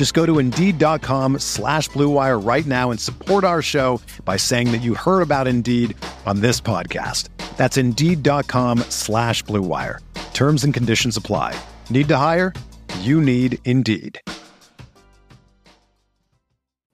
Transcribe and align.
Just 0.00 0.14
go 0.14 0.24
to 0.24 0.38
Indeed.com 0.38 1.40
slash 1.40 1.90
BlueWire 1.90 2.42
right 2.42 2.64
now 2.64 2.90
and 2.90 2.98
support 2.98 3.44
our 3.44 3.60
show 3.60 4.00
by 4.24 4.38
saying 4.38 4.72
that 4.72 4.78
you 4.78 4.94
heard 4.94 5.20
about 5.20 5.46
Indeed 5.46 5.94
on 6.24 6.40
this 6.40 6.58
podcast. 6.58 7.28
That's 7.58 7.76
Indeed.com 7.76 8.78
slash 8.88 9.44
BlueWire. 9.44 9.98
Terms 10.32 10.64
and 10.64 10.72
conditions 10.72 11.18
apply. 11.18 11.54
Need 11.90 12.08
to 12.08 12.16
hire? 12.16 12.54
You 13.00 13.20
need 13.20 13.58
Indeed. 13.66 14.18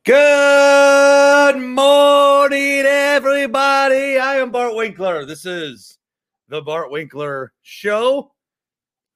Good 0.04 1.60
morning, 1.60 2.82
everybody. 2.86 4.18
I 4.18 4.38
am 4.38 4.50
Bart 4.50 4.74
Winkler. 4.74 5.24
This 5.24 5.46
is 5.46 5.96
the 6.48 6.60
Bart 6.60 6.90
Winkler 6.90 7.52
Show. 7.62 8.32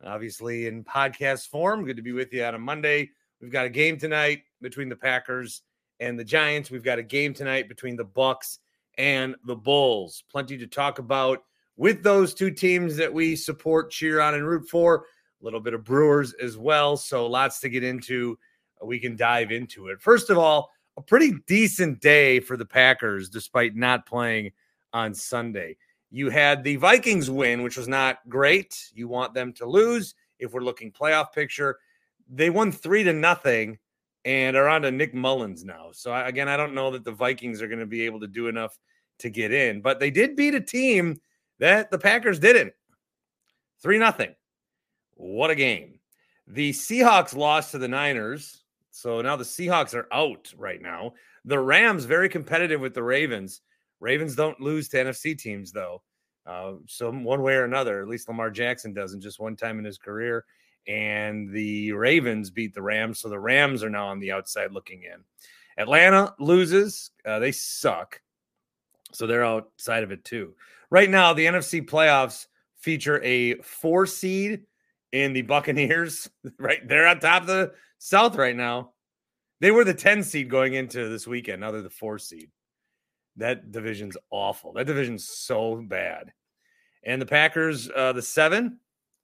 Obviously, 0.00 0.68
in 0.68 0.84
podcast 0.84 1.48
form. 1.48 1.84
Good 1.84 1.96
to 1.96 2.02
be 2.02 2.12
with 2.12 2.32
you 2.32 2.44
on 2.44 2.54
a 2.54 2.58
Monday. 2.60 3.10
We've 3.40 3.50
got 3.50 3.66
a 3.66 3.70
game 3.70 3.98
tonight 3.98 4.42
between 4.60 4.88
the 4.88 4.96
Packers 4.96 5.62
and 5.98 6.18
the 6.18 6.24
Giants. 6.24 6.70
We've 6.70 6.84
got 6.84 6.98
a 6.98 7.02
game 7.02 7.32
tonight 7.32 7.68
between 7.68 7.96
the 7.96 8.04
Bucks 8.04 8.58
and 8.98 9.34
the 9.46 9.56
Bulls. 9.56 10.24
Plenty 10.30 10.58
to 10.58 10.66
talk 10.66 10.98
about 10.98 11.44
with 11.76 12.02
those 12.02 12.34
two 12.34 12.50
teams 12.50 12.96
that 12.96 13.12
we 13.12 13.34
support, 13.34 13.90
cheer 13.90 14.20
on, 14.20 14.34
and 14.34 14.46
root 14.46 14.68
for. 14.68 15.06
A 15.40 15.44
little 15.44 15.60
bit 15.60 15.72
of 15.72 15.84
Brewers 15.84 16.34
as 16.34 16.58
well. 16.58 16.96
So 16.98 17.26
lots 17.26 17.60
to 17.60 17.70
get 17.70 17.82
into. 17.82 18.38
We 18.84 18.98
can 18.98 19.16
dive 19.16 19.50
into 19.52 19.88
it. 19.88 20.00
First 20.00 20.28
of 20.28 20.36
all, 20.36 20.70
a 20.98 21.02
pretty 21.02 21.32
decent 21.46 22.00
day 22.00 22.40
for 22.40 22.58
the 22.58 22.66
Packers, 22.66 23.30
despite 23.30 23.74
not 23.74 24.04
playing 24.04 24.52
on 24.92 25.14
Sunday. 25.14 25.76
You 26.10 26.28
had 26.28 26.62
the 26.62 26.76
Vikings 26.76 27.30
win, 27.30 27.62
which 27.62 27.76
was 27.76 27.88
not 27.88 28.18
great. 28.28 28.90
You 28.92 29.08
want 29.08 29.32
them 29.32 29.52
to 29.54 29.66
lose 29.66 30.14
if 30.38 30.52
we're 30.52 30.60
looking 30.60 30.92
playoff 30.92 31.32
picture. 31.32 31.78
They 32.30 32.50
won 32.50 32.72
three 32.72 33.02
to 33.04 33.12
nothing 33.12 33.78
and 34.24 34.56
are 34.56 34.68
on 34.68 34.82
to 34.82 34.90
Nick 34.90 35.14
Mullens 35.14 35.64
now. 35.64 35.90
So 35.92 36.14
again, 36.14 36.48
I 36.48 36.56
don't 36.56 36.74
know 36.74 36.90
that 36.92 37.04
the 37.04 37.12
Vikings 37.12 37.60
are 37.60 37.68
going 37.68 37.80
to 37.80 37.86
be 37.86 38.06
able 38.06 38.20
to 38.20 38.26
do 38.26 38.48
enough 38.48 38.78
to 39.18 39.30
get 39.30 39.52
in, 39.52 39.80
but 39.80 40.00
they 40.00 40.10
did 40.10 40.36
beat 40.36 40.54
a 40.54 40.60
team 40.60 41.20
that 41.58 41.90
the 41.90 41.98
Packers 41.98 42.38
didn't. 42.38 42.72
Three 43.82 43.98
nothing. 43.98 44.34
What 45.14 45.50
a 45.50 45.54
game. 45.54 46.00
The 46.46 46.70
Seahawks 46.72 47.36
lost 47.36 47.72
to 47.72 47.78
the 47.78 47.88
Niners. 47.88 48.64
So 48.90 49.20
now 49.20 49.36
the 49.36 49.44
Seahawks 49.44 49.94
are 49.94 50.08
out 50.12 50.52
right 50.56 50.80
now. 50.80 51.14
The 51.44 51.58
Rams 51.58 52.04
very 52.04 52.28
competitive 52.28 52.80
with 52.80 52.94
the 52.94 53.02
Ravens. 53.02 53.62
Ravens 54.00 54.34
don't 54.34 54.60
lose 54.60 54.88
to 54.88 54.98
NFC 54.98 55.36
teams 55.38 55.72
though. 55.72 56.02
Uh, 56.46 56.72
so 56.86 57.12
one 57.12 57.42
way 57.42 57.54
or 57.54 57.64
another, 57.64 58.00
at 58.00 58.08
least 58.08 58.28
Lamar 58.28 58.50
Jackson 58.50 58.92
doesn't 58.92 59.20
just 59.20 59.38
one 59.38 59.56
time 59.56 59.78
in 59.78 59.84
his 59.84 59.98
career. 59.98 60.44
And 60.86 61.52
the 61.52 61.92
Ravens 61.92 62.50
beat 62.50 62.74
the 62.74 62.82
Rams, 62.82 63.20
so 63.20 63.28
the 63.28 63.38
Rams 63.38 63.82
are 63.82 63.90
now 63.90 64.08
on 64.08 64.18
the 64.18 64.32
outside 64.32 64.72
looking 64.72 65.02
in. 65.02 65.24
Atlanta 65.78 66.34
loses; 66.38 67.10
uh, 67.24 67.38
they 67.38 67.52
suck, 67.52 68.20
so 69.12 69.26
they're 69.26 69.44
outside 69.44 70.02
of 70.02 70.10
it 70.10 70.24
too. 70.24 70.54
Right 70.90 71.08
now, 71.08 71.32
the 71.32 71.46
NFC 71.46 71.86
playoffs 71.86 72.46
feature 72.76 73.22
a 73.22 73.56
four 73.56 74.06
seed 74.06 74.62
in 75.12 75.32
the 75.32 75.42
Buccaneers. 75.42 76.28
Right, 76.58 76.86
they're 76.86 77.06
on 77.06 77.20
top 77.20 77.42
of 77.42 77.48
the 77.48 77.72
South 77.98 78.36
right 78.36 78.56
now. 78.56 78.92
They 79.60 79.70
were 79.70 79.84
the 79.84 79.94
10 79.94 80.22
seed 80.22 80.48
going 80.48 80.74
into 80.74 81.08
this 81.08 81.26
weekend. 81.26 81.60
Now 81.60 81.70
they're 81.70 81.82
the 81.82 81.90
four 81.90 82.18
seed. 82.18 82.50
That 83.36 83.70
division's 83.70 84.16
awful. 84.30 84.72
That 84.72 84.86
division's 84.86 85.28
so 85.28 85.76
bad. 85.76 86.32
And 87.04 87.20
the 87.20 87.26
Packers, 87.26 87.90
uh, 87.94 88.12
the 88.12 88.22
seven, 88.22 88.78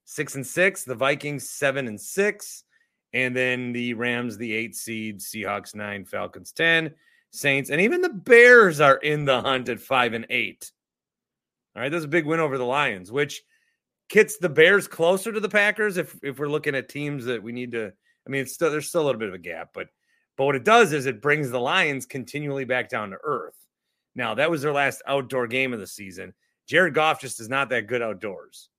six 0.07 0.35
and 0.35 0.47
six. 0.47 0.83
The 0.83 0.95
Vikings, 0.95 1.49
seven 1.49 1.87
and 1.87 1.99
six. 1.99 2.63
And 3.13 3.35
then 3.35 3.71
the 3.71 3.93
Rams, 3.93 4.37
the 4.37 4.53
eight 4.53 4.75
seed, 4.75 5.19
Seahawks, 5.19 5.75
nine, 5.75 6.05
Falcons, 6.05 6.51
10, 6.51 6.93
Saints, 7.31 7.69
and 7.69 7.79
even 7.79 8.01
the 8.01 8.09
Bears 8.09 8.81
are 8.81 8.97
in 8.97 9.25
the 9.25 9.41
hunt 9.41 9.69
at 9.69 9.79
five 9.79 10.13
and 10.13 10.25
eight. 10.29 10.71
All 11.75 11.81
right, 11.81 11.91
that's 11.91 12.05
a 12.05 12.09
big 12.09 12.25
win 12.25 12.39
over 12.39 12.57
the 12.57 12.65
Lions, 12.65 13.11
which 13.11 13.43
gets 14.09 14.37
the 14.37 14.49
Bears 14.49 14.87
closer 14.87 15.31
to 15.31 15.39
the 15.39 15.49
Packers 15.49 15.97
if 15.97 16.17
if 16.23 16.39
we're 16.39 16.49
looking 16.49 16.75
at 16.75 16.89
teams 16.89 17.25
that 17.25 17.41
we 17.41 17.51
need 17.51 17.71
to. 17.73 17.91
I 18.25 18.29
mean, 18.29 18.41
it's 18.41 18.53
still 18.53 18.71
there's 18.71 18.89
still 18.89 19.03
a 19.03 19.05
little 19.05 19.19
bit 19.19 19.29
of 19.29 19.35
a 19.35 19.39
gap, 19.39 19.69
but 19.73 19.87
but 20.35 20.45
what 20.45 20.55
it 20.55 20.65
does 20.65 20.93
is 20.93 21.05
it 21.05 21.21
brings 21.21 21.49
the 21.49 21.59
Lions 21.59 22.05
continually 22.05 22.65
back 22.65 22.89
down 22.89 23.11
to 23.11 23.17
earth. 23.23 23.55
Now, 24.15 24.33
that 24.35 24.49
was 24.49 24.61
their 24.61 24.73
last 24.73 25.01
outdoor 25.07 25.47
game 25.47 25.73
of 25.73 25.79
the 25.79 25.87
season. 25.87 26.33
Jared 26.67 26.93
Goff 26.93 27.21
just 27.21 27.39
is 27.39 27.49
not 27.49 27.69
that 27.69 27.87
good 27.87 28.01
outdoors, 28.01 28.69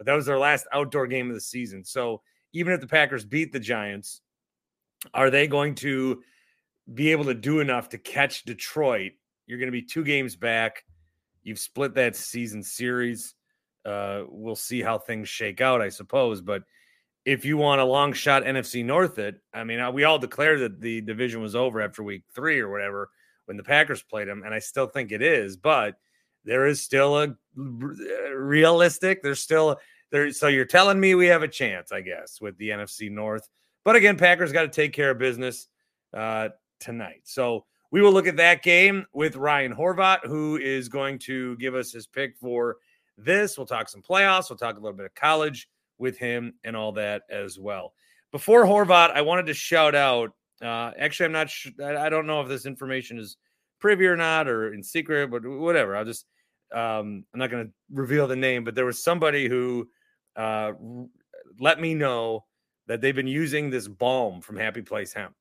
but 0.00 0.06
that 0.06 0.14
was 0.14 0.24
their 0.24 0.38
last 0.38 0.66
outdoor 0.72 1.06
game 1.06 1.28
of 1.28 1.34
the 1.34 1.42
season. 1.42 1.84
So 1.84 2.22
even 2.54 2.72
if 2.72 2.80
the 2.80 2.86
Packers 2.86 3.22
beat 3.22 3.52
the 3.52 3.60
Giants, 3.60 4.22
are 5.12 5.28
they 5.28 5.46
going 5.46 5.74
to 5.74 6.22
be 6.94 7.12
able 7.12 7.24
to 7.24 7.34
do 7.34 7.60
enough 7.60 7.90
to 7.90 7.98
catch 7.98 8.44
Detroit? 8.44 9.12
You're 9.46 9.58
going 9.58 9.66
to 9.66 9.72
be 9.72 9.82
two 9.82 10.02
games 10.02 10.36
back. 10.36 10.86
You've 11.42 11.58
split 11.58 11.92
that 11.96 12.16
season 12.16 12.62
series. 12.62 13.34
Uh, 13.84 14.22
we'll 14.26 14.56
see 14.56 14.80
how 14.80 14.96
things 14.96 15.28
shake 15.28 15.60
out, 15.60 15.82
I 15.82 15.90
suppose. 15.90 16.40
But 16.40 16.62
if 17.26 17.44
you 17.44 17.58
want 17.58 17.82
a 17.82 17.84
long 17.84 18.14
shot 18.14 18.44
NFC 18.44 18.82
North, 18.82 19.18
it, 19.18 19.38
I 19.52 19.64
mean, 19.64 19.92
we 19.92 20.04
all 20.04 20.18
declared 20.18 20.60
that 20.60 20.80
the 20.80 21.02
division 21.02 21.42
was 21.42 21.54
over 21.54 21.82
after 21.82 22.02
week 22.02 22.22
three 22.34 22.58
or 22.58 22.70
whatever 22.70 23.10
when 23.44 23.58
the 23.58 23.62
Packers 23.64 24.02
played 24.02 24.28
them, 24.28 24.44
and 24.46 24.54
I 24.54 24.60
still 24.60 24.86
think 24.86 25.12
it 25.12 25.20
is, 25.20 25.58
but 25.58 25.96
there 26.46 26.66
is 26.66 26.82
still 26.82 27.18
a 27.18 27.36
realistic, 28.34 29.22
there's 29.22 29.40
still 29.40 29.76
there. 30.10 30.30
So 30.32 30.48
you're 30.48 30.64
telling 30.64 31.00
me 31.00 31.14
we 31.14 31.26
have 31.26 31.42
a 31.42 31.48
chance, 31.48 31.92
I 31.92 32.00
guess, 32.00 32.40
with 32.40 32.56
the 32.58 32.70
NFC 32.70 33.10
North. 33.10 33.48
But 33.84 33.96
again, 33.96 34.16
Packers 34.16 34.52
got 34.52 34.62
to 34.62 34.68
take 34.68 34.92
care 34.92 35.10
of 35.10 35.18
business 35.18 35.68
uh, 36.14 36.50
tonight. 36.80 37.22
So 37.24 37.64
we 37.90 38.02
will 38.02 38.12
look 38.12 38.26
at 38.26 38.36
that 38.36 38.62
game 38.62 39.06
with 39.12 39.36
Ryan 39.36 39.74
Horvat, 39.74 40.24
who 40.24 40.56
is 40.56 40.88
going 40.88 41.18
to 41.20 41.56
give 41.56 41.74
us 41.74 41.90
his 41.92 42.06
pick 42.06 42.36
for 42.36 42.76
this. 43.16 43.56
We'll 43.56 43.66
talk 43.66 43.88
some 43.88 44.02
playoffs. 44.02 44.50
We'll 44.50 44.58
talk 44.58 44.76
a 44.76 44.80
little 44.80 44.96
bit 44.96 45.06
of 45.06 45.14
college 45.14 45.68
with 45.98 46.18
him 46.18 46.54
and 46.64 46.76
all 46.76 46.92
that 46.92 47.22
as 47.30 47.58
well. 47.58 47.92
Before 48.32 48.64
Horvat, 48.64 49.10
I 49.10 49.22
wanted 49.22 49.46
to 49.46 49.54
shout 49.54 49.94
out. 49.94 50.30
Uh, 50.62 50.92
actually, 50.98 51.26
I'm 51.26 51.32
not. 51.32 51.50
Sh- 51.50 51.68
I 51.82 52.08
don't 52.08 52.26
know 52.26 52.40
if 52.40 52.48
this 52.48 52.66
information 52.66 53.18
is 53.18 53.36
privy 53.80 54.06
or 54.06 54.16
not, 54.16 54.46
or 54.46 54.72
in 54.72 54.82
secret, 54.82 55.30
but 55.30 55.44
whatever. 55.46 55.96
I'll 55.96 56.04
just. 56.04 56.26
Um, 56.72 57.24
I'm 57.34 57.40
not 57.40 57.50
going 57.50 57.66
to 57.66 57.72
reveal 57.92 58.28
the 58.28 58.36
name, 58.36 58.62
but 58.62 58.76
there 58.76 58.84
was 58.84 59.02
somebody 59.02 59.48
who 59.48 59.88
uh, 60.36 60.72
let 61.58 61.80
me 61.80 61.94
know 61.94 62.44
that 62.86 63.00
they've 63.00 63.14
been 63.14 63.26
using 63.26 63.70
this 63.70 63.88
balm 63.88 64.40
from 64.40 64.56
Happy 64.56 64.82
Place 64.82 65.12
Hemp. 65.12 65.34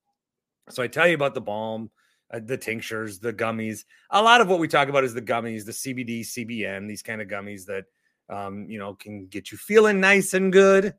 So 0.69 0.83
I 0.83 0.87
tell 0.87 1.07
you 1.07 1.15
about 1.15 1.33
the 1.33 1.41
balm, 1.41 1.89
uh, 2.31 2.39
the 2.43 2.57
tinctures, 2.57 3.19
the 3.19 3.33
gummies. 3.33 3.85
A 4.11 4.21
lot 4.21 4.41
of 4.41 4.47
what 4.47 4.59
we 4.59 4.67
talk 4.67 4.87
about 4.87 5.03
is 5.03 5.13
the 5.13 5.21
gummies, 5.21 5.65
the 5.65 5.71
CBD, 5.71 6.21
CBN, 6.21 6.87
these 6.87 7.01
kind 7.01 7.21
of 7.21 7.27
gummies 7.27 7.65
that 7.65 7.85
um, 8.29 8.65
you 8.69 8.77
know, 8.77 8.93
can 8.93 9.25
get 9.25 9.51
you 9.51 9.57
feeling 9.57 9.99
nice 9.99 10.33
and 10.33 10.53
good. 10.53 10.93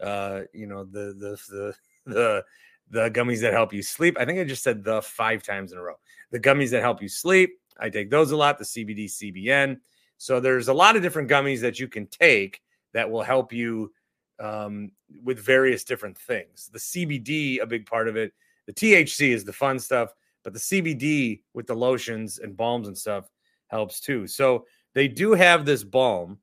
Uh, 0.00 0.42
you 0.52 0.66
know, 0.66 0.84
the 0.84 1.14
the 1.18 1.40
the 1.48 1.74
the 2.12 2.44
the 2.90 3.10
gummies 3.10 3.40
that 3.40 3.52
help 3.52 3.72
you 3.72 3.82
sleep. 3.82 4.16
I 4.18 4.24
think 4.24 4.38
I 4.38 4.44
just 4.44 4.62
said 4.62 4.84
the 4.84 5.02
five 5.02 5.42
times 5.42 5.72
in 5.72 5.78
a 5.78 5.82
row. 5.82 5.96
The 6.30 6.40
gummies 6.40 6.70
that 6.70 6.82
help 6.82 7.02
you 7.02 7.08
sleep. 7.08 7.58
I 7.78 7.90
take 7.90 8.10
those 8.10 8.30
a 8.30 8.36
lot, 8.36 8.58
the 8.58 8.64
CBD, 8.64 9.06
CBN. 9.06 9.78
So 10.18 10.40
there's 10.40 10.68
a 10.68 10.74
lot 10.74 10.96
of 10.96 11.02
different 11.02 11.28
gummies 11.28 11.60
that 11.60 11.78
you 11.78 11.88
can 11.88 12.06
take 12.06 12.62
that 12.96 13.10
will 13.10 13.22
help 13.22 13.52
you 13.52 13.92
um, 14.40 14.90
with 15.22 15.38
various 15.38 15.84
different 15.84 16.16
things. 16.16 16.70
The 16.72 16.78
CBD, 16.78 17.60
a 17.60 17.66
big 17.66 17.84
part 17.84 18.08
of 18.08 18.16
it. 18.16 18.32
The 18.66 18.72
THC 18.72 19.34
is 19.34 19.44
the 19.44 19.52
fun 19.52 19.78
stuff, 19.78 20.14
but 20.42 20.54
the 20.54 20.58
CBD 20.58 21.42
with 21.52 21.66
the 21.66 21.74
lotions 21.74 22.38
and 22.38 22.56
balms 22.56 22.88
and 22.88 22.96
stuff 22.96 23.30
helps 23.68 24.00
too. 24.00 24.26
So 24.26 24.64
they 24.94 25.08
do 25.08 25.32
have 25.32 25.66
this 25.66 25.84
balm 25.84 26.38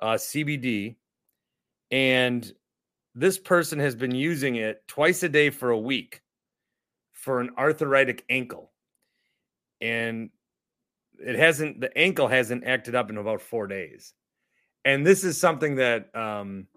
uh, 0.00 0.14
CBD, 0.14 0.94
and 1.90 2.52
this 3.16 3.36
person 3.36 3.80
has 3.80 3.96
been 3.96 4.14
using 4.14 4.56
it 4.56 4.86
twice 4.86 5.24
a 5.24 5.28
day 5.28 5.50
for 5.50 5.70
a 5.70 5.78
week 5.78 6.22
for 7.12 7.40
an 7.40 7.50
arthritic 7.58 8.24
ankle. 8.30 8.70
And 9.80 10.30
it 11.18 11.34
hasn't, 11.34 11.80
the 11.80 11.96
ankle 11.98 12.28
hasn't 12.28 12.64
acted 12.64 12.94
up 12.94 13.10
in 13.10 13.16
about 13.16 13.40
four 13.40 13.66
days. 13.66 14.14
And 14.86 15.04
this 15.04 15.24
is 15.24 15.36
something 15.36 15.74
that 15.76 16.14
um, 16.14 16.68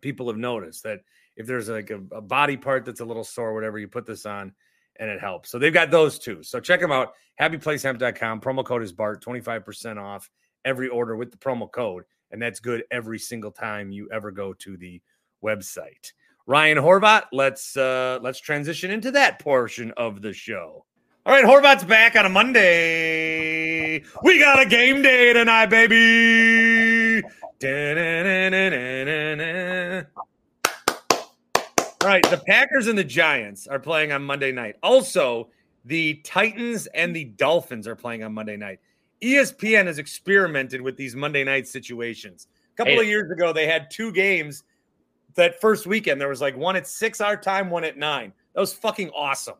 people 0.00 0.26
have 0.26 0.36
noticed 0.36 0.82
that 0.82 1.02
if 1.36 1.46
there's 1.46 1.68
like 1.68 1.90
a, 1.90 2.00
a 2.10 2.20
body 2.20 2.56
part 2.56 2.84
that's 2.84 2.98
a 2.98 3.04
little 3.04 3.22
sore, 3.22 3.54
whatever, 3.54 3.78
you 3.78 3.86
put 3.86 4.06
this 4.06 4.26
on 4.26 4.52
and 4.96 5.08
it 5.08 5.20
helps. 5.20 5.48
So 5.48 5.60
they've 5.60 5.72
got 5.72 5.92
those 5.92 6.18
two. 6.18 6.42
So 6.42 6.58
check 6.58 6.80
them 6.80 6.90
out. 6.90 7.12
HappyPlaceHemp.com. 7.40 8.40
Promo 8.40 8.64
code 8.64 8.82
is 8.82 8.92
BART, 8.92 9.24
25% 9.24 10.02
off 10.02 10.28
every 10.64 10.88
order 10.88 11.16
with 11.16 11.30
the 11.30 11.36
promo 11.36 11.70
code. 11.70 12.02
And 12.32 12.42
that's 12.42 12.58
good 12.58 12.82
every 12.90 13.20
single 13.20 13.52
time 13.52 13.92
you 13.92 14.08
ever 14.12 14.32
go 14.32 14.52
to 14.54 14.76
the 14.76 15.00
website. 15.44 16.12
Ryan 16.46 16.78
Horvat, 16.78 17.26
let's 17.32 17.76
uh 17.76 18.18
let's 18.20 18.40
transition 18.40 18.90
into 18.90 19.12
that 19.12 19.38
portion 19.38 19.92
of 19.96 20.22
the 20.22 20.32
show. 20.32 20.84
All 21.24 21.32
right, 21.32 21.44
Horvat's 21.44 21.84
back 21.84 22.16
on 22.16 22.26
a 22.26 22.28
Monday. 22.28 24.02
We 24.24 24.40
got 24.40 24.60
a 24.60 24.66
game 24.66 25.02
day 25.02 25.32
tonight, 25.32 25.66
baby. 25.66 26.71
All 32.02 32.08
right, 32.08 32.28
the 32.30 32.42
Packers 32.46 32.88
and 32.88 32.98
the 32.98 33.04
Giants 33.04 33.66
are 33.68 33.78
playing 33.78 34.10
on 34.10 34.24
Monday 34.24 34.50
night. 34.50 34.76
Also, 34.82 35.50
the 35.84 36.14
Titans 36.24 36.86
and 36.88 37.14
the 37.14 37.24
Dolphins 37.24 37.86
are 37.86 37.94
playing 37.94 38.24
on 38.24 38.32
Monday 38.32 38.56
night. 38.56 38.80
ESPN 39.22 39.86
has 39.86 39.98
experimented 39.98 40.80
with 40.80 40.96
these 40.96 41.14
Monday 41.14 41.44
night 41.44 41.68
situations. 41.68 42.48
A 42.74 42.76
couple 42.76 42.98
of 42.98 43.06
years 43.06 43.30
ago, 43.30 43.52
they 43.52 43.66
had 43.68 43.90
two 43.90 44.10
games 44.10 44.64
that 45.34 45.60
first 45.60 45.86
weekend. 45.86 46.20
There 46.20 46.28
was 46.28 46.40
like 46.40 46.56
one 46.56 46.74
at 46.74 46.86
six 46.86 47.20
our 47.20 47.36
time, 47.36 47.70
one 47.70 47.84
at 47.84 47.96
nine. 47.96 48.32
That 48.54 48.60
was 48.60 48.72
fucking 48.72 49.10
awesome. 49.10 49.56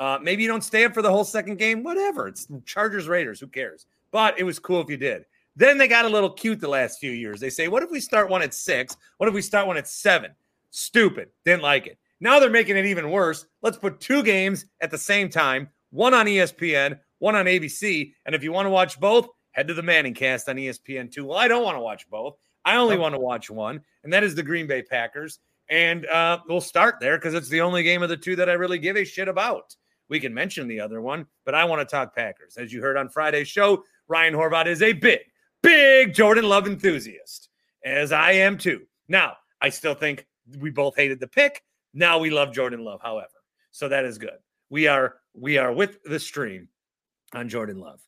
Uh, 0.00 0.18
maybe 0.22 0.42
you 0.42 0.48
don't 0.48 0.64
stay 0.64 0.84
up 0.84 0.94
for 0.94 1.02
the 1.02 1.10
whole 1.10 1.24
second 1.24 1.58
game, 1.58 1.82
whatever. 1.82 2.26
It's 2.26 2.48
Chargers 2.64 3.06
Raiders, 3.06 3.38
who 3.38 3.46
cares? 3.46 3.86
But 4.10 4.38
it 4.38 4.44
was 4.44 4.58
cool 4.58 4.80
if 4.80 4.88
you 4.88 4.96
did. 4.96 5.24
Then 5.54 5.78
they 5.78 5.88
got 5.88 6.04
a 6.04 6.08
little 6.08 6.30
cute 6.30 6.60
the 6.60 6.68
last 6.68 6.98
few 6.98 7.10
years. 7.10 7.40
They 7.40 7.50
say, 7.50 7.68
what 7.68 7.82
if 7.82 7.90
we 7.90 8.00
start 8.00 8.30
one 8.30 8.42
at 8.42 8.54
six? 8.54 8.96
What 9.18 9.28
if 9.28 9.34
we 9.34 9.42
start 9.42 9.66
one 9.66 9.76
at 9.76 9.88
seven? 9.88 10.32
Stupid. 10.70 11.28
Didn't 11.44 11.62
like 11.62 11.86
it. 11.86 11.98
Now 12.20 12.38
they're 12.38 12.50
making 12.50 12.76
it 12.76 12.86
even 12.86 13.10
worse. 13.10 13.46
Let's 13.62 13.76
put 13.76 14.00
two 14.00 14.22
games 14.22 14.66
at 14.80 14.90
the 14.90 14.98
same 14.98 15.28
time 15.28 15.68
one 15.90 16.14
on 16.14 16.26
ESPN, 16.26 16.98
one 17.18 17.36
on 17.36 17.44
ABC. 17.44 18.14
And 18.24 18.34
if 18.34 18.42
you 18.42 18.52
want 18.52 18.66
to 18.66 18.70
watch 18.70 18.98
both, 18.98 19.28
head 19.50 19.68
to 19.68 19.74
the 19.74 19.82
Manning 19.82 20.14
cast 20.14 20.48
on 20.48 20.56
ESPN2. 20.56 21.22
Well, 21.24 21.38
I 21.38 21.48
don't 21.48 21.64
want 21.64 21.76
to 21.76 21.82
watch 21.82 22.08
both. 22.08 22.36
I 22.64 22.76
only 22.76 22.96
want 22.96 23.14
to 23.14 23.20
watch 23.20 23.50
one, 23.50 23.80
and 24.04 24.12
that 24.12 24.24
is 24.24 24.34
the 24.34 24.42
Green 24.42 24.66
Bay 24.66 24.82
Packers. 24.82 25.40
And 25.68 26.06
uh, 26.06 26.38
we'll 26.48 26.60
start 26.60 26.96
there 27.00 27.18
because 27.18 27.34
it's 27.34 27.48
the 27.48 27.60
only 27.60 27.82
game 27.82 28.02
of 28.02 28.08
the 28.08 28.16
two 28.16 28.36
that 28.36 28.48
I 28.48 28.54
really 28.54 28.78
give 28.78 28.96
a 28.96 29.04
shit 29.04 29.28
about. 29.28 29.74
We 30.08 30.20
can 30.20 30.34
mention 30.34 30.68
the 30.68 30.80
other 30.80 31.00
one, 31.00 31.26
but 31.44 31.54
I 31.54 31.64
want 31.64 31.80
to 31.80 31.90
talk 31.90 32.14
Packers. 32.14 32.56
As 32.56 32.72
you 32.72 32.82
heard 32.82 32.96
on 32.96 33.08
Friday's 33.08 33.48
show, 33.48 33.82
Ryan 34.08 34.34
Horvat 34.34 34.66
is 34.66 34.82
a 34.82 34.92
big, 34.92 35.20
big 35.62 36.14
Jordan 36.14 36.44
Love 36.44 36.66
enthusiast, 36.66 37.48
as 37.84 38.12
I 38.12 38.32
am 38.32 38.58
too. 38.58 38.82
Now, 39.08 39.36
I 39.60 39.68
still 39.68 39.94
think 39.94 40.26
we 40.58 40.70
both 40.70 40.96
hated 40.96 41.20
the 41.20 41.26
pick. 41.26 41.62
Now 41.94 42.18
we 42.18 42.30
love 42.30 42.52
Jordan 42.52 42.84
Love, 42.84 43.00
however. 43.02 43.28
So 43.70 43.88
that 43.88 44.04
is 44.04 44.18
good. 44.18 44.38
We 44.70 44.86
are 44.86 45.16
we 45.34 45.58
are 45.58 45.72
with 45.72 46.02
the 46.04 46.18
stream 46.18 46.68
on 47.34 47.48
Jordan 47.48 47.78
Love. 47.78 48.00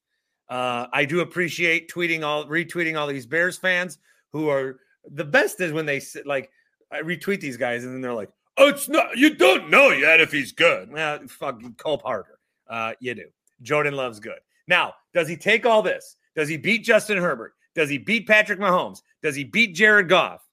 Uh, 0.48 0.86
I 0.92 1.04
do 1.04 1.20
appreciate 1.20 1.90
tweeting 1.90 2.22
all 2.22 2.46
retweeting 2.46 2.98
all 2.98 3.06
these 3.06 3.26
Bears 3.26 3.56
fans 3.56 3.98
who 4.32 4.48
are 4.48 4.80
the 5.10 5.24
best 5.24 5.60
is 5.60 5.72
when 5.72 5.86
they 5.86 6.00
sit 6.00 6.26
like 6.26 6.50
I 6.90 7.00
retweet 7.00 7.40
these 7.40 7.56
guys 7.56 7.84
and 7.84 7.94
then 7.94 8.00
they're 8.00 8.14
like, 8.14 8.30
"Oh, 8.56 8.68
it's 8.68 8.88
not 8.88 9.16
you 9.16 9.34
don't 9.34 9.70
know 9.70 9.90
yet 9.90 10.20
if 10.20 10.32
he's 10.32 10.52
good." 10.52 10.92
Well, 10.92 11.20
fucking 11.28 11.74
Cole 11.74 12.00
Harder. 12.04 12.38
Uh, 12.68 12.92
you 13.00 13.14
do. 13.14 13.26
Jordan 13.62 13.94
Love's 13.94 14.20
good. 14.20 14.38
Now, 14.66 14.94
does 15.12 15.28
he 15.28 15.36
take 15.36 15.66
all 15.66 15.82
this? 15.82 16.16
Does 16.36 16.48
he 16.48 16.56
beat 16.56 16.84
Justin 16.84 17.19
Herbert? 17.19 17.54
Does 17.75 17.90
he 17.90 17.98
beat 17.98 18.26
Patrick 18.26 18.58
Mahomes? 18.58 19.02
Does 19.22 19.34
he 19.34 19.44
beat 19.44 19.75
Jared 19.75 20.08
Goff? 20.08 20.46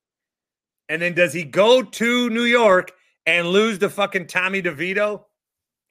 And 0.89 1.01
then 1.01 1.13
does 1.13 1.33
he 1.33 1.43
go 1.43 1.81
to 1.81 2.29
New 2.29 2.43
York 2.43 2.91
and 3.25 3.47
lose 3.47 3.79
to 3.79 3.89
fucking 3.89 4.27
Tommy 4.27 4.61
DeVito 4.61 5.23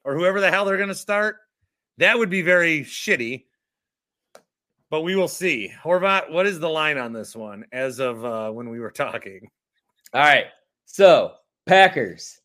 or 0.04 0.14
whoever 0.14 0.40
the 0.40 0.50
hell 0.50 0.64
they're 0.64 0.76
going 0.76 0.88
to 0.88 0.94
start? 0.94 1.36
That 1.98 2.18
would 2.18 2.30
be 2.30 2.42
very 2.42 2.80
shitty. 2.80 3.44
But 4.90 5.02
we 5.02 5.14
will 5.14 5.28
see. 5.28 5.72
Horvat, 5.82 6.30
what 6.32 6.46
is 6.46 6.58
the 6.58 6.68
line 6.68 6.98
on 6.98 7.12
this 7.12 7.36
one 7.36 7.64
as 7.72 8.00
of 8.00 8.24
uh, 8.24 8.50
when 8.50 8.70
we 8.70 8.80
were 8.80 8.90
talking? 8.90 9.48
All 10.12 10.20
right. 10.20 10.46
So, 10.86 11.34
Packers, 11.66 12.40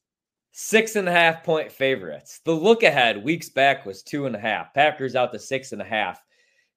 six 0.51 0.95
and 0.95 1.09
a 1.09 1.11
half 1.11 1.43
point 1.43 1.71
favorites. 1.71 2.41
The 2.45 2.51
look 2.51 2.83
ahead 2.83 3.23
weeks 3.23 3.49
back 3.49 3.85
was 3.85 4.03
two 4.03 4.27
and 4.27 4.35
a 4.35 4.39
half. 4.39 4.73
Packers 4.75 5.15
out 5.15 5.33
to 5.33 5.39
six 5.39 5.71
and 5.71 5.81
a 5.81 5.85
half. 5.85 6.21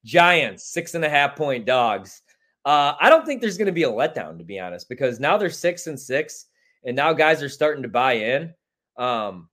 Giants, 0.05 0.73
six 0.73 0.95
and 0.95 1.05
a 1.05 1.09
half 1.09 1.37
point 1.37 1.67
dogs. 1.67 2.23
Uh, 2.65 2.95
I 3.01 3.09
don't 3.09 3.25
think 3.25 3.41
there's 3.41 3.59
going 3.59 3.67
to 3.67 3.73
be 3.73 3.85
a 3.85 3.91
letdown, 3.91 4.39
to 4.39 4.45
be 4.45 4.61
honest, 4.61 4.89
because 4.89 5.21
now 5.21 5.37
they're 5.37 5.51
six 5.51 5.87
and 5.87 5.99
six, 5.99 6.47
and 6.85 6.97
now 6.97 7.13
guys 7.13 7.43
are 7.43 7.49
starting 7.49 7.83
to 7.83 7.89
buy 7.89 8.15
in. 8.15 8.53
Um, 8.97 9.49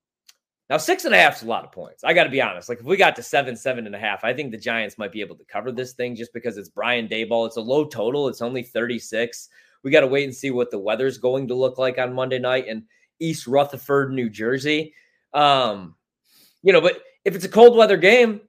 now, 0.70 0.78
six 0.78 1.06
and 1.06 1.14
a 1.14 1.18
half 1.18 1.38
is 1.38 1.44
a 1.44 1.48
lot 1.48 1.64
of 1.64 1.72
points. 1.72 2.04
I 2.04 2.14
got 2.14 2.24
to 2.24 2.30
be 2.30 2.42
honest. 2.42 2.70
Like, 2.70 2.80
if 2.80 2.86
we 2.86 2.98
got 2.98 3.16
to 3.18 3.24
seven, 3.24 3.56
seven 3.56 3.86
and 3.86 3.96
a 3.96 4.00
half, 4.00 4.24
I 4.24 4.34
think 4.34 4.52
the 4.52 4.58
Giants 4.58 4.98
might 4.98 5.12
be 5.12 5.22
able 5.22 5.36
to 5.36 5.46
cover 5.46 5.72
this 5.72 5.94
thing 5.94 6.16
just 6.16 6.34
because 6.34 6.58
it's 6.58 6.70
Brian 6.70 7.08
Daboll. 7.08 7.46
It's 7.46 7.58
a 7.58 7.62
low 7.62 7.86
total, 7.86 8.28
it's 8.28 8.42
only 8.42 8.64
36. 8.64 9.50
We 9.84 9.92
got 9.92 10.02
to 10.02 10.08
wait 10.08 10.24
and 10.24 10.34
see 10.34 10.50
what 10.50 10.72
the 10.72 10.80
weather's 10.80 11.20
going 11.20 11.48
to 11.50 11.54
look 11.54 11.78
like 11.78 12.00
on 12.00 12.14
Monday 12.14 12.40
night 12.40 12.68
in 12.68 12.86
East 13.20 13.46
Rutherford, 13.46 14.12
New 14.12 14.30
Jersey. 14.30 14.96
Um, 15.34 15.96
you 16.64 16.74
know, 16.74 16.82
but 16.82 17.04
if 17.24 17.36
it's 17.36 17.46
a 17.46 17.50
cold 17.50 17.78
weather 17.78 17.98
game, 17.98 18.42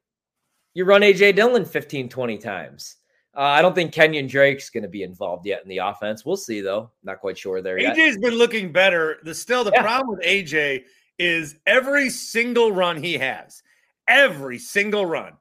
you 0.76 0.84
run 0.84 1.00
AJ 1.00 1.36
Dillon 1.36 1.64
15, 1.64 2.10
20 2.10 2.36
times. 2.36 2.96
Uh, 3.34 3.40
I 3.40 3.62
don't 3.62 3.74
think 3.74 3.94
Kenyan 3.94 4.28
Drake's 4.28 4.68
going 4.68 4.82
to 4.82 4.90
be 4.90 5.04
involved 5.04 5.46
yet 5.46 5.62
in 5.62 5.70
the 5.70 5.78
offense. 5.78 6.26
We'll 6.26 6.36
see, 6.36 6.60
though. 6.60 6.90
Not 7.02 7.20
quite 7.20 7.38
sure 7.38 7.62
there 7.62 7.78
yet. 7.78 7.96
AJ's 7.96 8.18
been 8.18 8.34
looking 8.34 8.72
better. 8.72 9.16
The 9.22 9.34
still 9.34 9.64
the 9.64 9.70
yeah. 9.72 9.80
problem 9.80 10.18
with 10.18 10.26
AJ 10.26 10.84
is 11.18 11.56
every 11.66 12.10
single 12.10 12.72
run 12.72 13.02
he 13.02 13.14
has, 13.14 13.62
every 14.06 14.58
single 14.58 15.06
run 15.06 15.32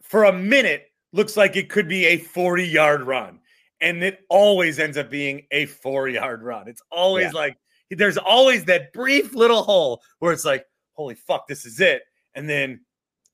for 0.00 0.24
a 0.24 0.32
minute 0.32 0.86
looks 1.12 1.36
like 1.36 1.54
it 1.54 1.68
could 1.68 1.86
be 1.86 2.06
a 2.06 2.16
40 2.16 2.66
yard 2.66 3.02
run. 3.02 3.40
And 3.82 4.02
it 4.02 4.20
always 4.30 4.78
ends 4.78 4.96
up 4.96 5.10
being 5.10 5.46
a 5.50 5.66
four 5.66 6.08
yard 6.08 6.42
run. 6.42 6.66
It's 6.66 6.82
always 6.90 7.34
yeah. 7.34 7.40
like 7.40 7.58
there's 7.90 8.16
always 8.16 8.64
that 8.64 8.94
brief 8.94 9.34
little 9.34 9.64
hole 9.64 10.00
where 10.20 10.32
it's 10.32 10.46
like, 10.46 10.64
holy 10.94 11.14
fuck, 11.14 11.46
this 11.46 11.66
is 11.66 11.78
it. 11.78 12.04
And 12.34 12.48
then 12.48 12.80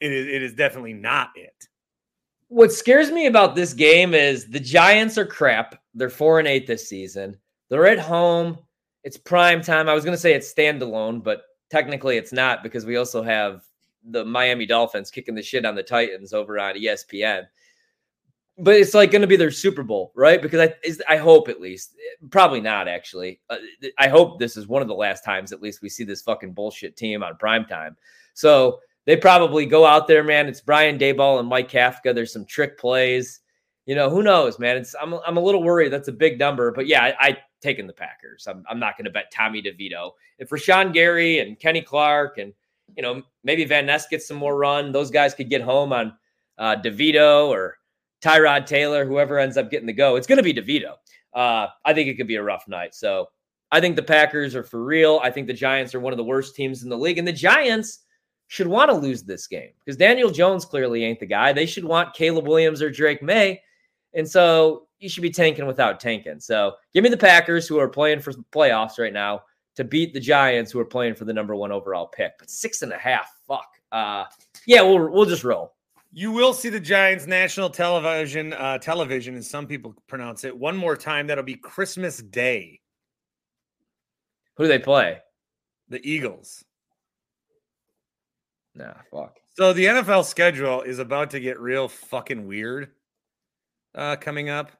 it 0.00 0.12
is 0.12 0.26
it 0.26 0.42
is 0.42 0.54
definitely 0.54 0.94
not 0.94 1.30
it. 1.36 1.68
What 2.48 2.72
scares 2.72 3.10
me 3.10 3.26
about 3.26 3.54
this 3.54 3.74
game 3.74 4.14
is 4.14 4.46
the 4.46 4.60
Giants 4.60 5.18
are 5.18 5.26
crap. 5.26 5.80
They're 5.94 6.08
four 6.08 6.38
and 6.38 6.48
eight 6.48 6.66
this 6.66 6.88
season. 6.88 7.36
They're 7.68 7.86
at 7.86 7.98
home. 7.98 8.58
It's 9.04 9.16
prime 9.16 9.62
time. 9.62 9.88
I 9.88 9.94
was 9.94 10.04
going 10.04 10.16
to 10.16 10.20
say 10.20 10.32
it's 10.32 10.52
standalone, 10.52 11.22
but 11.22 11.42
technically 11.70 12.16
it's 12.16 12.32
not 12.32 12.62
because 12.62 12.86
we 12.86 12.96
also 12.96 13.22
have 13.22 13.62
the 14.10 14.24
Miami 14.24 14.66
Dolphins 14.66 15.10
kicking 15.10 15.34
the 15.34 15.42
shit 15.42 15.66
on 15.66 15.74
the 15.74 15.82
Titans 15.82 16.32
over 16.32 16.58
on 16.58 16.74
ESPN. 16.74 17.44
But 18.60 18.74
it's 18.74 18.94
like 18.94 19.12
going 19.12 19.22
to 19.22 19.28
be 19.28 19.36
their 19.36 19.52
Super 19.52 19.84
Bowl, 19.84 20.12
right? 20.16 20.42
Because 20.42 20.58
I 20.60 20.74
I 21.08 21.16
hope 21.16 21.48
at 21.48 21.60
least, 21.60 21.94
probably 22.30 22.60
not 22.60 22.88
actually. 22.88 23.40
Uh, 23.48 23.58
I 23.98 24.08
hope 24.08 24.38
this 24.38 24.56
is 24.56 24.66
one 24.66 24.82
of 24.82 24.88
the 24.88 24.94
last 24.94 25.22
times 25.22 25.52
at 25.52 25.62
least 25.62 25.82
we 25.82 25.88
see 25.88 26.02
this 26.02 26.22
fucking 26.22 26.54
bullshit 26.54 26.96
team 26.96 27.22
on 27.22 27.36
prime 27.36 27.66
time. 27.66 27.96
So 28.34 28.80
they 29.08 29.16
probably 29.16 29.64
go 29.64 29.86
out 29.86 30.06
there, 30.06 30.22
man. 30.22 30.48
It's 30.48 30.60
Brian 30.60 30.98
Daboll 30.98 31.40
and 31.40 31.48
Mike 31.48 31.70
Kafka. 31.70 32.14
There's 32.14 32.30
some 32.30 32.44
trick 32.44 32.78
plays. 32.78 33.40
You 33.86 33.94
know, 33.94 34.10
who 34.10 34.22
knows, 34.22 34.58
man? 34.58 34.76
It's 34.76 34.94
I'm 35.00 35.14
I'm 35.26 35.38
a 35.38 35.40
little 35.40 35.62
worried. 35.62 35.90
That's 35.90 36.08
a 36.08 36.12
big 36.12 36.38
number, 36.38 36.70
but 36.72 36.86
yeah, 36.86 37.02
I, 37.02 37.14
I 37.18 37.38
taking 37.62 37.86
the 37.86 37.94
Packers. 37.94 38.46
I'm, 38.46 38.62
I'm 38.68 38.78
not 38.78 38.98
going 38.98 39.06
to 39.06 39.10
bet 39.10 39.32
Tommy 39.32 39.62
DeVito. 39.62 40.10
If 40.38 40.50
Rashan 40.50 40.92
Gary 40.92 41.38
and 41.38 41.58
Kenny 41.58 41.80
Clark 41.80 42.36
and, 42.36 42.52
you 42.98 43.02
know, 43.02 43.22
maybe 43.44 43.64
Van 43.64 43.86
Ness 43.86 44.06
gets 44.06 44.28
some 44.28 44.36
more 44.36 44.58
run, 44.58 44.92
those 44.92 45.10
guys 45.10 45.32
could 45.32 45.48
get 45.48 45.62
home 45.62 45.90
on 45.94 46.12
uh, 46.58 46.76
DeVito 46.76 47.48
or 47.48 47.78
Tyrod 48.22 48.66
Taylor, 48.66 49.06
whoever 49.06 49.38
ends 49.38 49.56
up 49.56 49.70
getting 49.70 49.86
the 49.86 49.92
go. 49.94 50.16
It's 50.16 50.26
going 50.26 50.36
to 50.36 50.42
be 50.42 50.52
DeVito. 50.52 50.96
Uh, 51.32 51.68
I 51.82 51.94
think 51.94 52.10
it 52.10 52.16
could 52.16 52.28
be 52.28 52.36
a 52.36 52.42
rough 52.42 52.68
night. 52.68 52.94
So 52.94 53.28
I 53.72 53.80
think 53.80 53.96
the 53.96 54.02
Packers 54.02 54.54
are 54.54 54.62
for 54.62 54.84
real. 54.84 55.18
I 55.24 55.30
think 55.30 55.46
the 55.46 55.54
Giants 55.54 55.94
are 55.94 56.00
one 56.00 56.12
of 56.12 56.18
the 56.18 56.24
worst 56.24 56.54
teams 56.54 56.82
in 56.82 56.90
the 56.90 56.98
league. 56.98 57.16
And 57.16 57.26
the 57.26 57.32
Giants 57.32 58.00
should 58.48 58.66
want 58.66 58.90
to 58.90 58.96
lose 58.96 59.22
this 59.22 59.46
game 59.46 59.70
because 59.78 59.96
Daniel 59.96 60.30
Jones 60.30 60.64
clearly 60.64 61.04
ain't 61.04 61.20
the 61.20 61.26
guy. 61.26 61.52
They 61.52 61.66
should 61.66 61.84
want 61.84 62.14
Caleb 62.14 62.48
Williams 62.48 62.82
or 62.82 62.90
Drake 62.90 63.22
Maye. 63.22 63.62
And 64.14 64.28
so 64.28 64.88
you 64.98 65.08
should 65.08 65.22
be 65.22 65.30
tanking 65.30 65.66
without 65.66 66.00
tanking. 66.00 66.40
So 66.40 66.74
give 66.94 67.04
me 67.04 67.10
the 67.10 67.16
Packers 67.16 67.68
who 67.68 67.78
are 67.78 67.88
playing 67.88 68.20
for 68.20 68.32
the 68.32 68.44
playoffs 68.50 68.98
right 68.98 69.12
now 69.12 69.42
to 69.76 69.84
beat 69.84 70.12
the 70.12 70.20
Giants 70.20 70.72
who 70.72 70.80
are 70.80 70.84
playing 70.84 71.14
for 71.14 71.24
the 71.24 71.32
number 71.32 71.54
one 71.54 71.70
overall 71.70 72.06
pick. 72.06 72.32
But 72.38 72.50
six 72.50 72.82
and 72.82 72.92
a 72.92 72.98
half, 72.98 73.30
fuck. 73.46 73.68
Uh, 73.92 74.24
yeah, 74.66 74.82
we'll 74.82 75.10
we'll 75.10 75.26
just 75.26 75.44
roll. 75.44 75.74
You 76.10 76.32
will 76.32 76.54
see 76.54 76.70
the 76.70 76.80
Giants 76.80 77.26
national 77.26 77.68
television, 77.68 78.54
uh, 78.54 78.78
television, 78.78 79.36
as 79.36 79.48
some 79.48 79.66
people 79.66 79.94
pronounce 80.06 80.42
it, 80.44 80.56
one 80.56 80.76
more 80.76 80.96
time. 80.96 81.26
That'll 81.26 81.44
be 81.44 81.54
Christmas 81.54 82.18
Day. 82.18 82.80
Who 84.56 84.64
do 84.64 84.68
they 84.68 84.78
play? 84.78 85.18
The 85.90 86.00
Eagles. 86.02 86.64
Nah, 88.78 88.94
fuck. 89.10 89.36
So 89.56 89.72
the 89.72 89.86
NFL 89.86 90.24
schedule 90.24 90.82
is 90.82 91.00
about 91.00 91.30
to 91.30 91.40
get 91.40 91.58
real 91.58 91.88
fucking 91.88 92.46
weird 92.46 92.92
uh, 93.94 94.16
coming 94.16 94.48
up. 94.48 94.70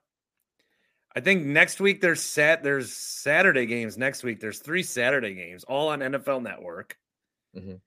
I 1.17 1.21
think 1.21 1.45
next 1.45 1.81
week 1.81 2.01
there's 2.01 2.23
sat 2.23 2.63
there's 2.63 2.93
Saturday 2.93 3.67
games 3.67 3.99
next 3.99 4.23
week. 4.23 4.39
There's 4.39 4.61
three 4.61 4.85
Saturday 4.85 5.35
games, 5.35 5.65
all 5.65 5.89
on 5.89 5.99
NFL 5.99 6.43
Network. 6.43 6.97
Mhm. 7.57 7.81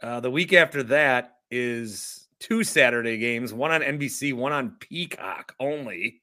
Uh, 0.00 0.20
the 0.20 0.30
week 0.30 0.52
after 0.52 0.84
that 0.84 1.38
is 1.50 2.28
two 2.38 2.62
Saturday 2.62 3.18
games, 3.18 3.52
one 3.52 3.72
on 3.72 3.82
NBC, 3.82 4.32
one 4.32 4.52
on 4.52 4.76
Peacock 4.78 5.56
only. 5.58 6.22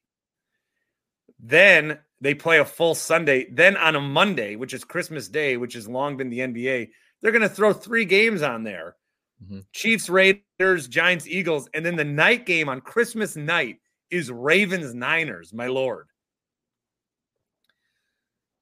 Then 1.38 1.98
they 2.22 2.34
play 2.34 2.60
a 2.60 2.64
full 2.64 2.94
Sunday. 2.94 3.50
Then 3.50 3.76
on 3.76 3.94
a 3.94 4.00
Monday, 4.00 4.56
which 4.56 4.72
is 4.72 4.84
Christmas 4.84 5.28
Day, 5.28 5.58
which 5.58 5.74
has 5.74 5.86
long 5.86 6.16
been 6.16 6.30
the 6.30 6.40
NBA, 6.40 6.92
they're 7.20 7.32
going 7.32 7.42
to 7.42 7.48
throw 7.48 7.74
three 7.74 8.06
games 8.06 8.40
on 8.40 8.62
there 8.62 8.96
Mhm. 9.42 9.64
Chiefs, 9.72 10.08
Raiders, 10.08 10.88
Giants, 10.88 11.26
Eagles. 11.26 11.68
And 11.74 11.84
then 11.84 11.96
the 11.96 12.04
night 12.04 12.46
game 12.46 12.68
on 12.68 12.80
Christmas 12.80 13.36
night 13.36 13.80
is 14.10 14.30
Ravens, 14.30 14.94
Niners, 14.94 15.52
my 15.52 15.66
lord. 15.66 16.08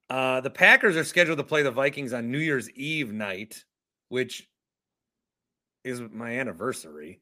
Uh, 0.09 0.41
the 0.41 0.49
Packers 0.49 0.95
are 0.95 1.03
scheduled 1.03 1.37
to 1.39 1.43
play 1.43 1.63
the 1.63 1.71
Vikings 1.71 2.13
on 2.13 2.29
New 2.31 2.39
Year's 2.39 2.69
Eve 2.71 3.11
night, 3.11 3.63
which 4.09 4.47
is 5.83 6.01
my 6.01 6.39
anniversary. 6.39 7.19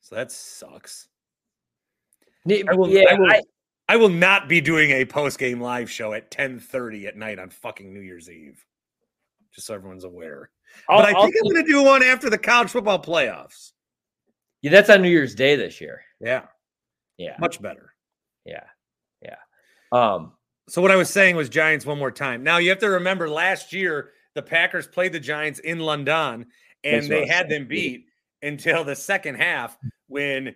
So 0.00 0.14
that 0.14 0.32
sucks. 0.32 1.08
I 2.68 2.74
will, 2.74 2.88
yeah, 2.88 3.04
I 3.10 3.14
will, 3.14 3.30
I- 3.30 3.42
I 3.90 3.96
will 3.96 4.08
not 4.10 4.48
be 4.48 4.60
doing 4.60 4.90
a 4.90 5.04
post 5.06 5.38
game 5.38 5.60
live 5.62 5.90
show 5.90 6.12
at 6.12 6.30
10:30 6.30 7.06
at 7.06 7.16
night 7.16 7.38
on 7.38 7.48
fucking 7.50 7.92
New 7.92 8.00
Year's 8.00 8.28
Eve. 8.30 8.64
Just 9.50 9.66
so 9.66 9.74
everyone's 9.74 10.04
aware. 10.04 10.50
I'll- 10.88 10.98
but 11.00 11.06
I 11.08 11.12
I'll 11.12 11.24
think 11.24 11.36
I'm 11.42 11.50
going 11.52 11.64
to 11.64 11.70
do 11.70 11.82
one 11.84 12.02
after 12.02 12.30
the 12.30 12.38
college 12.38 12.70
football 12.70 13.00
playoffs. 13.02 13.72
yeah, 14.62 14.70
that's 14.70 14.90
on 14.90 15.02
New 15.02 15.08
Year's 15.10 15.34
Day 15.34 15.56
this 15.56 15.80
year. 15.80 16.02
Yeah, 16.20 16.46
Yeah, 17.16 17.36
much 17.38 17.60
better. 17.62 17.94
yeah, 18.44 18.64
yeah. 19.22 19.36
Um, 19.92 20.32
So 20.68 20.82
what 20.82 20.90
I 20.90 20.96
was 20.96 21.08
saying 21.10 21.36
was 21.36 21.48
Giants 21.48 21.86
one 21.86 21.98
more 21.98 22.10
time. 22.10 22.42
Now 22.42 22.58
you 22.58 22.68
have 22.70 22.78
to 22.80 22.90
remember 22.90 23.28
last 23.28 23.72
year 23.72 24.12
the 24.34 24.42
Packers 24.42 24.86
played 24.86 25.12
the 25.12 25.20
Giants 25.20 25.60
in 25.60 25.78
London 25.78 26.46
and 26.84 27.06
they 27.06 27.26
had 27.26 27.48
saying. 27.48 27.48
them 27.62 27.68
beat 27.68 28.06
until 28.42 28.84
the 28.84 28.94
second 28.96 29.36
half 29.36 29.76
when 30.08 30.54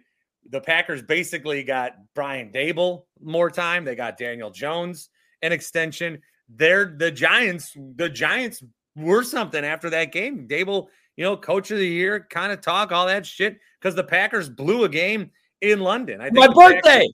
the 0.50 0.60
Packers 0.60 1.02
basically 1.02 1.62
got 1.64 1.92
Brian 2.14 2.50
Daboll 2.52 3.04
more 3.22 3.50
time. 3.50 3.84
They 3.84 3.94
got 3.94 4.18
Daniel 4.18 4.50
Jones 4.50 5.08
an 5.40 5.52
extension. 5.52 6.20
They're 6.48 6.84
the 6.96 7.10
Giants. 7.10 7.72
The 7.96 8.08
Giants 8.10 8.62
were 8.96 9.22
something 9.24 9.64
after 9.64 9.90
that 9.90 10.12
game. 10.12 10.46
Daboll, 10.48 10.88
you 11.16 11.24
know, 11.24 11.36
coach 11.36 11.70
of 11.70 11.78
the 11.78 11.86
year, 11.86 12.26
kind 12.30 12.52
of 12.52 12.60
talk 12.60 12.92
all 12.92 13.06
that 13.06 13.26
shit 13.26 13.58
because 13.80 13.94
the 13.94 14.04
Packers 14.04 14.48
blew 14.48 14.84
a 14.84 14.88
game 14.88 15.30
in 15.60 15.80
London. 15.80 16.20
I 16.20 16.24
think 16.24 16.36
my 16.36 16.46
the 16.48 16.54
Packers- 16.54 16.74
birthday. 16.82 17.08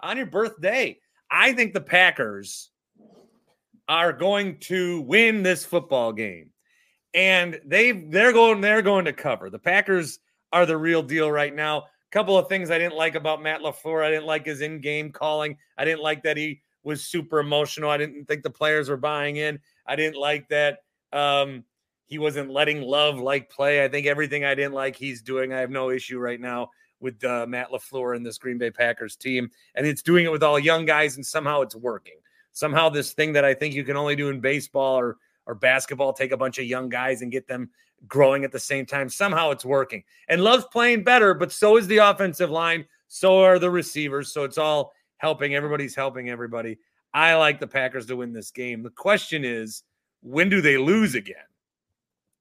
on 0.00 0.16
your 0.16 0.26
birthday. 0.26 0.98
I 1.30 1.52
think 1.52 1.72
the 1.72 1.80
Packers 1.80 2.70
are 3.88 4.12
going 4.12 4.58
to 4.58 5.00
win 5.02 5.42
this 5.42 5.64
football 5.64 6.12
game. 6.12 6.50
And 7.14 7.60
they 7.66 7.92
they're 7.92 8.32
going 8.32 8.60
they're 8.60 8.80
going 8.82 9.04
to 9.04 9.12
cover. 9.12 9.50
The 9.50 9.58
Packers 9.58 10.18
are 10.52 10.64
the 10.64 10.76
real 10.76 11.02
deal 11.02 11.30
right 11.30 11.54
now. 11.54 11.78
A 11.78 11.84
couple 12.10 12.38
of 12.38 12.48
things 12.48 12.70
I 12.70 12.78
didn't 12.78 12.96
like 12.96 13.14
about 13.14 13.42
Matt 13.42 13.60
LaFleur. 13.60 14.04
I 14.04 14.10
didn't 14.10 14.26
like 14.26 14.46
his 14.46 14.60
in-game 14.60 15.12
calling. 15.12 15.56
I 15.76 15.84
didn't 15.84 16.02
like 16.02 16.22
that 16.22 16.36
he 16.36 16.62
was 16.84 17.04
super 17.04 17.38
emotional. 17.40 17.90
I 17.90 17.96
didn't 17.98 18.26
think 18.26 18.42
the 18.42 18.50
players 18.50 18.88
were 18.88 18.96
buying 18.96 19.36
in. 19.36 19.58
I 19.86 19.96
didn't 19.96 20.16
like 20.16 20.48
that 20.48 20.78
um 21.12 21.64
he 22.06 22.18
wasn't 22.18 22.50
letting 22.50 22.82
love 22.82 23.18
like 23.18 23.48
play. 23.48 23.82
I 23.82 23.88
think 23.88 24.06
everything 24.06 24.44
I 24.44 24.54
didn't 24.54 24.74
like 24.74 24.96
he's 24.96 25.22
doing. 25.22 25.52
I 25.52 25.60
have 25.60 25.70
no 25.70 25.88
issue 25.88 26.18
right 26.18 26.38
now 26.38 26.68
with 27.00 27.22
uh, 27.24 27.46
Matt 27.46 27.70
LaFleur 27.70 28.16
and 28.16 28.24
this 28.24 28.36
Green 28.36 28.58
Bay 28.58 28.70
Packers 28.70 29.16
team. 29.16 29.50
And 29.74 29.86
it's 29.86 30.02
doing 30.02 30.26
it 30.26 30.32
with 30.32 30.42
all 30.42 30.58
young 30.58 30.84
guys, 30.84 31.16
and 31.16 31.24
somehow 31.24 31.62
it's 31.62 31.74
working. 31.74 32.16
Somehow, 32.52 32.90
this 32.90 33.12
thing 33.12 33.32
that 33.32 33.46
I 33.46 33.54
think 33.54 33.74
you 33.74 33.82
can 33.82 33.96
only 33.96 34.14
do 34.14 34.28
in 34.28 34.40
baseball 34.40 34.98
or, 34.98 35.16
or 35.46 35.54
basketball, 35.54 36.12
take 36.12 36.32
a 36.32 36.36
bunch 36.36 36.58
of 36.58 36.66
young 36.66 36.90
guys 36.90 37.22
and 37.22 37.32
get 37.32 37.48
them 37.48 37.70
growing 38.06 38.44
at 38.44 38.52
the 38.52 38.60
same 38.60 38.84
time. 38.84 39.08
Somehow 39.08 39.50
it's 39.50 39.64
working. 39.64 40.04
And 40.28 40.44
Love's 40.44 40.66
playing 40.66 41.04
better, 41.04 41.32
but 41.32 41.50
so 41.50 41.78
is 41.78 41.86
the 41.86 41.96
offensive 41.98 42.50
line. 42.50 42.84
So 43.08 43.40
are 43.40 43.58
the 43.58 43.70
receivers. 43.70 44.32
So 44.32 44.44
it's 44.44 44.58
all 44.58 44.92
helping. 45.16 45.54
Everybody's 45.54 45.94
helping 45.94 46.28
everybody. 46.28 46.78
I 47.14 47.34
like 47.34 47.58
the 47.58 47.66
Packers 47.66 48.06
to 48.06 48.16
win 48.16 48.32
this 48.32 48.50
game. 48.50 48.82
The 48.82 48.90
question 48.90 49.44
is, 49.44 49.82
when 50.22 50.48
do 50.48 50.60
they 50.60 50.78
lose 50.78 51.14
again? 51.14 51.36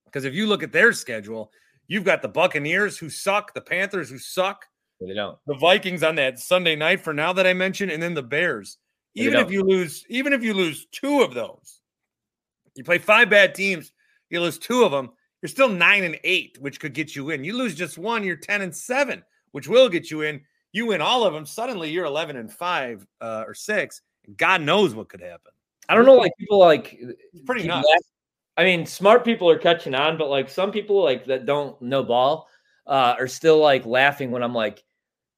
Because 0.06 0.26
if 0.26 0.34
you 0.34 0.48
look 0.48 0.64
at 0.64 0.72
their 0.72 0.94
schedule, 0.94 1.52
you've 1.88 2.04
got 2.04 2.22
the 2.22 2.28
Buccaneers 2.28 2.98
who 2.98 3.10
suck, 3.10 3.54
the 3.54 3.62
Panthers 3.62 4.10
who 4.10 4.18
suck, 4.18 4.66
They 5.00 5.14
don't. 5.14 5.38
the 5.48 5.56
Vikings 5.56 6.04
on 6.04 6.16
that 6.16 6.40
Sunday 6.40 6.76
night 6.76 7.02
for 7.02 7.14
now 7.14 7.34
that 7.34 7.48
I 7.48 7.54
mentioned, 7.54 7.92
and 7.92 8.02
then 8.02 8.14
the 8.14 8.24
Bears. 8.24 8.78
Even 9.14 9.40
if 9.40 9.52
you 9.52 9.64
lose, 9.64 10.06
even 10.10 10.32
if 10.32 10.42
you 10.42 10.54
lose 10.54 10.88
two 10.92 11.22
of 11.22 11.34
those, 11.34 11.82
you 12.76 12.84
play 12.84 12.98
five 12.98 13.30
bad 13.30 13.54
teams, 13.54 13.92
you 14.30 14.40
lose 14.40 14.58
two 14.58 14.84
of 14.84 14.92
them, 14.92 15.12
you're 15.42 15.50
still 15.50 15.68
nine 15.68 16.04
and 16.04 16.18
eight, 16.24 16.58
which 16.62 16.80
could 16.80 16.94
get 16.94 17.16
you 17.16 17.32
in. 17.32 17.44
You 17.44 17.58
lose 17.58 17.76
just 17.76 17.98
one, 17.98 18.24
you're 18.24 18.38
10 18.38 18.62
and 18.62 18.74
seven, 18.74 19.24
which 19.52 19.68
will 19.68 19.90
get 19.90 20.10
you 20.10 20.22
in. 20.22 20.42
You 20.72 20.86
win 20.86 21.02
all 21.02 21.26
of 21.26 21.34
them, 21.34 21.46
suddenly 21.46 21.90
you're 21.90 22.06
11 22.06 22.38
and 22.38 22.52
five 22.52 23.06
uh, 23.20 23.44
or 23.46 23.54
six. 23.54 24.02
God 24.38 24.62
knows 24.62 24.96
what 24.96 25.10
could 25.10 25.22
happen. 25.22 25.52
I 25.90 25.96
don't 25.96 26.06
know. 26.06 26.16
Like 26.16 26.32
people 26.38 26.60
like 26.60 26.98
It's 27.00 27.42
pretty 27.46 27.68
nuts. 27.68 27.88
laugh- 27.90 28.02
I 28.58 28.64
mean, 28.64 28.86
smart 28.86 29.24
people 29.26 29.50
are 29.50 29.58
catching 29.58 29.96
on, 29.96 30.18
but 30.18 30.30
like 30.30 30.50
some 30.50 30.72
people 30.72 31.04
like 31.04 31.26
that 31.26 31.46
don't 31.46 31.82
know 31.82 32.04
ball 32.04 32.48
uh, 32.88 33.16
are 33.18 33.28
still 33.28 33.60
like 33.60 33.86
laughing 33.86 34.30
when 34.32 34.44
I'm 34.44 34.54
like, 34.54 34.84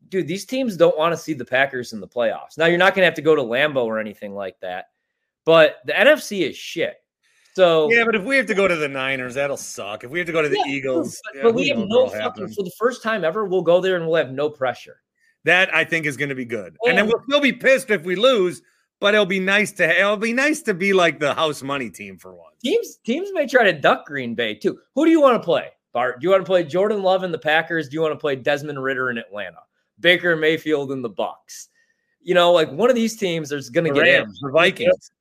dude, 0.10 0.28
these 0.28 0.46
teams 0.46 0.76
don't 0.76 0.98
want 0.98 1.14
to 1.14 1.18
see 1.18 1.34
the 1.34 1.46
Packers 1.46 1.94
in 1.94 2.00
the 2.02 2.08
playoffs. 2.08 2.58
Now 2.58 2.66
you're 2.66 2.78
not 2.78 2.96
gonna 2.96 3.06
have 3.06 3.14
to 3.16 3.22
go 3.22 3.36
to 3.36 3.42
Lambeau 3.42 3.86
or 3.86 4.00
anything 4.00 4.34
like 4.34 4.60
that, 4.62 4.88
but 5.46 5.78
the 5.86 5.94
NFC 5.94 6.42
is 6.50 6.58
shit. 6.58 6.96
So 7.56 7.90
Yeah, 7.92 8.04
but 8.04 8.16
if 8.16 8.24
we 8.24 8.36
have 8.38 8.48
to 8.48 8.56
go 8.56 8.68
to 8.68 8.76
the 8.76 8.88
Niners, 8.90 9.36
that'll 9.36 9.58
suck. 9.58 10.04
If 10.04 10.10
we 10.10 10.18
have 10.18 10.26
to 10.26 10.34
go 10.34 10.42
to 10.42 10.50
the 10.50 10.62
Yeah, 10.66 10.74
Eagles, 10.74 11.22
but, 11.24 11.36
yeah, 11.38 11.44
but 11.44 11.54
we 11.54 11.68
have 11.70 11.78
no 11.88 12.08
fucking 12.08 12.20
happen. 12.22 12.54
for 12.54 12.64
the 12.64 12.72
first 12.80 13.04
time 13.04 13.24
ever. 13.24 13.46
We'll 13.46 13.62
go 13.62 13.80
there 13.80 13.96
and 13.96 14.08
we'll 14.08 14.16
have 14.16 14.32
no 14.32 14.50
pressure. 14.50 14.98
That 15.44 15.74
I 15.74 15.84
think 15.84 16.08
is 16.08 16.18
going 16.18 16.30
to 16.30 16.36
be 16.36 16.46
good. 16.46 16.76
And 16.88 16.98
then 16.98 17.06
we'll 17.06 17.22
still 17.28 17.42
be 17.42 17.54
pissed 17.54 17.92
if 17.92 18.04
we 18.04 18.16
lose, 18.16 18.64
but 19.04 19.14
it'll 19.14 19.26
be 19.26 19.38
nice 19.38 19.74
to 19.74 20.00
it'll 20.00 20.16
be 20.16 20.32
nice 20.32 20.62
to 20.62 20.74
be 20.74 20.94
like 20.94 21.20
the 21.20 21.34
house 21.34 21.62
money 21.62 21.90
team 21.90 22.18
for 22.18 22.34
once. 22.34 22.56
Teams 22.64 23.00
teams 23.04 23.32
may 23.34 23.46
try 23.46 23.66
to 23.66 23.74
duck 23.74 24.06
Green 24.06 24.34
Bay 24.34 24.56
too. 24.56 24.80
Who 24.96 25.04
do 25.04 25.12
you 25.12 25.20
want 25.20 25.36
to 25.36 25.44
play, 25.46 25.72
Bart? 25.92 26.22
Do 26.22 26.26
you 26.26 26.32
want 26.32 26.42
to 26.42 26.48
play 26.48 26.64
Jordan 26.64 27.04
Love 27.04 27.24
and 27.24 27.34
the 27.34 27.38
Packers? 27.38 27.90
Do 27.90 27.96
you 27.96 28.02
want 28.02 28.14
to 28.14 28.18
play 28.18 28.38
Desmond 28.38 28.82
Ridder 28.82 29.10
in 29.10 29.18
Atlanta? 29.18 29.58
Baker 30.00 30.38
Mayfield 30.38 30.94
and 30.94 31.04
the 31.04 31.10
Bucks? 31.10 31.68
You 32.22 32.34
know, 32.34 32.54
like 32.54 32.72
one 32.72 32.90
of 32.90 32.96
these 32.96 33.18
teams 33.18 33.52
is 33.52 33.70
going 33.70 33.84
to 33.84 33.94
get 33.94 34.08
in. 34.08 34.34
The 34.40 34.52
Vikings. 34.52 35.12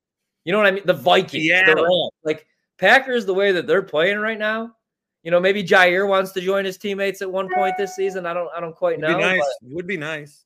You 0.45 0.53
know 0.53 0.59
what 0.59 0.69
I 0.69 0.71
mean? 0.71 0.87
The 0.87 0.95
Vikings. 0.95 1.51
Rams. 1.51 2.11
Like 2.23 2.47
Packers, 2.79 3.27
the 3.27 3.35
way 3.35 3.51
that 3.51 3.67
they're 3.67 3.83
playing 3.83 4.19
right 4.19 4.39
now. 4.39 4.77
You 5.25 5.33
know, 5.33 5.41
maybe 5.41 5.65
Jaire 5.65 6.07
wants 6.07 6.31
to 6.33 6.41
join 6.41 6.65
his 6.65 6.79
teammates 6.79 7.21
at 7.21 7.31
one 7.31 7.49
point 7.53 7.75
this 7.79 7.97
season. 7.97 8.27
I 8.27 8.33
don't. 8.33 8.49
I 8.57 8.61
don't 8.61 8.77
quite 8.77 9.01
Would 9.01 9.09
know. 9.09 9.17
be 9.17 9.25
nice. 9.25 9.41
but 9.61 9.75
Would 9.75 9.87
be 9.89 9.97
nice. 9.97 10.45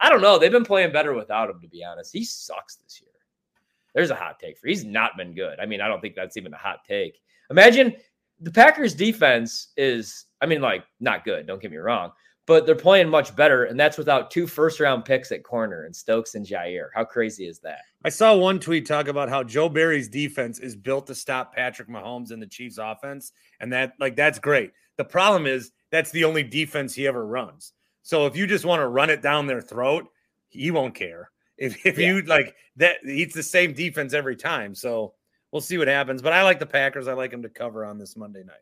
I 0.00 0.08
don't 0.08 0.20
know. 0.20 0.38
They've 0.38 0.52
been 0.52 0.64
playing 0.64 0.92
better 0.92 1.12
without 1.14 1.50
him, 1.50 1.60
to 1.60 1.68
be 1.68 1.84
honest. 1.84 2.12
He 2.12 2.24
sucks 2.24 2.76
this 2.76 3.00
year. 3.00 3.10
There's 3.94 4.10
a 4.10 4.14
hot 4.14 4.38
take 4.38 4.58
for. 4.58 4.68
He's 4.68 4.84
not 4.84 5.16
been 5.16 5.34
good. 5.34 5.58
I 5.58 5.66
mean, 5.66 5.80
I 5.80 5.88
don't 5.88 6.00
think 6.00 6.14
that's 6.14 6.36
even 6.36 6.54
a 6.54 6.58
hot 6.58 6.80
take. 6.86 7.20
Imagine 7.50 7.96
the 8.40 8.50
Packers 8.52 8.94
defense 8.94 9.72
is, 9.76 10.26
I 10.40 10.46
mean, 10.46 10.60
like 10.60 10.84
not 11.00 11.24
good. 11.24 11.46
Don't 11.46 11.60
get 11.60 11.70
me 11.70 11.78
wrong, 11.78 12.12
but 12.46 12.64
they're 12.64 12.74
playing 12.74 13.08
much 13.08 13.34
better, 13.34 13.64
and 13.64 13.78
that's 13.78 13.98
without 13.98 14.30
two 14.30 14.46
first 14.46 14.78
round 14.80 15.04
picks 15.04 15.32
at 15.32 15.42
corner 15.42 15.84
and 15.84 15.94
Stokes 15.94 16.34
and 16.34 16.46
Jaire. 16.46 16.88
How 16.94 17.04
crazy 17.04 17.46
is 17.46 17.58
that? 17.60 17.80
I 18.04 18.10
saw 18.10 18.36
one 18.36 18.60
tweet 18.60 18.86
talk 18.86 19.08
about 19.08 19.28
how 19.28 19.42
Joe 19.42 19.68
Barry's 19.68 20.08
defense 20.08 20.60
is 20.60 20.76
built 20.76 21.06
to 21.08 21.14
stop 21.14 21.54
Patrick 21.54 21.88
Mahomes 21.88 22.30
and 22.30 22.40
the 22.40 22.46
Chiefs 22.46 22.78
offense. 22.78 23.32
And 23.60 23.72
that 23.72 23.94
like 23.98 24.16
that's 24.16 24.38
great. 24.38 24.72
The 24.96 25.04
problem 25.04 25.46
is 25.46 25.72
that's 25.90 26.10
the 26.10 26.24
only 26.24 26.42
defense 26.42 26.94
he 26.94 27.06
ever 27.06 27.26
runs. 27.26 27.72
So 28.08 28.24
if 28.24 28.34
you 28.34 28.46
just 28.46 28.64
want 28.64 28.80
to 28.80 28.88
run 28.88 29.10
it 29.10 29.20
down 29.20 29.46
their 29.46 29.60
throat, 29.60 30.08
he 30.48 30.70
won't 30.70 30.94
care. 30.94 31.30
If 31.58 31.84
if 31.84 31.98
Yeah. 31.98 32.06
you 32.06 32.22
like 32.22 32.54
that 32.76 32.96
it's 33.02 33.34
the 33.34 33.42
same 33.42 33.74
defense 33.74 34.14
every 34.14 34.34
time. 34.34 34.74
So 34.74 35.12
we'll 35.52 35.60
see 35.60 35.76
what 35.76 35.88
happens. 35.88 36.22
But 36.22 36.32
I 36.32 36.42
like 36.42 36.58
the 36.58 36.64
Packers. 36.64 37.06
I 37.06 37.12
like 37.12 37.32
them 37.32 37.42
to 37.42 37.50
cover 37.50 37.84
on 37.84 37.98
this 37.98 38.16
Monday 38.16 38.44
night. 38.44 38.56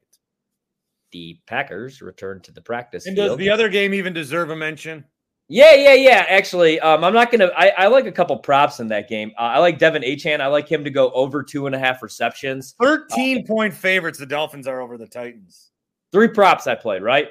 The 1.13 1.39
Packers 1.47 2.03
return 2.03 2.41
to 2.41 2.51
the 2.51 2.61
practice 2.61 3.07
And 3.07 3.15
does 3.15 3.37
the 3.37 3.49
other 3.49 3.69
game 3.69 3.95
even 3.95 4.13
deserve 4.13 4.51
a 4.51 4.57
mention? 4.57 5.05
Yeah, 5.49 5.75
yeah, 5.75 5.95
yeah. 5.95 6.27
Actually, 6.29 6.81
um, 6.81 7.05
I'm 7.05 7.15
not 7.15 7.31
gonna. 7.31 7.53
I, 7.57 7.69
I 7.79 7.87
like 7.87 8.07
a 8.07 8.13
couple 8.13 8.37
props 8.39 8.81
in 8.81 8.89
that 8.89 9.09
game. 9.09 9.31
Uh, 9.39 9.43
I 9.43 9.59
like 9.59 9.79
De'Von 9.79 10.05
Achane. 10.05 10.41
I 10.41 10.49
like 10.49 10.69
him 10.69 10.83
to 10.83 10.91
go 10.91 11.13
over 11.13 11.45
two 11.45 11.67
and 11.67 11.75
a 11.77 11.79
half 11.79 12.03
receptions. 12.03 12.75
13 12.83 13.47
point 13.47 13.73
favorites 13.73 14.19
the 14.19 14.27
Dolphins 14.27 14.67
are 14.67 14.81
over 14.81 14.99
the 14.99 15.07
Titans. 15.07 15.71
Three 16.11 16.27
props 16.27 16.67
I 16.67 16.75
played 16.75 17.03
right. 17.03 17.29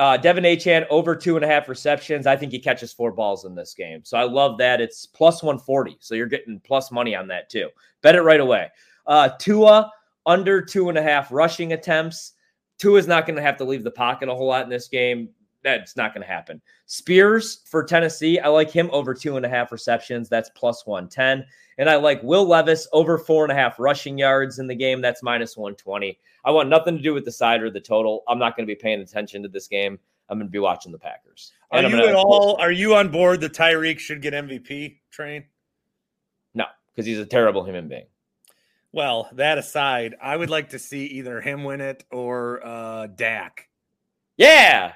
Uh, 0.00 0.16
De'Von 0.16 0.50
Achane 0.50 0.86
over 0.88 1.14
two 1.14 1.36
and 1.36 1.44
a 1.44 1.46
half 1.46 1.68
receptions. 1.68 2.26
I 2.26 2.34
think 2.34 2.52
he 2.52 2.58
catches 2.58 2.90
four 2.90 3.12
balls 3.12 3.44
in 3.44 3.54
this 3.54 3.74
game. 3.74 4.00
So 4.02 4.16
I 4.16 4.22
love 4.22 4.56
that. 4.56 4.80
It's 4.80 5.04
plus 5.04 5.42
140. 5.42 5.98
So 6.00 6.14
you're 6.14 6.26
getting 6.26 6.58
plus 6.58 6.90
money 6.90 7.14
on 7.14 7.28
that 7.28 7.50
too. 7.50 7.68
Bet 8.00 8.14
it 8.14 8.22
right 8.22 8.40
away. 8.40 8.68
Uh, 9.06 9.28
Tua 9.38 9.92
under 10.24 10.62
two 10.62 10.88
and 10.88 10.96
a 10.96 11.02
half 11.02 11.30
rushing 11.30 11.74
attempts. 11.74 12.32
Tua 12.78 12.98
is 12.98 13.06
not 13.06 13.26
going 13.26 13.36
to 13.36 13.42
have 13.42 13.58
to 13.58 13.64
leave 13.64 13.84
the 13.84 13.90
pocket 13.90 14.30
a 14.30 14.34
whole 14.34 14.46
lot 14.46 14.64
in 14.64 14.70
this 14.70 14.88
game. 14.88 15.28
That's 15.62 15.96
not 15.96 16.14
going 16.14 16.22
to 16.22 16.32
happen. 16.32 16.60
Spears 16.86 17.60
for 17.66 17.84
Tennessee. 17.84 18.38
I 18.38 18.48
like 18.48 18.70
him 18.70 18.88
over 18.92 19.12
two 19.12 19.36
and 19.36 19.44
a 19.44 19.48
half 19.48 19.72
receptions. 19.72 20.28
That's 20.28 20.50
plus 20.54 20.86
110. 20.86 21.44
And 21.78 21.88
I 21.88 21.96
like 21.96 22.22
Will 22.22 22.46
Levis 22.46 22.88
over 22.92 23.18
four 23.18 23.44
and 23.44 23.52
a 23.52 23.54
half 23.54 23.78
rushing 23.78 24.18
yards 24.18 24.58
in 24.58 24.66
the 24.66 24.74
game. 24.74 25.00
That's 25.00 25.22
minus 25.22 25.56
120. 25.56 26.18
I 26.44 26.50
want 26.50 26.68
nothing 26.68 26.96
to 26.96 27.02
do 27.02 27.12
with 27.12 27.24
the 27.24 27.32
side 27.32 27.62
or 27.62 27.70
the 27.70 27.80
total. 27.80 28.22
I'm 28.28 28.38
not 28.38 28.56
going 28.56 28.66
to 28.66 28.70
be 28.70 28.78
paying 28.78 29.00
attention 29.00 29.42
to 29.42 29.48
this 29.48 29.68
game. 29.68 29.98
I'm 30.28 30.38
going 30.38 30.46
to 30.46 30.52
be 30.52 30.58
watching 30.58 30.92
the 30.92 30.98
Packers. 30.98 31.52
Are 31.70 31.82
you 31.82 32.06
at 32.06 32.14
all? 32.14 32.56
Are 32.60 32.72
you 32.72 32.94
on 32.94 33.10
board 33.10 33.40
the 33.40 33.50
Tyreek 33.50 33.98
should 33.98 34.22
get 34.22 34.32
MVP 34.32 34.98
train? 35.10 35.44
No, 36.54 36.64
because 36.94 37.06
he's 37.06 37.18
a 37.18 37.26
terrible 37.26 37.64
human 37.64 37.88
being. 37.88 38.06
Well, 38.92 39.28
that 39.32 39.58
aside, 39.58 40.16
I 40.20 40.36
would 40.36 40.50
like 40.50 40.70
to 40.70 40.78
see 40.78 41.06
either 41.06 41.40
him 41.40 41.64
win 41.64 41.80
it 41.80 42.04
or 42.10 42.64
uh 42.64 43.06
Dak. 43.08 43.68
Yeah, 44.36 44.92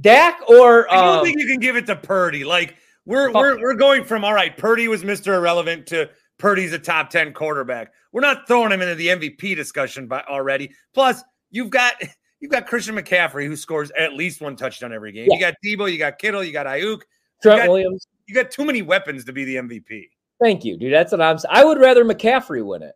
Dak 0.00 0.40
or 0.48 0.90
I 0.92 0.96
don't 0.96 1.18
um, 1.18 1.24
think 1.24 1.38
you 1.38 1.46
can 1.46 1.60
give 1.60 1.76
it 1.76 1.86
to 1.86 1.96
Purdy. 1.96 2.44
Like 2.44 2.76
we're 3.06 3.32
we're 3.32 3.60
we're 3.60 3.74
going 3.74 4.04
from 4.04 4.24
all 4.24 4.34
right. 4.34 4.56
Purdy 4.56 4.88
was 4.88 5.04
Mister 5.04 5.34
Irrelevant 5.34 5.86
to 5.88 6.10
Purdy's 6.38 6.72
a 6.72 6.78
top 6.78 7.10
ten 7.10 7.32
quarterback. 7.32 7.92
We're 8.12 8.20
not 8.20 8.46
throwing 8.46 8.72
him 8.72 8.82
into 8.82 8.94
the 8.94 9.08
MVP 9.08 9.56
discussion 9.56 10.06
by 10.06 10.22
already. 10.28 10.72
Plus, 10.92 11.22
you've 11.50 11.70
got 11.70 11.94
you've 12.40 12.50
got 12.50 12.66
Christian 12.66 12.96
McCaffrey 12.96 13.46
who 13.46 13.56
scores 13.56 13.90
at 13.98 14.14
least 14.14 14.40
one 14.40 14.56
touchdown 14.56 14.92
every 14.92 15.12
game. 15.12 15.28
You 15.30 15.40
got 15.40 15.54
Debo, 15.64 15.90
you 15.90 15.98
got 15.98 16.18
Kittle, 16.18 16.42
you 16.42 16.52
got 16.52 16.66
Aiyuk. 16.66 17.02
Trent 17.42 17.60
got- 17.62 17.68
Williams. 17.68 18.06
You 18.26 18.34
got 18.34 18.50
too 18.50 18.64
many 18.64 18.80
weapons 18.80 19.24
to 19.26 19.32
be 19.32 19.44
the 19.44 19.56
MVP. 19.56 20.08
Thank 20.40 20.64
you, 20.64 20.76
dude. 20.78 20.92
That's 20.92 21.12
what 21.12 21.20
I'm 21.20 21.38
saying. 21.38 21.54
I 21.54 21.64
would 21.64 21.78
rather 21.78 22.04
McCaffrey 22.04 22.64
win 22.64 22.82
it. 22.82 22.94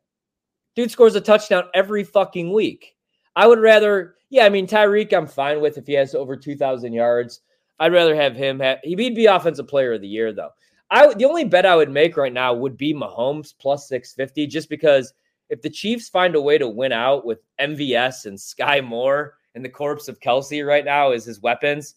Dude 0.75 0.91
scores 0.91 1.15
a 1.17 1.21
touchdown 1.21 1.65
every 1.75 2.03
fucking 2.03 2.53
week. 2.53 2.95
I 3.37 3.47
would 3.47 3.59
rather, 3.59 4.15
yeah, 4.31 4.45
I 4.45 4.49
mean, 4.49 4.67
Tyreek, 4.67 5.13
I'm 5.13 5.27
fine 5.27 5.61
with 5.61 5.79
if 5.79 5.87
he 5.87 5.95
has 5.95 6.15
over 6.15 6.37
2,000 6.37 6.93
yards. 6.93 7.41
I'd 7.81 7.93
rather 7.93 8.15
have 8.15 8.35
him 8.35 8.61
have, 8.61 8.79
he'd 8.83 9.15
be 9.15 9.27
offensive 9.27 9.69
player 9.69 9.95
of 9.95 10.01
the 10.01 10.09
year, 10.09 10.33
though. 10.33 10.51
I 10.91 11.13
The 11.15 11.25
only 11.25 11.45
bet 11.45 11.67
I 11.67 11.77
would 11.77 11.91
make 11.91 12.17
right 12.17 12.33
now 12.33 12.55
would 12.55 12.77
be 12.77 12.95
Mahomes 12.95 13.55
plus 13.59 13.89
650, 13.89 14.47
just 14.47 14.69
because 14.69 15.13
if 15.49 15.63
the 15.63 15.71
Chiefs 15.71 16.09
find 16.09 16.35
a 16.35 16.41
way 16.41 16.59
to 16.59 16.69
win 16.69 16.93
out 16.93 17.25
with 17.25 17.41
MVS 17.61 18.27
and 18.27 18.39
Sky 18.39 18.81
Moore 18.81 19.35
and 19.55 19.65
the 19.65 19.69
corpse 19.69 20.09
of 20.09 20.21
Kelce 20.21 20.67
right 20.67 20.85
now 20.85 21.13
is 21.13 21.25
his 21.25 21.41
weapons, 21.41 21.95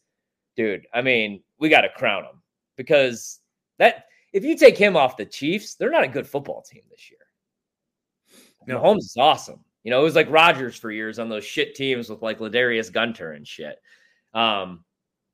dude, 0.55 0.85
I 0.93 1.01
mean, 1.01 1.41
we 1.59 1.69
got 1.69 1.81
to 1.81 1.89
crown 1.89 2.23
him 2.23 2.41
because 2.77 3.39
that 3.77 4.05
if 4.33 4.43
you 4.43 4.57
take 4.57 4.77
him 4.77 4.95
off 4.95 5.17
the 5.17 5.25
Chiefs, 5.25 5.75
they're 5.75 5.89
not 5.89 6.03
a 6.03 6.07
good 6.07 6.27
football 6.27 6.61
team 6.61 6.83
this 6.89 7.09
year. 7.09 7.19
No. 8.67 8.79
Mahomes 8.79 8.99
is 8.99 9.17
awesome. 9.17 9.63
You 9.83 9.91
know, 9.91 10.01
it 10.01 10.03
was 10.03 10.15
like 10.15 10.29
Rodgers 10.29 10.75
for 10.75 10.91
years 10.91 11.19
on 11.19 11.29
those 11.29 11.43
shit 11.43 11.75
teams 11.75 12.09
with 12.09 12.21
like 12.21 12.39
Ladarius 12.39 12.91
Gunter 12.91 13.31
and 13.31 13.47
shit. 13.47 13.81
Um, 14.33 14.83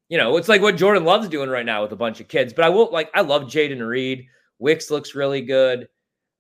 you 0.10 0.18
know, 0.18 0.38
it's 0.38 0.48
like 0.48 0.62
what 0.62 0.78
Jordan 0.78 1.04
Love's 1.04 1.28
doing 1.28 1.50
right 1.50 1.66
now 1.66 1.82
with 1.82 1.92
a 1.92 1.98
bunch 1.98 2.22
of 2.22 2.28
kids. 2.28 2.54
But 2.54 2.66
I 2.66 2.70
will 2.70 2.92
like 2.92 3.10
I 3.14 3.22
love 3.22 3.44
Jayden 3.44 3.86
Reed. 3.86 4.28
Wicks 4.60 4.90
looks 4.90 5.16
really 5.16 5.42
good. 5.42 5.90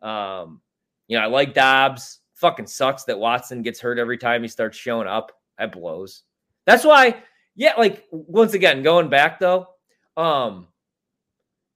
Um, 0.01 0.61
you 1.07 1.17
know, 1.17 1.23
I 1.23 1.27
like 1.27 1.53
Dobbs. 1.53 2.19
Fucking 2.35 2.67
sucks 2.67 3.03
that 3.05 3.19
Watson 3.19 3.63
gets 3.63 3.79
hurt 3.79 3.99
every 3.99 4.17
time 4.17 4.41
he 4.41 4.47
starts 4.47 4.77
showing 4.77 5.07
up. 5.07 5.31
That 5.57 5.71
blows. 5.71 6.23
That's 6.65 6.83
why, 6.83 7.23
yeah, 7.55 7.73
like 7.77 8.05
once 8.11 8.53
again, 8.53 8.83
going 8.83 9.09
back 9.09 9.39
though, 9.39 9.67
um, 10.15 10.67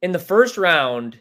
in 0.02 0.12
the 0.12 0.20
first 0.20 0.58
round, 0.58 1.20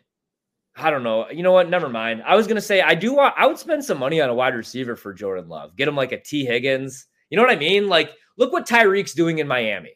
I 0.77 0.91
don't 0.91 1.03
know. 1.03 1.29
You 1.31 1.43
know 1.43 1.53
what? 1.53 1.69
Never 1.69 1.89
mind. 1.89 2.23
I 2.25 2.37
was 2.37 2.47
gonna 2.47 2.61
say 2.61 2.81
I 2.81 2.95
do 2.95 3.15
want 3.15 3.35
I 3.37 3.47
would 3.47 3.59
spend 3.59 3.85
some 3.85 3.99
money 3.99 4.21
on 4.21 4.31
a 4.31 4.35
wide 4.35 4.55
receiver 4.55 4.97
for 4.97 5.13
Jordan 5.13 5.49
Love. 5.49 5.77
Get 5.77 5.89
him 5.89 5.97
like 5.97 6.13
a 6.13 6.21
T. 6.21 6.45
Higgins. 6.45 7.07
You 7.29 7.37
know 7.37 7.43
what 7.43 7.53
I 7.53 7.57
mean? 7.57 7.89
Like, 7.89 8.13
look 8.37 8.53
what 8.53 8.67
Tyreek's 8.67 9.15
doing 9.15 9.39
in 9.39 9.49
Miami. 9.49 9.93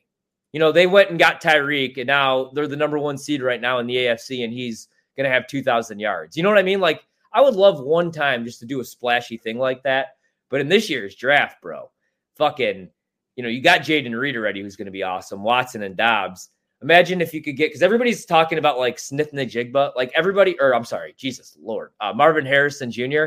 You 0.53 0.61
know, 0.61 0.71
they 0.71 0.87
went 0.87 1.11
and 1.11 1.19
got 1.19 1.43
Tyreek, 1.43 1.99
and 1.99 2.07
now 2.07 2.51
they're 2.55 2.69
the 2.69 2.77
number 2.77 2.99
one 2.99 3.19
seed 3.19 3.43
right 3.43 3.61
now 3.61 3.79
in 3.79 3.87
the 3.87 3.97
AFC, 3.97 4.45
and 4.45 4.53
he's 4.53 4.89
gonna 5.17 5.29
have 5.29 5.47
two 5.47 5.63
thousand 5.63 5.99
yards. 5.99 6.37
You 6.37 6.43
know 6.43 6.49
what 6.49 6.59
I 6.59 6.63
mean? 6.63 6.81
Like, 6.81 7.05
I 7.33 7.41
would 7.41 7.55
love 7.55 7.81
one 7.81 8.13
time 8.13 8.45
just 8.45 8.61
to 8.61 8.67
do 8.67 8.81
a 8.81 8.85
splashy 8.85 9.37
thing 9.37 9.59
like 9.59 9.83
that. 9.85 10.17
But 10.51 10.61
in 10.61 10.69
this 10.69 10.89
year's 10.89 11.17
draft, 11.17 11.61
bro, 11.61 11.91
fucking, 12.37 12.89
you 13.35 13.43
know, 13.43 13.49
you 13.49 13.61
got 13.61 13.81
Jayden 13.81 14.17
Reed 14.17 14.37
already, 14.37 14.63
who's 14.63 14.77
gonna 14.77 14.91
be 14.91 15.03
awesome. 15.03 15.43
Watson 15.43 15.83
and 15.83 15.97
Dobbs. 15.97 16.51
Imagine 16.85 17.23
if 17.23 17.33
you 17.33 17.43
could 17.43 17.57
get 17.57 17.71
because 17.71 17.81
everybody's 17.81 18.27
talking 18.27 18.59
about 18.59 18.79
like 18.79 18.99
Smith-Njigba, 18.99 19.97
like 19.97 20.13
everybody, 20.15 20.55
or 20.61 20.75
I'm 20.75 20.85
sorry, 20.85 21.15
Jesus 21.17 21.57
Lord, 21.59 21.93
uh, 21.99 22.13
Marvin 22.13 22.45
Harrison 22.45 22.91
Jr. 22.91 23.25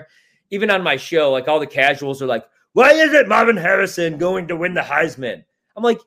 Even 0.51 0.69
on 0.69 0.83
my 0.83 0.95
show, 0.95 1.31
like 1.31 1.47
all 1.47 1.59
the 1.59 1.65
casuals 1.65 2.21
are 2.21 2.27
like, 2.27 2.45
"Why 2.73 2.91
is 2.91 3.13
it 3.13 3.27
Marvin 3.27 3.57
Harrison 3.57 4.19
going 4.19 4.47
to 4.49 4.55
win 4.55 4.75
the 4.75 4.81
Heisman?" 4.81 5.43
I'm 5.75 5.81
like, 5.81 5.99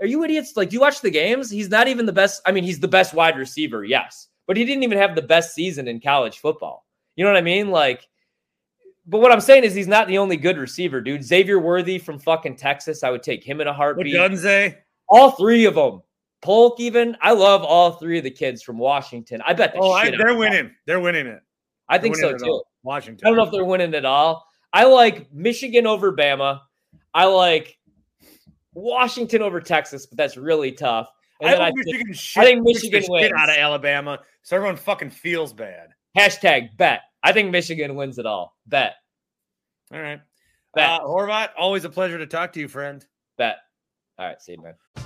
"Are 0.00 0.06
you 0.06 0.24
idiots? 0.24 0.56
Like, 0.56 0.70
do 0.70 0.74
you 0.74 0.80
watch 0.80 1.00
the 1.00 1.10
games? 1.10 1.48
He's 1.48 1.68
not 1.68 1.86
even 1.86 2.06
the 2.06 2.12
best. 2.12 2.42
I 2.44 2.50
mean, 2.50 2.64
he's 2.64 2.80
the 2.80 2.88
best 2.88 3.14
wide 3.14 3.38
receiver, 3.38 3.84
yes, 3.84 4.26
but 4.48 4.56
he 4.56 4.64
didn't 4.64 4.82
even 4.82 4.98
have 4.98 5.14
the 5.14 5.22
best 5.22 5.54
season 5.54 5.86
in 5.86 6.00
college 6.00 6.40
football. 6.40 6.86
You 7.14 7.24
know 7.24 7.30
what 7.30 7.38
I 7.38 7.42
mean? 7.42 7.70
Like, 7.70 8.04
but 9.06 9.20
what 9.20 9.30
I'm 9.30 9.40
saying 9.40 9.62
is 9.62 9.74
he's 9.74 9.86
not 9.86 10.08
the 10.08 10.18
only 10.18 10.36
good 10.36 10.58
receiver, 10.58 11.00
dude. 11.00 11.22
Xavier 11.22 11.60
Worthy 11.60 12.00
from 12.00 12.18
fucking 12.18 12.56
Texas, 12.56 13.04
I 13.04 13.10
would 13.10 13.22
take 13.22 13.44
him 13.44 13.60
in 13.60 13.68
a 13.68 13.72
heartbeat. 13.72 14.12
Odunze. 14.12 14.76
All 15.08 15.30
three 15.30 15.66
of 15.66 15.76
them. 15.76 16.02
Polk, 16.46 16.78
even. 16.78 17.16
I 17.20 17.32
love 17.32 17.64
all 17.64 17.90
three 17.92 18.18
of 18.18 18.24
the 18.24 18.30
kids 18.30 18.62
from 18.62 18.78
Washington. 18.78 19.42
I 19.44 19.52
bet 19.52 19.72
the 19.74 19.80
Oh, 19.80 19.90
I, 19.90 20.04
shit 20.04 20.14
they're 20.16 20.36
winning. 20.36 20.70
They're 20.86 21.00
winning 21.00 21.26
it. 21.26 21.40
I 21.88 21.98
think 21.98 22.14
so 22.14 22.36
too. 22.38 22.62
Washington. 22.84 23.26
I 23.26 23.30
don't 23.30 23.36
know 23.36 23.42
if 23.44 23.50
they're 23.50 23.64
winning 23.64 23.94
at 23.94 24.04
all. 24.04 24.46
I 24.72 24.84
like 24.84 25.32
Michigan 25.32 25.88
over 25.88 26.12
Bama. 26.12 26.60
I 27.12 27.24
like 27.24 27.76
Washington 28.74 29.42
over 29.42 29.60
Texas, 29.60 30.06
but 30.06 30.16
that's 30.16 30.36
really 30.36 30.70
tough. 30.70 31.10
And 31.40 31.50
I 31.50 31.66
I 31.66 31.70
think, 31.72 31.86
Michigan 31.86 32.12
shit, 32.14 32.44
think 32.44 32.66
kicks 32.66 32.82
the 32.82 32.90
Michigan 32.90 33.02
shit 33.02 33.10
wins. 33.10 33.32
out 33.36 33.50
of 33.50 33.56
Alabama, 33.56 34.20
so 34.42 34.54
everyone 34.54 34.76
fucking 34.76 35.10
feels 35.10 35.52
bad. 35.52 35.88
hashtag 36.16 36.76
bet. 36.76 37.00
I 37.24 37.32
think 37.32 37.50
Michigan 37.50 37.96
wins 37.96 38.18
it 38.18 38.26
all. 38.26 38.56
Bet. 38.66 38.94
All 39.92 40.00
right, 40.00 40.20
Bet. 40.76 40.88
uh, 40.88 41.00
Horvat, 41.04 41.48
always 41.58 41.84
a 41.84 41.90
pleasure 41.90 42.18
to 42.18 42.26
talk 42.26 42.52
to 42.52 42.60
you, 42.60 42.68
friend. 42.68 43.04
Bet. 43.36 43.56
All 44.18 44.26
right, 44.26 44.40
see 44.40 44.52
you, 44.52 44.62
man. 44.62 45.05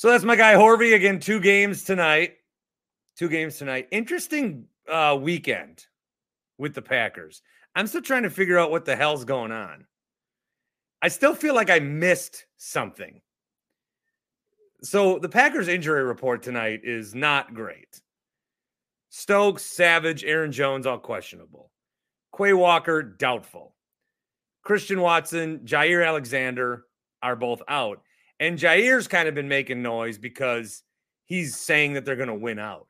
So 0.00 0.08
that's 0.08 0.24
my 0.24 0.34
guy 0.34 0.54
Horvey 0.54 0.94
again. 0.94 1.20
Two 1.20 1.40
games 1.40 1.84
tonight. 1.84 2.36
Two 3.18 3.28
games 3.28 3.58
tonight. 3.58 3.86
Interesting 3.90 4.64
uh, 4.90 5.18
weekend 5.20 5.84
with 6.56 6.74
the 6.74 6.80
Packers. 6.80 7.42
I'm 7.76 7.86
still 7.86 8.00
trying 8.00 8.22
to 8.22 8.30
figure 8.30 8.58
out 8.58 8.70
what 8.70 8.86
the 8.86 8.96
hell's 8.96 9.26
going 9.26 9.52
on. 9.52 9.84
I 11.02 11.08
still 11.08 11.34
feel 11.34 11.54
like 11.54 11.68
I 11.68 11.80
missed 11.80 12.46
something. 12.56 13.20
So 14.82 15.18
the 15.18 15.28
Packers 15.28 15.68
injury 15.68 16.02
report 16.02 16.42
tonight 16.42 16.80
is 16.82 17.14
not 17.14 17.52
great. 17.52 18.00
Stokes, 19.10 19.66
Savage, 19.66 20.24
Aaron 20.24 20.50
Jones, 20.50 20.86
all 20.86 20.96
questionable. 20.96 21.72
Quay 22.34 22.54
Walker, 22.54 23.02
doubtful. 23.02 23.74
Christian 24.62 25.02
Watson, 25.02 25.58
Jaire 25.66 26.06
Alexander 26.06 26.86
are 27.22 27.36
both 27.36 27.60
out. 27.68 28.00
And 28.40 28.58
Jaire's 28.58 29.06
kind 29.06 29.28
of 29.28 29.34
been 29.34 29.48
making 29.48 29.82
noise 29.82 30.16
because 30.16 30.82
he's 31.26 31.56
saying 31.56 31.92
that 31.92 32.06
they're 32.06 32.16
going 32.16 32.28
to 32.28 32.34
win 32.34 32.58
out. 32.58 32.88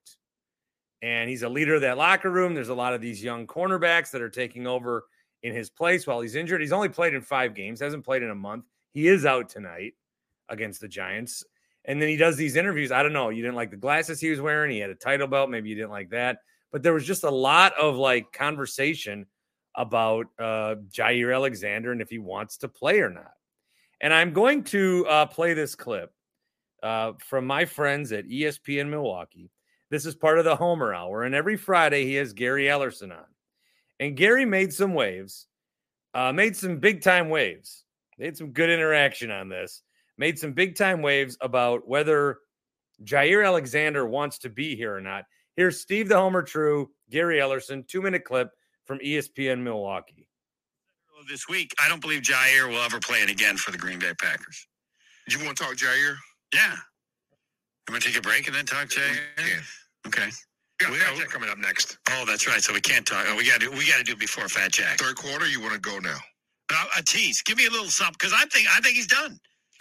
And 1.02 1.28
he's 1.28 1.42
a 1.42 1.48
leader 1.48 1.74
of 1.74 1.80
that 1.80 1.98
locker 1.98 2.30
room. 2.30 2.54
There's 2.54 2.68
a 2.68 2.74
lot 2.74 2.94
of 2.94 3.00
these 3.00 3.22
young 3.22 3.46
cornerbacks 3.46 4.12
that 4.12 4.22
are 4.22 4.30
taking 4.30 4.66
over 4.66 5.06
in 5.42 5.52
his 5.52 5.68
place 5.68 6.06
while 6.06 6.20
he's 6.20 6.36
injured. 6.36 6.60
He's 6.60 6.72
only 6.72 6.88
played 6.88 7.14
in 7.14 7.22
five 7.22 7.54
games, 7.54 7.80
hasn't 7.80 8.04
played 8.04 8.22
in 8.22 8.30
a 8.30 8.34
month. 8.34 8.64
He 8.92 9.08
is 9.08 9.26
out 9.26 9.48
tonight 9.48 9.94
against 10.48 10.80
the 10.80 10.88
Giants. 10.88 11.44
And 11.84 12.00
then 12.00 12.08
he 12.08 12.16
does 12.16 12.36
these 12.36 12.56
interviews. 12.56 12.92
I 12.92 13.02
don't 13.02 13.12
know. 13.12 13.30
You 13.30 13.42
didn't 13.42 13.56
like 13.56 13.70
the 13.70 13.76
glasses 13.76 14.20
he 14.20 14.30
was 14.30 14.40
wearing. 14.40 14.70
He 14.70 14.78
had 14.78 14.90
a 14.90 14.94
title 14.94 15.26
belt. 15.26 15.50
Maybe 15.50 15.70
you 15.70 15.74
didn't 15.74 15.90
like 15.90 16.10
that. 16.10 16.38
But 16.70 16.82
there 16.82 16.92
was 16.92 17.06
just 17.06 17.24
a 17.24 17.30
lot 17.30 17.72
of 17.80 17.96
like 17.96 18.32
conversation 18.32 19.26
about 19.74 20.26
uh, 20.38 20.76
Jaire 20.90 21.34
Alexander 21.34 21.90
and 21.90 22.02
if 22.02 22.10
he 22.10 22.18
wants 22.18 22.58
to 22.58 22.68
play 22.68 23.00
or 23.00 23.10
not. 23.10 23.32
And 24.00 24.14
I'm 24.14 24.32
going 24.32 24.64
to 24.64 25.06
uh, 25.06 25.26
play 25.26 25.54
this 25.54 25.74
clip 25.74 26.12
uh, 26.82 27.12
from 27.18 27.46
my 27.46 27.64
friends 27.64 28.12
at 28.12 28.26
ESPN 28.26 28.88
Milwaukee. 28.88 29.50
This 29.90 30.06
is 30.06 30.14
part 30.14 30.38
of 30.38 30.44
the 30.44 30.56
Homer 30.56 30.94
Hour. 30.94 31.24
And 31.24 31.34
every 31.34 31.56
Friday, 31.56 32.04
he 32.06 32.14
has 32.14 32.32
Gary 32.32 32.64
Ellerson 32.64 33.10
on. 33.12 33.24
And 33.98 34.16
Gary 34.16 34.46
made 34.46 34.72
some 34.72 34.94
waves, 34.94 35.46
uh, 36.14 36.32
made 36.32 36.56
some 36.56 36.78
big 36.78 37.02
time 37.02 37.28
waves. 37.28 37.84
They 38.18 38.24
had 38.24 38.36
some 38.36 38.52
good 38.52 38.70
interaction 38.70 39.30
on 39.30 39.48
this, 39.48 39.82
made 40.16 40.38
some 40.38 40.52
big 40.52 40.76
time 40.76 41.02
waves 41.02 41.36
about 41.40 41.86
whether 41.86 42.38
Jaire 43.04 43.46
Alexander 43.46 44.06
wants 44.06 44.38
to 44.38 44.48
be 44.48 44.76
here 44.76 44.94
or 44.94 45.00
not. 45.00 45.24
Here's 45.56 45.80
Steve 45.80 46.08
the 46.08 46.16
Homer 46.16 46.42
True, 46.42 46.90
Gary 47.10 47.38
Ellerson, 47.38 47.86
two 47.86 48.00
minute 48.00 48.24
clip 48.24 48.50
from 48.86 48.98
ESPN 49.00 49.62
Milwaukee 49.62 50.28
this 51.28 51.48
week, 51.48 51.74
I 51.82 51.88
don't 51.88 52.00
believe 52.00 52.22
Jaire 52.22 52.68
will 52.68 52.82
ever 52.82 53.00
play 53.00 53.18
it 53.18 53.30
again 53.30 53.56
for 53.56 53.70
the 53.70 53.78
Green 53.78 53.98
Bay 53.98 54.12
Packers. 54.20 54.66
You 55.28 55.44
want 55.44 55.56
to 55.58 55.64
talk 55.64 55.74
Jaire? 55.76 56.16
Yeah. 56.54 56.74
I'm 57.88 57.92
gonna 57.94 58.00
take 58.00 58.16
a 58.16 58.20
break 58.20 58.46
and 58.46 58.54
then 58.54 58.66
talk 58.66 58.88
Jaire. 58.88 59.16
Yeah. 59.38 59.60
Okay. 60.06 60.28
We 60.88 60.96
got 60.98 61.08
Fat 61.08 61.16
Jack 61.18 61.28
coming 61.28 61.50
up 61.50 61.58
next. 61.58 61.98
Oh, 62.10 62.24
that's 62.26 62.46
right. 62.46 62.62
So 62.62 62.72
we 62.72 62.80
can't 62.80 63.04
talk. 63.06 63.26
Oh, 63.28 63.36
we 63.36 63.46
got 63.46 63.60
to. 63.60 63.68
We 63.70 63.86
got 63.86 63.98
to 63.98 64.04
do 64.04 64.16
before 64.16 64.48
Fat 64.48 64.72
Jack. 64.72 64.98
Third 64.98 65.14
quarter. 65.16 65.46
You 65.46 65.60
want 65.60 65.74
to 65.74 65.80
go 65.80 65.98
now? 65.98 66.16
Uh, 66.72 66.84
a 66.98 67.02
tease. 67.02 67.42
Give 67.42 67.58
me 67.58 67.66
a 67.66 67.70
little 67.70 67.86
something 67.90 68.14
because 68.18 68.32
I 68.32 68.46
think 68.46 68.66
I 68.74 68.80
think 68.80 68.94
he's 68.96 69.06
done. 69.06 69.38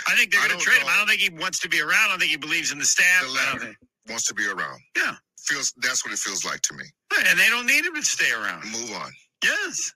I 0.07 0.15
think 0.15 0.31
they're 0.31 0.41
I 0.41 0.47
going 0.47 0.59
to 0.59 0.65
don't 0.65 0.73
trade 0.73 0.81
him. 0.81 0.87
know. 0.87 0.93
I 0.93 0.97
don't 0.97 1.07
think 1.07 1.21
he 1.21 1.29
wants 1.29 1.59
to 1.59 1.69
be 1.69 1.79
around. 1.81 1.93
I 1.93 2.07
don't 2.09 2.19
think 2.19 2.31
he 2.31 2.37
believes 2.37 2.71
in 2.73 2.79
the 2.79 2.85
staff. 2.85 3.21
The 3.21 3.27
I 3.27 3.29
don't 3.29 3.35
latter 3.35 3.59
think- 3.65 3.77
wants 4.09 4.25
to 4.27 4.33
be 4.33 4.45
around. 4.47 4.81
Yeah. 4.97 5.15
Feels 5.45 5.73
that's 5.81 6.03
what 6.03 6.13
it 6.13 6.19
feels 6.19 6.43
like 6.43 6.61
to 6.63 6.73
me. 6.73 6.83
And 7.29 7.39
they 7.39 7.47
don't 7.47 7.65
need 7.65 7.85
him 7.85 7.95
to 7.95 8.03
stay 8.03 8.31
around. 8.31 8.65
Move 8.71 8.91
on. 8.91 9.11
Yes. 9.43 9.93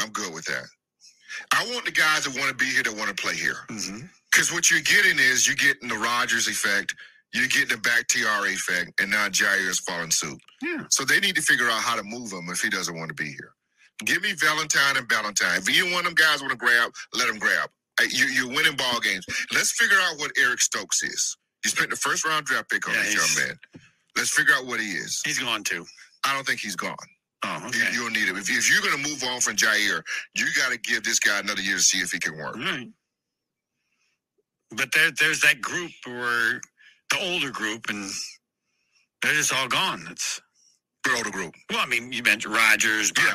I'm 0.00 0.10
good 0.10 0.32
with 0.34 0.44
that. 0.46 0.64
I 1.52 1.64
want 1.72 1.84
the 1.84 1.90
guys 1.92 2.24
that 2.24 2.36
want 2.38 2.48
to 2.50 2.54
be 2.54 2.66
here 2.70 2.82
that 2.82 2.96
want 2.96 3.08
to 3.14 3.20
play 3.22 3.34
here. 3.34 3.56
Mm-hmm. 3.70 4.06
Because 4.30 4.52
what 4.52 4.70
you're 4.70 4.80
getting 4.80 5.18
is 5.18 5.46
you're 5.46 5.56
getting 5.56 5.88
the 5.88 5.96
Rodgers 5.96 6.48
effect, 6.48 6.94
you're 7.32 7.46
getting 7.48 7.68
the 7.68 7.78
Bakhtiari 7.78 8.54
effect, 8.54 9.00
and 9.00 9.10
now 9.10 9.28
Jaire 9.28 9.68
is 9.68 9.80
following 9.80 10.10
suit. 10.10 10.38
Yeah. 10.62 10.84
So 10.90 11.04
they 11.04 11.20
need 11.20 11.36
to 11.36 11.42
figure 11.42 11.66
out 11.68 11.80
how 11.80 11.96
to 11.96 12.02
move 12.02 12.32
him 12.32 12.48
if 12.50 12.60
he 12.60 12.68
doesn't 12.70 12.96
want 12.96 13.08
to 13.08 13.14
be 13.14 13.28
here. 13.28 13.52
Give 14.04 14.22
me 14.22 14.32
Valentine 14.32 14.96
and 14.96 15.08
Valentine. 15.08 15.58
If 15.58 15.74
you 15.74 15.84
one 15.86 16.00
of 16.00 16.04
them 16.06 16.14
guys 16.14 16.40
want 16.40 16.50
to 16.50 16.58
grab, 16.58 16.92
let 17.14 17.28
them 17.28 17.38
grab. 17.38 17.70
You, 18.10 18.26
you're 18.26 18.48
winning 18.48 18.74
ball 18.76 18.98
games. 19.00 19.24
Let's 19.52 19.70
figure 19.72 19.98
out 20.00 20.18
what 20.18 20.32
Eric 20.40 20.60
Stokes 20.60 21.02
is. 21.04 21.36
You 21.64 21.70
spent 21.70 21.90
the 21.90 21.96
first 21.96 22.24
round 22.26 22.44
draft 22.44 22.70
pick 22.70 22.88
on 22.88 22.94
Yeah, 22.94 23.02
this 23.04 23.14
young 23.36 23.46
man. 23.46 23.56
Let's 24.16 24.30
figure 24.30 24.54
out 24.54 24.66
what 24.66 24.80
he 24.80 24.90
is. 24.92 25.22
He's 25.24 25.38
gone 25.38 25.62
too. 25.62 25.86
I 26.26 26.34
don't 26.34 26.44
think 26.46 26.60
he's 26.60 26.76
gone. 26.76 26.96
Oh, 27.44 27.60
You, 27.62 27.68
okay. 27.84 27.90
you'll 27.94 28.10
need 28.10 28.28
him. 28.28 28.36
If, 28.38 28.50
if 28.50 28.70
you're 28.72 28.82
going 28.82 29.02
to 29.02 29.10
move 29.10 29.22
on 29.24 29.40
from 29.40 29.56
Jaire, 29.56 30.02
you 30.36 30.46
got 30.56 30.72
to 30.72 30.78
give 30.78 31.04
this 31.04 31.20
guy 31.20 31.40
another 31.40 31.62
year 31.62 31.76
to 31.76 31.82
see 31.82 31.98
if 32.00 32.12
he 32.12 32.20
can 32.20 32.36
work. 32.38 32.56
Right. 32.56 32.88
But 34.76 34.92
there, 34.94 35.10
there's 35.18 35.40
that 35.42 35.60
group 35.62 35.92
where 36.06 36.60
the 37.10 37.18
older 37.22 37.50
group, 37.50 37.90
and 37.90 38.10
they're 39.22 39.34
just 39.34 39.52
all 39.54 39.68
gone. 39.68 40.06
It's 40.10 40.40
Good 41.04 41.16
older 41.16 41.30
group. 41.30 41.54
well, 41.70 41.80
I 41.80 41.86
mean, 41.86 42.12
you 42.12 42.22
mentioned 42.22 42.54
Rodgers, 42.54 43.12
Yeah. 43.18 43.34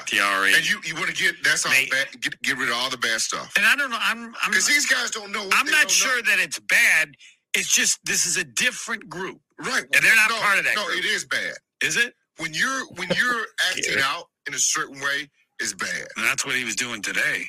And 0.58 0.70
you, 0.70 0.78
you 0.86 0.96
want 0.96 1.08
to 1.08 1.16
get 1.16 1.36
that's 1.44 1.66
all 1.66 1.74
bad, 1.92 2.08
get 2.22 2.40
get 2.44 2.58
rid 2.60 2.70
of 2.70 2.76
all 2.76 2.92
the 2.92 2.98
bad 2.98 3.22
stuff. 3.22 3.54
and 3.58 3.66
I 3.66 3.76
don't 3.76 3.90
know. 3.92 3.98
I'm, 4.02 4.36
I'm, 4.44 4.52
Because 4.52 4.68
these 4.68 4.86
guys 4.88 5.12
don't 5.12 5.32
know. 5.32 5.46
What 5.46 5.56
I'm 5.58 5.68
not 5.68 5.90
sure 5.92 6.16
know. 6.18 6.32
that 6.32 6.40
it's 6.42 6.60
bad. 6.60 7.10
It's 7.56 7.74
just 7.74 8.00
this 8.06 8.28
is 8.28 8.38
a 8.38 8.46
different 8.46 9.10
group, 9.10 9.40
right. 9.60 9.84
and 9.96 10.06
they're 10.06 10.16
not 10.16 10.30
no, 10.30 10.38
part 10.42 10.60
of 10.60 10.66
that 10.66 10.76
No, 10.76 10.86
group. 10.86 11.00
it 11.00 11.06
is 11.06 11.26
bad. 11.26 11.56
is 11.84 11.98
it? 11.98 12.14
When 12.40 12.54
you're 12.54 12.86
when 12.96 13.10
you're 13.16 13.46
acting 13.70 13.98
Yeah. 13.98 14.04
out 14.06 14.26
in 14.48 14.54
a 14.54 14.60
certain 14.60 15.00
way, 15.00 15.30
is 15.60 15.74
bad. 15.74 16.08
And 16.16 16.26
that's 16.26 16.46
what 16.46 16.56
he 16.56 16.64
was 16.64 16.76
doing 16.76 17.02
today. 17.02 17.44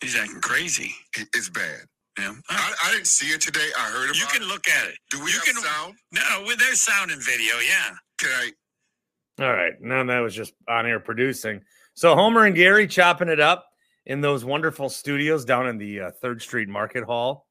He's 0.00 0.16
acting 0.16 0.40
crazy. 0.40 0.92
It's 1.34 1.48
bad. 1.50 1.80
Yeah. 2.18 2.32
I, 2.50 2.72
I 2.84 2.90
didn't 2.92 3.06
see 3.06 3.26
it 3.28 3.40
today. 3.40 3.68
I 3.78 3.90
heard 3.90 4.04
about 4.10 4.18
you 4.18 4.26
can 4.26 4.42
look 4.48 4.68
at 4.68 4.88
it. 4.88 4.96
Do 5.10 5.18
we 5.22 5.26
you 5.30 5.36
have 5.36 5.44
can- 5.44 5.54
sound? 5.62 5.94
No, 6.12 6.22
well, 6.46 6.56
there's 6.58 6.82
sound 6.82 7.10
and 7.10 7.22
video. 7.22 7.54
Yeah. 7.66 7.94
Can 8.18 8.30
I? 8.30 9.44
All 9.44 9.52
right. 9.52 9.72
None 9.80 10.00
of 10.00 10.06
that 10.08 10.18
was 10.20 10.34
just 10.34 10.52
on 10.68 10.86
air 10.86 11.00
producing. 11.00 11.62
So 11.94 12.14
Homer 12.14 12.46
and 12.46 12.54
Gary 12.56 12.86
chopping 12.86 13.28
it 13.28 13.40
up 13.40 13.66
in 14.06 14.20
those 14.20 14.44
wonderful 14.44 14.88
studios 14.88 15.44
down 15.44 15.68
in 15.68 15.78
the 15.78 16.00
uh, 16.00 16.10
Third 16.20 16.42
Street 16.42 16.68
Market 16.68 17.04
Hall. 17.04 17.46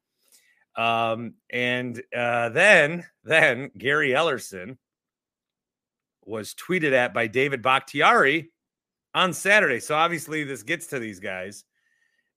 Um, 0.76 1.36
and 1.52 2.02
uh, 2.16 2.50
then, 2.50 3.06
then 3.24 3.72
Gary 3.78 4.10
Ellerson 4.10 4.78
was 6.32 6.56
tweeted 6.56 6.94
at 6.94 7.14
by 7.14 7.28
David 7.28 7.62
Bakhtiari 7.62 8.50
on 9.14 9.34
Saturday. 9.34 9.80
So 9.80 9.96
obviously, 9.96 10.44
this 10.44 10.64
gets 10.64 10.88
to 10.88 11.00
these 11.00 11.20
guys 11.20 11.66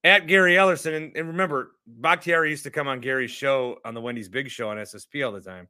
at 0.03 0.27
Gary 0.27 0.55
Ellerson. 0.55 0.97
And, 0.97 1.17
and 1.17 1.29
remember, 1.29 1.71
Bakhtiari 1.87 2.51
used 2.51 2.65
to 2.65 2.71
come 2.71 2.89
on 2.89 3.01
Gary's 3.01 3.31
show 3.31 3.79
on 3.85 3.95
the 3.95 4.01
Wendy's 4.01 4.29
Big 4.29 4.51
Show 4.51 4.69
on 4.69 4.77
SSP 4.77 5.25
all 5.25 5.33
the 5.33 5.41
time. 5.41 5.69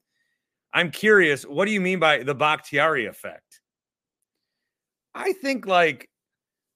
I'm 0.72 0.90
curious, 0.90 1.44
what 1.44 1.66
do 1.66 1.70
you 1.70 1.80
mean 1.80 2.00
by 2.00 2.24
the 2.24 2.34
Bakhtiari 2.34 3.06
effect? 3.06 3.60
I 5.14 5.32
think 5.34 5.66
like 5.66 6.08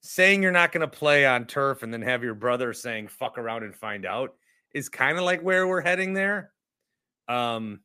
saying 0.03 0.43
you're 0.43 0.53
not 0.53 0.71
going 0.71 0.89
to 0.89 0.99
play 0.99 1.27
on 1.27 1.47
turf 1.47 1.83
and 1.83 1.93
then 1.93 2.03
have 2.03 2.23
your 2.23 2.35
brother 2.35 2.73
saying 2.73 3.09
fuck 3.09 3.39
around 3.39 3.65
and 3.65 3.75
find 3.75 4.07
out 4.07 4.35
is 4.73 4.89
kind 4.89 5.19
of 5.19 5.25
like 5.25 5.41
where 5.41 5.67
we're 5.67 5.81
heading 5.81 6.13
there. 6.13 6.53
Um 7.27 7.81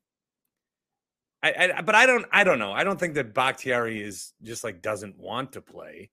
I, 1.43 1.73
I 1.77 1.82
but 1.82 1.93
I 1.93 2.06
don't 2.06 2.25
I 2.32 2.43
don't 2.43 2.60
know. 2.60 2.71
I 2.71 2.84
don't 2.84 2.99
think 2.99 3.15
that 3.15 3.34
Bakhtiari 3.34 4.01
is 4.01 4.34
just 4.41 4.63
like 4.63 4.82
doesn't 4.82 5.19
want 5.19 5.51
to 5.53 5.62
play. 5.62 6.10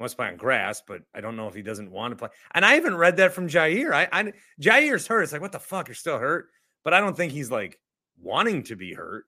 Wants 0.00 0.14
to 0.14 0.16
play 0.16 0.28
on 0.28 0.36
grass, 0.36 0.82
but 0.86 1.02
I 1.14 1.20
don't 1.20 1.36
know 1.36 1.46
if 1.46 1.54
he 1.54 1.62
doesn't 1.62 1.90
want 1.90 2.12
to 2.12 2.16
play. 2.16 2.28
And 2.54 2.64
I 2.64 2.74
haven't 2.74 2.96
read 2.96 3.18
that 3.18 3.32
from 3.32 3.48
Jaire. 3.48 3.92
I, 3.92 4.08
I 4.10 4.32
Jaire's 4.60 5.06
hurt. 5.06 5.22
It's 5.22 5.32
like 5.32 5.40
what 5.40 5.52
the 5.52 5.58
fuck? 5.60 5.88
You're 5.88 5.94
still 5.94 6.18
hurt, 6.18 6.48
but 6.82 6.92
I 6.92 7.00
don't 7.00 7.16
think 7.16 7.32
he's 7.32 7.50
like 7.50 7.78
wanting 8.20 8.64
to 8.64 8.76
be 8.76 8.92
hurt. 8.92 9.26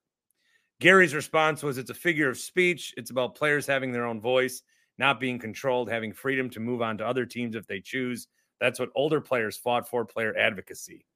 Gary's 0.80 1.14
response 1.14 1.62
was 1.62 1.78
it's 1.78 1.90
a 1.90 1.94
figure 1.94 2.28
of 2.28 2.36
speech. 2.36 2.92
It's 2.96 3.10
about 3.10 3.36
players 3.36 3.66
having 3.66 3.92
their 3.92 4.04
own 4.04 4.20
voice, 4.20 4.62
not 4.98 5.20
being 5.20 5.38
controlled, 5.38 5.88
having 5.88 6.12
freedom 6.12 6.50
to 6.50 6.60
move 6.60 6.82
on 6.82 6.98
to 6.98 7.06
other 7.06 7.24
teams 7.24 7.54
if 7.54 7.68
they 7.68 7.80
choose. 7.80 8.26
That's 8.60 8.80
what 8.80 8.90
older 8.96 9.20
players 9.20 9.56
fought 9.56 9.88
for, 9.88 10.04
player 10.04 10.36
advocacy. 10.36 11.06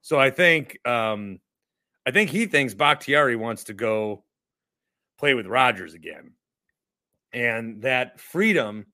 So 0.00 0.18
I 0.18 0.30
think 0.30 0.78
um 0.86 1.40
I 2.06 2.10
think 2.10 2.30
he 2.30 2.46
thinks 2.46 2.74
Bakhtiari 2.74 3.36
wants 3.36 3.64
to 3.64 3.74
go 3.74 4.24
play 5.18 5.34
with 5.34 5.46
Rodgers 5.46 5.94
again. 5.94 6.32
And 7.32 7.82
that 7.82 8.20
freedom 8.20 8.86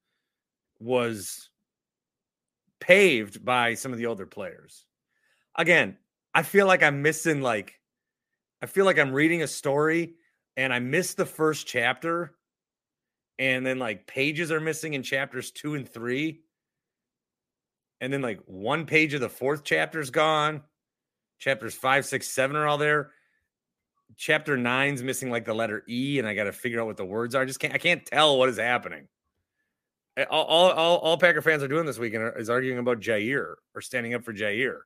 was 0.78 1.50
paved 2.80 3.44
by 3.44 3.74
some 3.74 3.92
of 3.92 3.98
the 3.98 4.06
older 4.06 4.26
players. 4.26 4.84
Again, 5.56 5.96
I 6.34 6.42
feel 6.42 6.66
like 6.66 6.82
I'm 6.82 7.02
missing 7.02 7.40
like 7.40 7.74
I 8.60 8.66
feel 8.66 8.84
like 8.84 8.98
I'm 8.98 9.12
reading 9.12 9.42
a 9.42 9.46
story 9.46 10.14
and 10.56 10.72
I 10.72 10.80
missed 10.80 11.16
the 11.16 11.26
first 11.26 11.66
chapter. 11.66 12.34
And 13.38 13.64
then 13.64 13.78
like 13.78 14.06
pages 14.06 14.50
are 14.50 14.60
missing 14.60 14.94
in 14.94 15.02
chapters 15.02 15.50
two 15.52 15.74
and 15.74 15.88
three. 15.88 16.42
And 18.00 18.12
then 18.12 18.20
like 18.20 18.40
one 18.46 18.84
page 18.84 19.14
of 19.14 19.20
the 19.20 19.28
fourth 19.28 19.64
chapter's 19.64 20.10
gone. 20.10 20.62
Chapters 21.38 21.74
five, 21.74 22.04
six, 22.04 22.28
seven 22.28 22.56
are 22.56 22.66
all 22.66 22.78
there. 22.78 23.10
Chapter 24.16 24.56
nine's 24.56 25.02
missing 25.02 25.30
like 25.30 25.44
the 25.44 25.54
letter 25.54 25.84
E, 25.88 26.18
and 26.18 26.26
I 26.26 26.34
got 26.34 26.44
to 26.44 26.52
figure 26.52 26.80
out 26.80 26.86
what 26.86 26.96
the 26.96 27.04
words 27.04 27.34
are. 27.34 27.42
I 27.42 27.44
just 27.44 27.60
can't. 27.60 27.74
I 27.74 27.78
can't 27.78 28.04
tell 28.04 28.38
what 28.38 28.48
is 28.48 28.58
happening. 28.58 29.06
All, 30.30 30.44
all, 30.44 30.70
all, 30.70 30.98
all 30.98 31.18
Packer 31.18 31.42
fans 31.42 31.62
are 31.62 31.68
doing 31.68 31.86
this 31.86 31.98
weekend 31.98 32.32
is 32.36 32.50
arguing 32.50 32.78
about 32.78 32.98
Jaire 33.00 33.54
or 33.74 33.80
standing 33.80 34.14
up 34.14 34.24
for 34.24 34.32
Jaire. 34.32 34.80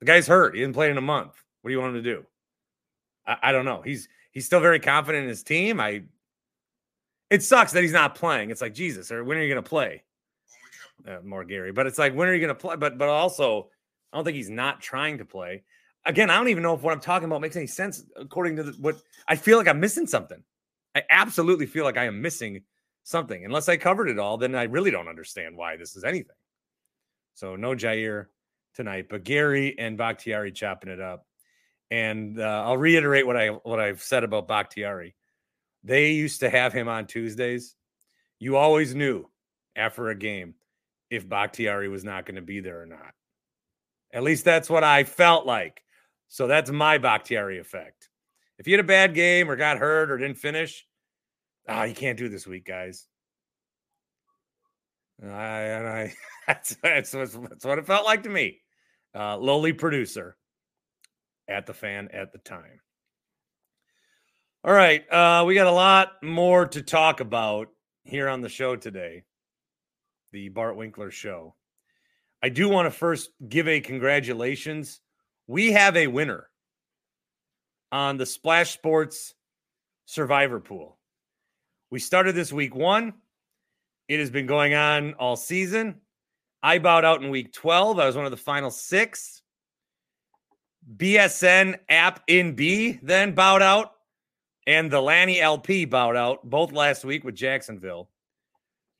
The 0.00 0.06
guy's 0.06 0.26
hurt. 0.26 0.54
He 0.54 0.60
didn't 0.60 0.74
play 0.74 0.90
in 0.90 0.98
a 0.98 1.02
month. 1.02 1.34
What 1.62 1.68
do 1.68 1.74
you 1.74 1.80
want 1.80 1.94
him 1.94 2.02
to 2.02 2.10
do? 2.14 2.26
I, 3.26 3.36
I 3.44 3.52
don't 3.52 3.64
know. 3.64 3.82
He's 3.82 4.08
he's 4.32 4.46
still 4.46 4.60
very 4.60 4.80
confident 4.80 5.22
in 5.22 5.28
his 5.28 5.42
team. 5.42 5.80
I. 5.80 6.02
It 7.28 7.42
sucks 7.42 7.72
that 7.72 7.82
he's 7.82 7.92
not 7.92 8.14
playing. 8.14 8.50
It's 8.50 8.60
like 8.60 8.72
Jesus. 8.72 9.10
Or 9.10 9.24
when 9.24 9.36
are 9.36 9.42
you 9.42 9.52
going 9.52 9.62
to 9.62 9.68
play? 9.68 10.04
uh, 11.06 11.18
more 11.24 11.44
Gary. 11.44 11.72
But 11.72 11.86
it's 11.86 11.98
like, 11.98 12.14
when 12.14 12.28
are 12.28 12.34
you 12.34 12.40
going 12.40 12.54
to 12.54 12.60
play? 12.60 12.76
But 12.76 12.98
but 12.98 13.08
also, 13.08 13.68
I 14.16 14.18
don't 14.18 14.24
think 14.24 14.36
he's 14.36 14.48
not 14.48 14.80
trying 14.80 15.18
to 15.18 15.26
play. 15.26 15.62
Again, 16.06 16.30
I 16.30 16.38
don't 16.38 16.48
even 16.48 16.62
know 16.62 16.72
if 16.72 16.80
what 16.80 16.94
I'm 16.94 17.00
talking 17.00 17.26
about 17.26 17.42
makes 17.42 17.54
any 17.54 17.66
sense 17.66 18.02
according 18.16 18.56
to 18.56 18.62
the, 18.62 18.72
what 18.80 18.96
I 19.28 19.36
feel 19.36 19.58
like 19.58 19.68
I'm 19.68 19.78
missing 19.78 20.06
something. 20.06 20.42
I 20.94 21.02
absolutely 21.10 21.66
feel 21.66 21.84
like 21.84 21.98
I 21.98 22.04
am 22.04 22.22
missing 22.22 22.62
something. 23.02 23.44
Unless 23.44 23.68
I 23.68 23.76
covered 23.76 24.08
it 24.08 24.18
all, 24.18 24.38
then 24.38 24.54
I 24.54 24.62
really 24.62 24.90
don't 24.90 25.06
understand 25.06 25.54
why 25.54 25.76
this 25.76 25.96
is 25.96 26.02
anything. 26.04 26.34
So 27.34 27.56
no 27.56 27.74
Jaire 27.74 28.28
tonight, 28.74 29.08
but 29.10 29.22
Gary 29.22 29.78
and 29.78 29.98
Bakhtiari 29.98 30.50
chopping 30.50 30.90
it 30.90 31.00
up. 31.00 31.26
And 31.90 32.40
uh, 32.40 32.62
I'll 32.64 32.78
reiterate 32.78 33.26
what 33.26 33.36
I 33.36 33.48
what 33.48 33.80
I've 33.80 34.02
said 34.02 34.24
about 34.24 34.48
Bakhtiari. 34.48 35.14
They 35.84 36.12
used 36.12 36.40
to 36.40 36.48
have 36.48 36.72
him 36.72 36.88
on 36.88 37.06
Tuesdays. 37.06 37.74
You 38.38 38.56
always 38.56 38.94
knew 38.94 39.26
after 39.76 40.08
a 40.08 40.14
game 40.14 40.54
if 41.10 41.28
Bakhtiari 41.28 41.90
was 41.90 42.02
not 42.02 42.24
going 42.24 42.36
to 42.36 42.42
be 42.42 42.60
there 42.60 42.80
or 42.80 42.86
not. 42.86 43.12
At 44.16 44.22
least 44.22 44.46
that's 44.46 44.70
what 44.70 44.82
I 44.82 45.04
felt 45.04 45.44
like. 45.44 45.82
So 46.28 46.46
that's 46.46 46.70
my 46.70 46.96
Bakhtiari 46.96 47.58
effect. 47.58 48.08
If 48.58 48.66
you 48.66 48.72
had 48.72 48.80
a 48.80 48.88
bad 48.88 49.14
game 49.14 49.50
or 49.50 49.56
got 49.56 49.76
hurt 49.76 50.10
or 50.10 50.16
didn't 50.16 50.38
finish, 50.38 50.86
ah, 51.68 51.82
you 51.82 51.94
can't 51.94 52.16
do 52.16 52.30
this 52.30 52.46
week, 52.46 52.64
guys. 52.64 53.06
I, 55.22 55.28
I 55.28 56.14
that's, 56.46 56.76
that's, 56.82 57.10
that's, 57.10 57.34
that's 57.34 57.64
what 57.66 57.78
it 57.78 57.86
felt 57.86 58.06
like 58.06 58.22
to 58.22 58.30
me. 58.30 58.60
Uh, 59.14 59.36
lowly 59.36 59.74
producer 59.74 60.38
at 61.46 61.66
the 61.66 61.74
fan 61.74 62.08
at 62.14 62.32
the 62.32 62.38
time. 62.38 62.80
All 64.64 64.72
right. 64.72 65.04
Uh, 65.12 65.44
we 65.46 65.54
got 65.54 65.66
a 65.66 65.70
lot 65.70 66.12
more 66.22 66.64
to 66.68 66.80
talk 66.80 67.20
about 67.20 67.68
here 68.04 68.30
on 68.30 68.40
the 68.40 68.48
show 68.48 68.76
today. 68.76 69.24
The 70.32 70.48
Bart 70.48 70.74
Winkler 70.74 71.10
show. 71.10 71.54
I 72.46 72.48
do 72.48 72.68
want 72.68 72.86
to 72.86 72.96
first 72.96 73.30
give 73.48 73.66
a 73.66 73.80
congratulations. 73.80 75.00
We 75.48 75.72
have 75.72 75.96
a 75.96 76.06
winner 76.06 76.48
on 77.90 78.18
the 78.18 78.24
Splash 78.24 78.72
Sports 78.72 79.34
Survivor 80.04 80.60
Pool. 80.60 80.96
We 81.90 81.98
started 81.98 82.36
this 82.36 82.52
week 82.52 82.72
one. 82.72 83.14
It 84.06 84.20
has 84.20 84.30
been 84.30 84.46
going 84.46 84.74
on 84.74 85.14
all 85.14 85.34
season. 85.34 85.96
I 86.62 86.78
bowed 86.78 87.04
out 87.04 87.20
in 87.20 87.30
week 87.30 87.52
12. 87.52 87.98
I 87.98 88.06
was 88.06 88.14
one 88.14 88.26
of 88.26 88.30
the 88.30 88.36
final 88.36 88.70
six. 88.70 89.42
BSN 90.96 91.80
app 91.88 92.22
in 92.28 92.54
B 92.54 93.00
then 93.02 93.34
bowed 93.34 93.62
out, 93.62 93.90
and 94.68 94.88
the 94.88 95.00
Lanny 95.00 95.40
LP 95.40 95.84
bowed 95.84 96.14
out 96.14 96.48
both 96.48 96.70
last 96.70 97.04
week 97.04 97.24
with 97.24 97.34
Jacksonville. 97.34 98.08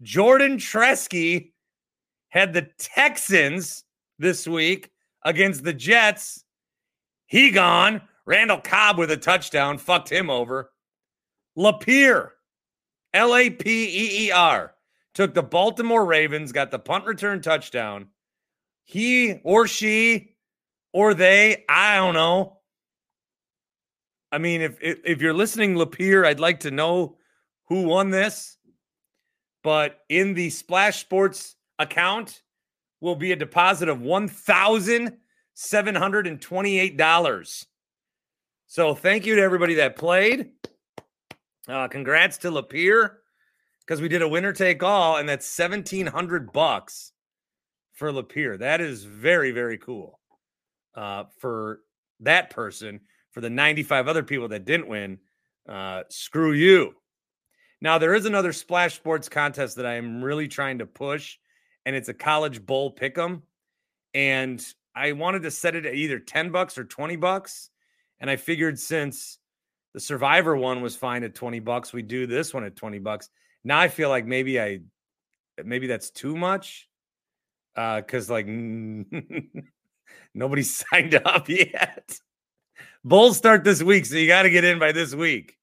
Jordan 0.03 0.57
Tresky 0.57 1.53
had 2.29 2.53
the 2.53 2.69
Texans 2.79 3.85
this 4.19 4.47
week 4.47 4.91
against 5.25 5.65
the 5.65 5.73
Jets. 5.73 6.45
He 7.27 7.51
gone. 7.51 8.03
Randall 8.25 8.61
Cobb 8.61 8.99
with 8.99 9.11
a 9.11 9.17
touchdown 9.17 9.79
fucked 9.79 10.11
him 10.11 10.31
over. 10.31 10.73
Lapeer, 11.57 12.31
L 13.15 13.35
A 13.35 13.51
P 13.51 13.85
E 13.85 14.27
E 14.27 14.31
R, 14.33 14.75
took 15.15 15.33
the 15.33 15.43
Baltimore 15.43 16.05
Ravens, 16.05 16.53
got 16.53 16.71
the 16.71 16.79
punt 16.79 17.07
return 17.07 17.41
touchdown. 17.41 18.09
He 18.85 19.41
or 19.45 19.67
she 19.67 20.37
or 20.93 21.15
they, 21.15 21.65
I 21.69 21.97
don't 21.97 22.15
know. 22.15 22.59
I 24.33 24.39
mean, 24.39 24.61
if 24.61 24.79
if, 24.83 24.99
if 25.05 25.23
you're 25.23 25.35
listening, 25.35 25.75
Lapeer, 25.75 26.27
I'd 26.27 26.41
like 26.41 26.61
to 26.61 26.71
know 26.71 27.17
who 27.69 27.83
won 27.83 28.11
this. 28.11 28.59
But 29.63 30.01
in 30.09 30.35
the 30.35 30.51
Splash 30.51 31.01
Sports 31.01 31.57
account 31.79 32.43
will 33.01 33.17
be 33.17 33.33
a 33.33 33.37
deposit 33.37 33.89
of 33.89 34.01
one 34.01 34.29
thousand 34.29 35.19
seven 35.55 35.95
hundred 35.95 36.27
and 36.27 36.41
twenty-eight 36.41 36.97
dollars. 36.97 37.67
So 38.67 38.95
thank 38.95 39.27
you 39.27 39.37
to 39.37 39.43
everybody 39.43 39.75
that 39.75 39.97
played. 39.97 40.53
Uh, 41.69 41.89
congrats 41.89 42.39
to 42.39 42.51
Lapeer 42.51 43.17
because 43.81 44.01
we 44.01 44.09
did 44.09 44.23
a 44.23 44.29
winner 44.29 44.53
take 44.53 44.83
all, 44.83 45.17
and 45.17 45.29
that's 45.29 45.47
seventeen 45.47 46.07
hundred 46.07 46.53
bucks 46.53 47.13
for 47.93 48.13
Lapeer. 48.13 48.59
That 48.59 48.81
is 48.81 49.05
very 49.05 49.53
very 49.53 49.79
cool 49.79 50.21
uh, 50.95 51.25
for 51.39 51.81
that 52.21 52.51
person. 52.51 53.01
For 53.33 53.43
the 53.43 53.51
ninety-five 53.51 54.09
other 54.09 54.23
people 54.23 54.49
that 54.49 54.65
didn't 54.65 54.89
win, 54.89 55.19
uh, 55.69 56.05
screw 56.09 56.53
you. 56.53 56.95
Now 57.83 57.99
there 57.99 58.15
is 58.15 58.25
another 58.25 58.55
Splash 58.55 58.95
Sports 58.95 59.29
contest 59.29 59.77
that 59.77 59.85
I 59.85 59.97
am 59.97 60.25
really 60.25 60.49
trying 60.49 60.79
to 60.79 60.87
push, 60.87 61.37
and 61.87 61.97
it's 61.97 62.11
a 62.11 62.15
college 62.15 62.67
bowl 62.67 62.95
pick'em, 62.95 63.41
and 64.13 64.63
I 64.95 65.13
wanted 65.13 65.43
to 65.45 65.51
set 65.51 65.75
it 65.75 65.87
at 65.87 65.95
either 65.95 66.19
ten 66.19 66.51
bucks 66.51 66.77
or 66.77 66.85
twenty 66.85 67.17
bucks, 67.17 67.71
and 68.21 68.29
I 68.29 68.37
figured 68.37 68.79
since 68.79 69.39
the 69.97 70.01
Survivor 70.01 70.55
one 70.55 70.83
was 70.83 70.95
fine 70.95 71.25
at 71.25 71.35
20 71.35 71.59
bucks. 71.61 71.95
We 71.95 72.03
do 72.03 72.27
this 72.27 72.53
one 72.53 72.65
at 72.65 72.77
20 72.77 72.99
bucks. 72.99 73.31
Now 73.65 73.81
I 73.81 73.89
feel 73.89 74.11
like 74.11 74.27
maybe 74.27 74.61
I 74.61 74.81
maybe 75.65 75.87
that's 75.87 76.11
too 76.11 76.37
much. 76.37 76.87
Uh 77.75 78.03
cuz 78.03 78.29
like 78.29 78.47
nobody 80.35 80.63
signed 80.65 81.15
up 81.15 81.49
yet. 81.49 82.21
Bulls 83.05 83.39
start 83.39 83.65
this 83.65 83.83
week, 83.83 84.05
so 84.05 84.17
you 84.17 84.27
got 84.27 84.43
to 84.43 84.51
get 84.51 84.65
in 84.65 84.79
by 84.79 84.93
this 84.93 85.15
week. 85.15 85.57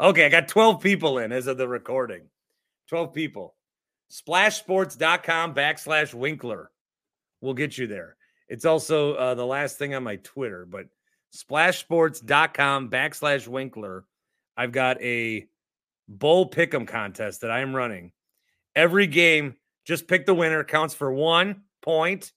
Okay, 0.00 0.24
I 0.24 0.28
got 0.30 0.48
12 0.48 0.80
people 0.80 1.18
in 1.18 1.30
as 1.30 1.46
of 1.46 1.58
the 1.58 1.68
recording. 1.68 2.28
12 2.88 3.12
people. 3.12 3.55
Splashsports.com 4.10 5.54
backslash 5.54 6.14
Winkler 6.14 6.70
will 7.40 7.54
get 7.54 7.76
you 7.76 7.86
there. 7.86 8.16
It's 8.48 8.64
also 8.64 9.14
uh, 9.14 9.34
the 9.34 9.46
last 9.46 9.78
thing 9.78 9.94
on 9.94 10.04
my 10.04 10.16
Twitter, 10.16 10.66
but 10.66 10.86
splashsports.com 11.34 12.90
backslash 12.90 13.48
Winkler. 13.48 14.04
I've 14.56 14.72
got 14.72 15.00
a 15.02 15.46
bowl 16.08 16.48
pick'em 16.48 16.86
contest 16.86 17.40
that 17.40 17.50
I'm 17.50 17.74
running. 17.74 18.12
Every 18.74 19.06
game, 19.06 19.56
just 19.84 20.06
pick 20.06 20.26
the 20.26 20.34
winner, 20.34 20.64
counts 20.64 20.94
for 20.94 21.12
one 21.12 21.62
point. 21.82 22.32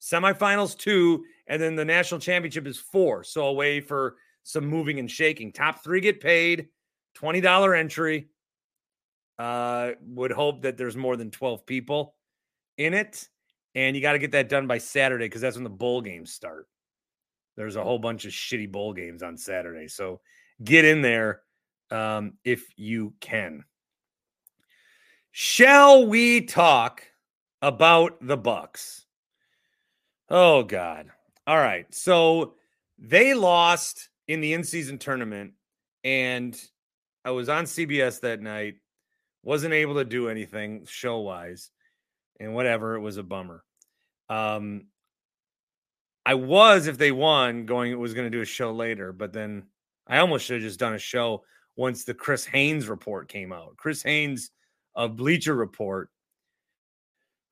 Semifinals, 0.00 0.78
two, 0.78 1.24
and 1.48 1.60
then 1.60 1.74
the 1.74 1.84
national 1.84 2.20
championship 2.20 2.66
is 2.66 2.78
four. 2.78 3.24
So 3.24 3.46
a 3.46 3.52
way 3.52 3.80
for 3.80 4.16
some 4.44 4.66
moving 4.66 4.98
and 4.98 5.10
shaking. 5.10 5.52
Top 5.52 5.82
three 5.82 6.00
get 6.00 6.20
paid, 6.20 6.68
$20 7.16 7.78
entry. 7.78 8.28
Uh, 9.38 9.92
would 10.02 10.32
hope 10.32 10.62
that 10.62 10.76
there's 10.76 10.96
more 10.96 11.16
than 11.16 11.30
12 11.30 11.64
people 11.64 12.14
in 12.76 12.94
it. 12.94 13.28
And 13.74 13.94
you 13.94 14.02
got 14.02 14.12
to 14.12 14.18
get 14.18 14.32
that 14.32 14.48
done 14.48 14.66
by 14.66 14.78
Saturday 14.78 15.26
because 15.26 15.40
that's 15.40 15.56
when 15.56 15.64
the 15.64 15.70
bowl 15.70 16.00
games 16.00 16.32
start. 16.32 16.66
There's 17.56 17.76
a 17.76 17.84
whole 17.84 17.98
bunch 17.98 18.24
of 18.24 18.32
shitty 18.32 18.70
bowl 18.70 18.92
games 18.92 19.22
on 19.22 19.36
Saturday. 19.36 19.88
So 19.88 20.20
get 20.62 20.84
in 20.84 21.02
there 21.02 21.42
um, 21.90 22.34
if 22.44 22.66
you 22.76 23.14
can. 23.20 23.64
Shall 25.30 26.06
we 26.06 26.40
talk 26.40 27.02
about 27.62 28.18
the 28.20 28.36
Bucks? 28.36 29.06
Oh 30.28 30.62
God. 30.62 31.10
All 31.46 31.58
right. 31.58 31.92
So 31.94 32.54
they 32.98 33.34
lost 33.34 34.08
in 34.26 34.40
the 34.40 34.52
in-season 34.52 34.98
tournament, 34.98 35.52
and 36.04 36.60
I 37.24 37.30
was 37.30 37.48
on 37.48 37.64
CBS 37.64 38.20
that 38.20 38.40
night, 38.40 38.74
wasn't 39.48 39.72
able 39.72 39.94
to 39.94 40.04
do 40.04 40.28
anything 40.28 40.84
show-wise, 40.84 41.70
and 42.38 42.54
whatever, 42.54 42.96
it 42.96 43.00
was 43.00 43.16
a 43.16 43.22
bummer. 43.22 43.64
Um, 44.28 44.88
I 46.26 46.34
was, 46.34 46.86
if 46.86 46.98
they 46.98 47.12
won, 47.12 47.64
going 47.64 47.98
was 47.98 48.12
going 48.12 48.30
to 48.30 48.36
do 48.36 48.42
a 48.42 48.44
show 48.44 48.72
later, 48.72 49.10
but 49.10 49.32
then 49.32 49.62
I 50.06 50.18
almost 50.18 50.44
should 50.44 50.56
have 50.56 50.68
just 50.68 50.78
done 50.78 50.92
a 50.92 50.98
show 50.98 51.44
once 51.76 52.04
the 52.04 52.12
Chris 52.12 52.44
Haynes 52.44 52.90
report 52.90 53.30
came 53.30 53.50
out. 53.50 53.78
Chris 53.78 54.02
Haynes 54.02 54.50
of 54.94 55.16
Bleacher 55.16 55.54
Report, 55.54 56.10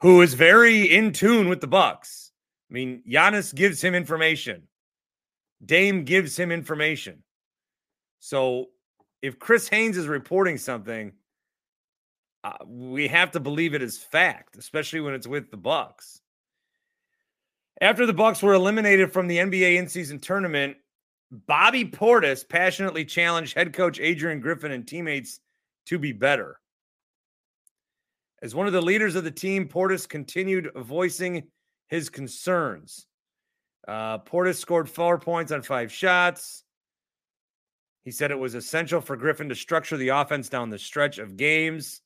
who 0.03 0.21
is 0.21 0.35
very 0.35 0.95
in 0.95 1.15
tune 1.15 1.49
with 1.49 1.63
the 1.63 1.67
Bucks. 1.67 2.31
I 2.71 2.75
mean, 2.75 3.05
Giannis 3.09 3.55
gives 3.55 3.83
him 3.83 3.95
information. 3.95 4.65
Dame 5.65 6.05
gives 6.05 6.39
him 6.39 6.53
information. 6.53 7.23
So 8.21 8.67
if 9.23 9.39
Chris 9.39 9.67
Haynes 9.69 9.97
is 9.97 10.09
reporting 10.09 10.59
something, 10.59 11.15
we 12.67 13.09
have 13.09 13.31
to 13.33 13.41
believe 13.41 13.75
it 13.75 13.83
as 13.83 13.99
fact, 13.99 14.57
especially 14.57 15.01
when 15.01 15.15
it's 15.15 15.27
with 15.27 15.51
the 15.51 15.57
Bucks. 15.57 16.21
After 17.81 18.07
the 18.07 18.13
Bucks 18.13 18.43
were 18.43 18.55
eliminated 18.55 19.13
from 19.13 19.27
the 19.27 19.39
NBA 19.39 19.77
in-season 19.77 20.21
tournament, 20.21 20.77
Bobby 21.31 21.85
Portis 21.85 22.49
passionately 22.49 23.05
challenged 23.05 23.55
head 23.55 23.73
coach 23.73 24.01
Adrian 24.01 24.41
Griffin 24.41 24.73
and 24.73 24.87
teammates 24.87 25.41
to 25.87 25.99
be 25.99 26.13
better. 26.13 26.61
As 28.43 28.55
one 28.55 28.67
of 28.67 28.73
the 28.73 28.83
leaders 28.83 29.15
of 29.15 29.25
the 29.25 29.31
team, 29.31 29.69
Portis 29.69 30.09
continued 30.09 30.71
voicing 30.77 31.49
his 31.89 32.09
concerns. 32.09 33.07
Uh, 33.87 34.19
Portis 34.19 34.57
scored 34.57 34.89
four 34.89 35.19
points 35.19 35.53
on 35.53 35.63
five 35.63 35.93
shots. 35.93 36.65
He 38.05 38.11
said 38.11 38.31
it 38.31 38.39
was 38.39 38.55
essential 38.55 39.01
for 39.01 39.17
Griffin 39.17 39.49
to 39.49 39.55
structure 39.55 39.97
the 39.97 40.09
offense 40.09 40.49
down 40.49 40.71
the 40.71 40.79
stretch 40.79 41.19
of 41.19 41.37
games. 41.37 42.03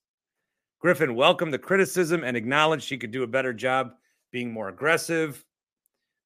Griffin 0.80 1.14
welcomed 1.14 1.52
the 1.52 1.58
criticism 1.58 2.24
and 2.24 2.36
acknowledged 2.36 2.88
he 2.88 2.98
could 2.98 3.10
do 3.10 3.22
a 3.22 3.28
better 3.28 3.52
job 3.52 3.92
being 4.32 4.52
more 4.52 4.68
aggressive. 4.68 5.44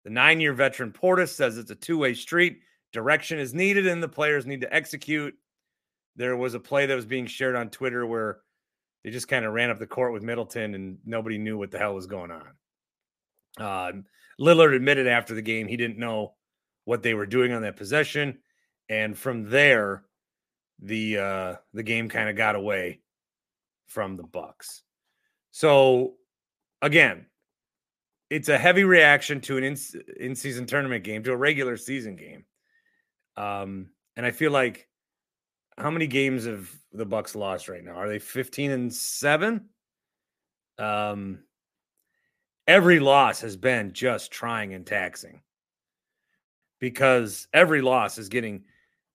The 0.04 0.10
nine 0.10 0.40
year 0.40 0.52
veteran 0.52 0.92
Portis 0.92 1.30
says 1.30 1.58
it's 1.58 1.70
a 1.70 1.76
two 1.76 1.98
way 1.98 2.14
street. 2.14 2.60
Direction 2.92 3.38
is 3.38 3.52
needed 3.52 3.86
and 3.86 4.02
the 4.02 4.08
players 4.08 4.46
need 4.46 4.60
to 4.60 4.72
execute. 4.72 5.34
There 6.16 6.36
was 6.36 6.54
a 6.54 6.60
play 6.60 6.86
that 6.86 6.94
was 6.94 7.06
being 7.06 7.26
shared 7.26 7.56
on 7.56 7.70
Twitter 7.70 8.06
where 8.06 8.40
they 9.02 9.10
just 9.10 9.26
kind 9.26 9.44
of 9.44 9.52
ran 9.52 9.70
up 9.70 9.78
the 9.78 9.86
court 9.86 10.12
with 10.12 10.22
Middleton 10.22 10.74
and 10.74 10.98
nobody 11.04 11.36
knew 11.36 11.58
what 11.58 11.72
the 11.72 11.78
hell 11.78 11.94
was 11.94 12.06
going 12.06 12.30
on. 12.30 12.48
Uh, 13.58 13.92
Lillard 14.40 14.74
admitted 14.74 15.06
after 15.06 15.34
the 15.34 15.42
game 15.42 15.66
he 15.66 15.76
didn't 15.76 15.98
know 15.98 16.34
what 16.84 17.02
they 17.02 17.14
were 17.14 17.26
doing 17.26 17.52
on 17.52 17.62
that 17.62 17.76
possession, 17.76 18.38
and 18.88 19.16
from 19.16 19.48
there, 19.48 20.04
the 20.80 21.18
uh, 21.18 21.54
the 21.72 21.82
game 21.82 22.08
kind 22.08 22.28
of 22.28 22.36
got 22.36 22.56
away 22.56 23.00
from 23.86 24.16
the 24.16 24.22
Bucks. 24.22 24.82
So 25.50 26.14
again, 26.82 27.26
it's 28.30 28.48
a 28.48 28.58
heavy 28.58 28.84
reaction 28.84 29.40
to 29.42 29.56
an 29.58 29.64
in, 29.64 29.76
in 30.18 30.34
season 30.34 30.66
tournament 30.66 31.04
game, 31.04 31.22
to 31.22 31.32
a 31.32 31.36
regular 31.36 31.76
season 31.76 32.16
game. 32.16 32.44
Um, 33.36 33.90
and 34.16 34.24
I 34.24 34.30
feel 34.30 34.50
like 34.50 34.88
how 35.76 35.90
many 35.90 36.06
games 36.06 36.44
have 36.44 36.70
the 36.92 37.06
Bucks 37.06 37.34
lost 37.34 37.68
right 37.68 37.84
now? 37.84 37.92
Are 37.92 38.08
they 38.08 38.18
15 38.18 38.70
and 38.70 38.92
7? 38.92 39.68
Um 40.78 41.40
every 42.66 42.98
loss 42.98 43.42
has 43.42 43.56
been 43.56 43.92
just 43.92 44.32
trying 44.32 44.74
and 44.74 44.86
taxing. 44.86 45.40
Because 46.80 47.46
every 47.52 47.80
loss 47.80 48.18
is 48.18 48.28
getting 48.28 48.64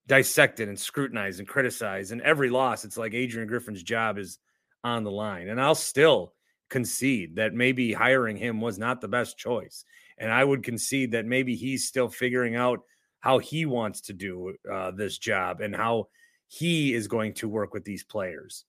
dissected 0.08 0.70
and 0.70 0.80
scrutinized 0.80 1.40
and 1.40 1.48
criticized 1.48 2.12
and 2.12 2.22
every 2.22 2.50
loss 2.50 2.84
it's 2.84 2.98
like 2.98 3.14
Adrian 3.14 3.48
Griffin's 3.48 3.84
job 3.84 4.18
is 4.18 4.40
on 4.84 5.04
the 5.04 5.12
line. 5.12 5.50
And 5.50 5.62
I'll 5.62 5.76
still 5.76 6.34
concede 6.70 7.36
that 7.36 7.54
maybe 7.54 7.94
hiring 7.94 8.38
him 8.38 8.62
was 8.62 8.78
not 8.78 9.02
the 9.02 9.08
best 9.08 9.38
choice. 9.38 9.86
And 10.18 10.32
I 10.32 10.44
would 10.44 10.64
concede 10.64 11.12
that 11.12 11.26
maybe 11.26 11.56
he's 11.56 11.88
still 11.88 12.10
figuring 12.10 12.56
out 12.56 12.82
how 13.20 13.40
he 13.40 13.66
wants 13.66 14.02
to 14.02 14.14
do 14.14 14.56
uh, 14.72 14.92
this 14.92 15.18
job 15.18 15.62
and 15.62 15.76
how 15.76 16.08
he 16.48 16.94
is 16.94 17.08
going 17.08 17.34
to 17.34 17.50
work 17.50 17.74
with 17.74 17.84
these 17.84 18.04
players. 18.04 18.66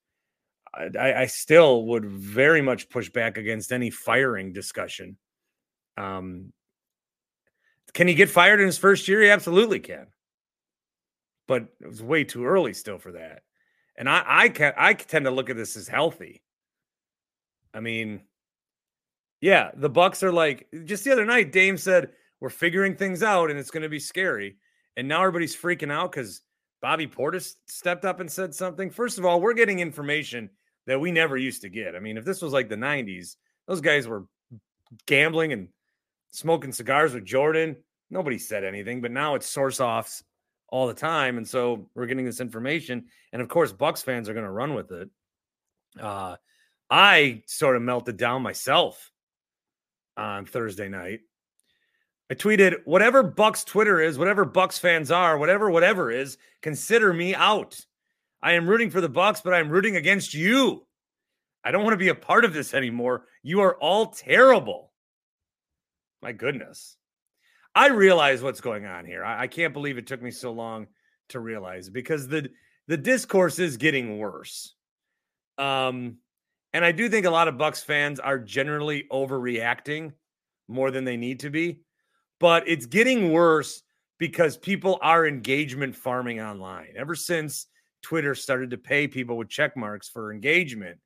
I, 0.75 1.15
I, 1.15 1.27
still 1.27 1.87
would 1.87 2.05
very 2.05 2.63
much 2.63 2.89
push 2.89 3.11
back 3.11 3.37
against 3.37 3.73
any 3.73 3.91
firing 3.91 4.53
discussion. 4.53 5.17
Um, 5.97 6.53
can 7.93 8.07
he 8.07 8.15
get 8.15 8.31
fired 8.31 8.61
in 8.61 8.67
his 8.67 8.79
first 8.79 9.09
year? 9.09 9.21
He 9.21 9.31
absolutely 9.31 9.81
can. 9.81 10.07
But 11.49 11.67
it 11.81 11.89
was 11.89 12.03
way 12.03 12.23
too 12.23 12.45
early 12.45 12.73
still 12.73 12.99
for 12.99 13.13
that. 13.13 13.43
And 13.97 14.09
I 14.09 14.23
I 14.27 14.49
can 14.49 14.73
I 14.77 14.95
tend 14.95 15.25
to 15.27 15.31
look 15.31 15.51
at 15.51 15.57
this 15.57 15.77
as 15.77 15.89
healthy. 15.89 16.43
I 17.75 17.81
mean, 17.81 18.23
yeah, 19.41 19.71
the 19.75 19.91
Bucks 19.91 20.23
are 20.23 20.33
like 20.33 20.69
just 20.85 21.05
the 21.05 21.13
other 21.13 21.25
night. 21.25 21.53
Dame 21.53 21.77
said 21.77 22.11
we're 22.41 22.51
figuring 22.51 22.97
things 22.97 23.23
out 23.23 23.51
and 23.51 23.59
it's 23.59 23.71
going 23.71 23.83
to 23.83 23.89
be 23.89 24.01
scary, 24.01 24.57
and 24.97 25.07
now 25.07 25.21
everybody's 25.21 25.57
freaking 25.57 25.93
out 25.93 26.13
because 26.13 26.41
Bobby 26.81 27.07
Portis 27.07 27.55
stepped 27.67 28.05
up 28.05 28.21
and 28.21 28.31
said 28.31 28.55
something. 28.55 28.91
First 28.91 29.19
of 29.19 29.27
all, 29.27 29.41
we're 29.41 29.55
getting 29.55 29.81
information 29.81 30.51
that 30.87 31.01
we 31.01 31.13
never 31.13 31.37
used 31.37 31.63
to 31.63 31.69
get. 31.69 31.95
I 31.95 32.01
mean, 32.01 32.17
if 32.17 32.25
this 32.25 32.43
was 32.43 32.53
like 32.53 32.69
the 32.69 32.77
'90s, 32.77 33.37
those 33.67 33.81
guys 33.81 34.09
were 34.09 34.27
gambling 35.07 35.53
and 35.53 35.69
smoking 36.33 36.73
cigars 36.73 37.15
with 37.15 37.25
Jordan. 37.25 37.77
Nobody 38.11 38.39
said 38.39 38.65
anything, 38.65 39.01
but 39.01 39.13
now 39.13 39.35
it's 39.35 39.49
source 39.49 39.81
offs 39.81 40.25
all 40.71 40.87
the 40.87 40.95
time, 40.95 41.37
and 41.37 41.47
so 41.47 41.89
we're 41.95 42.07
getting 42.07 42.25
this 42.25 42.41
information. 42.41 43.07
And 43.33 43.43
of 43.43 43.49
course, 43.49 43.73
Bucks 43.73 44.03
fans 44.03 44.29
are 44.29 44.35
going 44.35 44.47
to 44.47 44.51
run 44.51 44.75
with 44.75 44.93
it. 44.93 45.11
Uh, 46.01 46.37
I 46.89 47.43
sort 47.47 47.77
of 47.77 47.83
melted 47.83 48.17
down 48.17 48.43
myself 48.43 49.11
on 50.17 50.47
Thursday 50.47 50.89
night. 50.89 51.21
I 52.31 52.35
tweeted, 52.35 52.83
whatever 52.85 53.25
Bucks 53.25 53.65
Twitter 53.65 54.01
is, 54.01 54.17
whatever 54.17 54.45
Bucks 54.45 54.79
fans 54.79 55.11
are, 55.11 55.37
whatever 55.37 55.69
whatever 55.71 56.13
is, 56.13 56.39
consider 56.63 57.13
me 57.13 57.35
out. 57.35 57.81
I 58.41 58.53
am 58.53 58.69
rooting 58.69 58.91
for 58.91 59.01
the 59.01 59.09
Bucks, 59.09 59.41
but 59.41 59.53
I 59.53 59.59
am 59.59 59.71
rooting 59.71 59.97
against 59.97 60.33
you. 60.33 60.87
I 61.65 61.73
don't 61.73 61.83
want 61.83 61.95
to 61.95 61.99
be 61.99 62.09
a 62.09 62.15
part 62.15 62.45
of 62.45 62.55
this 62.55 62.73
anymore. 62.73 63.25
You 63.43 63.61
are 63.61 63.75
all 63.75 64.07
terrible. 64.07 64.93
My 66.23 66.33
goodness. 66.33 66.97
I 67.75 67.89
realize 67.89 68.43
what's 68.43 68.61
going 68.61 68.87
on 68.87 69.05
here. 69.05 69.25
I, 69.25 69.43
I 69.43 69.47
can't 69.47 69.73
believe 69.73 69.99
it 69.99 70.07
took 70.07 70.23
me 70.23 70.31
so 70.31 70.53
long 70.53 70.87
to 71.29 71.41
realize 71.41 71.89
because 71.89 72.29
the 72.29 72.51
the 72.89 72.97
discourse 72.97 73.59
is 73.59 73.77
getting 73.77 74.19
worse. 74.19 74.75
Um, 75.59 76.17
and 76.73 76.85
I 76.85 76.93
do 76.93 77.09
think 77.09 77.27
a 77.27 77.31
lot 77.31 77.49
of 77.49 77.59
Bucks 77.59 77.83
fans 77.83 78.19
are 78.19 78.39
generally 78.39 79.05
overreacting 79.13 80.13
more 80.67 80.91
than 80.91 81.05
they 81.05 81.17
need 81.17 81.41
to 81.41 81.51
be, 81.51 81.83
but 82.41 82.69
it's 82.69 82.87
getting 82.87 83.33
worse 83.33 83.83
because 84.19 84.57
people 84.57 84.99
are 85.03 85.27
engagement 85.27 85.95
farming 85.95 86.41
online. 86.41 86.89
Ever 86.97 87.15
since 87.15 87.67
Twitter 88.03 88.35
started 88.35 88.71
to 88.71 88.79
pay 88.79 89.07
people 89.07 89.37
with 89.37 89.49
check 89.49 89.77
marks 89.77 90.09
for 90.09 90.33
engagement, 90.33 90.99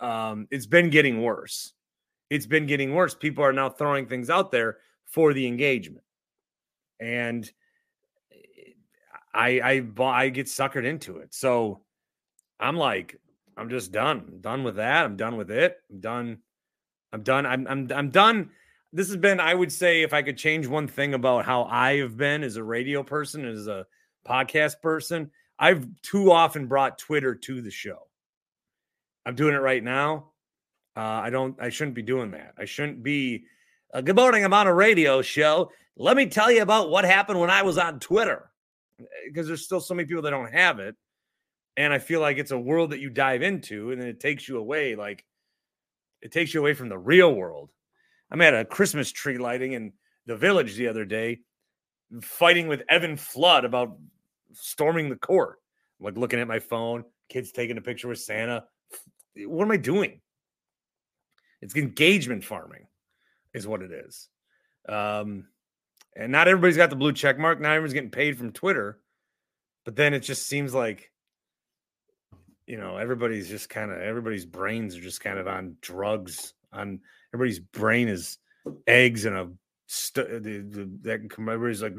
um, 0.00 0.46
it's 0.50 0.66
been 0.66 0.90
getting 0.90 1.22
worse. 1.22 1.72
It's 2.30 2.46
been 2.46 2.66
getting 2.66 2.94
worse. 2.94 3.14
People 3.14 3.44
are 3.44 3.52
now 3.52 3.68
throwing 3.68 4.06
things 4.06 4.30
out 4.30 4.50
there 4.50 4.78
for 5.06 5.32
the 5.32 5.46
engagement, 5.46 6.04
and 7.00 7.50
I 9.32 9.82
I 9.98 10.02
I 10.02 10.28
get 10.28 10.46
suckered 10.46 10.84
into 10.84 11.18
it. 11.18 11.34
So 11.34 11.82
I'm 12.58 12.76
like, 12.76 13.20
I'm 13.56 13.68
just 13.68 13.92
done. 13.92 14.24
I'm 14.28 14.40
done 14.40 14.64
with 14.64 14.76
that. 14.76 15.04
I'm 15.04 15.16
done 15.16 15.36
with 15.36 15.50
it. 15.50 15.78
I'm 15.90 16.00
done. 16.00 16.38
I'm 17.12 17.22
done. 17.22 17.46
I'm 17.46 17.66
I'm 17.66 17.90
I'm 17.94 18.10
done. 18.10 18.50
This 18.92 19.08
has 19.08 19.16
been, 19.16 19.40
I 19.40 19.52
would 19.52 19.72
say, 19.72 20.02
if 20.02 20.14
I 20.14 20.22
could 20.22 20.38
change 20.38 20.66
one 20.66 20.88
thing 20.88 21.12
about 21.12 21.44
how 21.44 21.64
I 21.64 21.96
have 21.98 22.16
been 22.16 22.42
as 22.42 22.56
a 22.56 22.64
radio 22.64 23.02
person, 23.02 23.44
as 23.44 23.66
a 23.66 23.86
podcast 24.26 24.80
person, 24.80 25.30
I've 25.58 25.86
too 26.02 26.30
often 26.32 26.66
brought 26.66 26.98
Twitter 26.98 27.34
to 27.34 27.60
the 27.60 27.70
show. 27.70 28.08
I'm 29.26 29.34
doing 29.34 29.54
it 29.54 29.58
right 29.58 29.82
now. 29.82 30.30
Uh, 30.96 31.00
I 31.00 31.30
don't. 31.30 31.60
I 31.60 31.68
shouldn't 31.68 31.94
be 31.94 32.02
doing 32.02 32.30
that. 32.30 32.54
I 32.58 32.64
shouldn't 32.64 33.02
be. 33.02 33.44
Uh, 33.94 34.00
good 34.00 34.16
morning. 34.16 34.44
I'm 34.44 34.52
on 34.52 34.66
a 34.66 34.74
radio 34.74 35.22
show. 35.22 35.70
Let 35.96 36.16
me 36.16 36.26
tell 36.26 36.50
you 36.50 36.62
about 36.62 36.90
what 36.90 37.04
happened 37.04 37.40
when 37.40 37.50
I 37.50 37.62
was 37.62 37.78
on 37.78 38.00
Twitter, 38.00 38.50
because 39.26 39.46
there's 39.46 39.64
still 39.64 39.80
so 39.80 39.94
many 39.94 40.06
people 40.06 40.22
that 40.22 40.30
don't 40.30 40.52
have 40.52 40.78
it 40.80 40.96
and 41.76 41.92
I 41.92 41.98
feel 41.98 42.20
like 42.20 42.38
it's 42.38 42.50
a 42.50 42.58
world 42.58 42.90
that 42.90 43.00
you 43.00 43.10
dive 43.10 43.42
into, 43.42 43.90
and 43.90 44.00
then 44.00 44.08
it 44.08 44.20
takes 44.20 44.48
you 44.48 44.58
away. 44.58 44.96
Like 44.96 45.24
it 46.22 46.32
takes 46.32 46.54
you 46.54 46.60
away 46.60 46.74
from 46.74 46.88
the 46.88 46.98
real 46.98 47.34
world. 47.34 47.70
I'm 48.30 48.40
at 48.40 48.54
a 48.54 48.64
Christmas 48.64 49.12
tree 49.12 49.38
lighting 49.38 49.72
in 49.72 49.92
the 50.26 50.36
village 50.36 50.74
the 50.74 50.88
other 50.88 51.04
day, 51.04 51.40
fighting 52.22 52.66
with 52.66 52.82
Evan 52.88 53.16
Flood 53.16 53.64
about 53.64 53.98
storming 54.52 55.10
the 55.10 55.16
court. 55.16 55.58
I'm 56.00 56.06
like 56.06 56.16
looking 56.16 56.40
at 56.40 56.48
my 56.48 56.58
phone, 56.58 57.04
kids 57.28 57.52
taking 57.52 57.78
a 57.78 57.82
picture 57.82 58.08
with 58.08 58.18
Santa. 58.18 58.64
What 59.36 59.64
am 59.64 59.70
I 59.70 59.76
doing? 59.76 60.20
It's 61.60 61.76
engagement 61.76 62.44
farming, 62.44 62.86
is 63.56 63.66
what 63.66 63.82
it 63.82 63.90
is. 63.90 64.28
Um, 64.88 65.48
and 66.14 66.30
not 66.30 66.46
everybody's 66.46 66.76
got 66.76 66.90
the 66.90 66.96
blue 66.96 67.12
check 67.12 67.38
mark. 67.38 67.60
Not 67.60 67.72
everyone's 67.72 67.94
getting 67.94 68.10
paid 68.10 68.38
from 68.38 68.52
Twitter. 68.52 69.00
But 69.84 69.96
then 69.96 70.14
it 70.14 70.20
just 70.20 70.46
seems 70.46 70.74
like 70.74 71.10
you 72.66 72.76
know 72.76 72.96
everybody's 72.96 73.48
just 73.48 73.68
kind 73.68 73.90
of 73.90 73.98
everybody's 73.98 74.44
brains 74.44 74.96
are 74.96 75.00
just 75.00 75.20
kind 75.20 75.38
of 75.38 75.46
on 75.46 75.76
drugs 75.80 76.52
on 76.72 77.00
everybody's 77.32 77.60
brain 77.60 78.08
is 78.08 78.38
eggs 78.86 79.24
and 79.24 79.36
a 79.36 79.48
st- 79.86 80.42
the, 80.42 80.58
the, 80.58 80.90
that 81.02 81.30
come 81.30 81.48
everybody's 81.48 81.82
like 81.82 81.96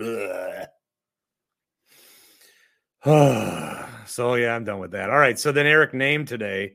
so 4.06 4.36
yeah 4.36 4.54
i'm 4.54 4.66
done 4.66 4.80
with 4.80 4.92
that 4.92 5.10
all 5.10 5.18
right 5.18 5.40
so 5.40 5.54
then 5.54 5.66
eric 5.66 5.94
Nehm 5.94 6.28
today 6.28 6.74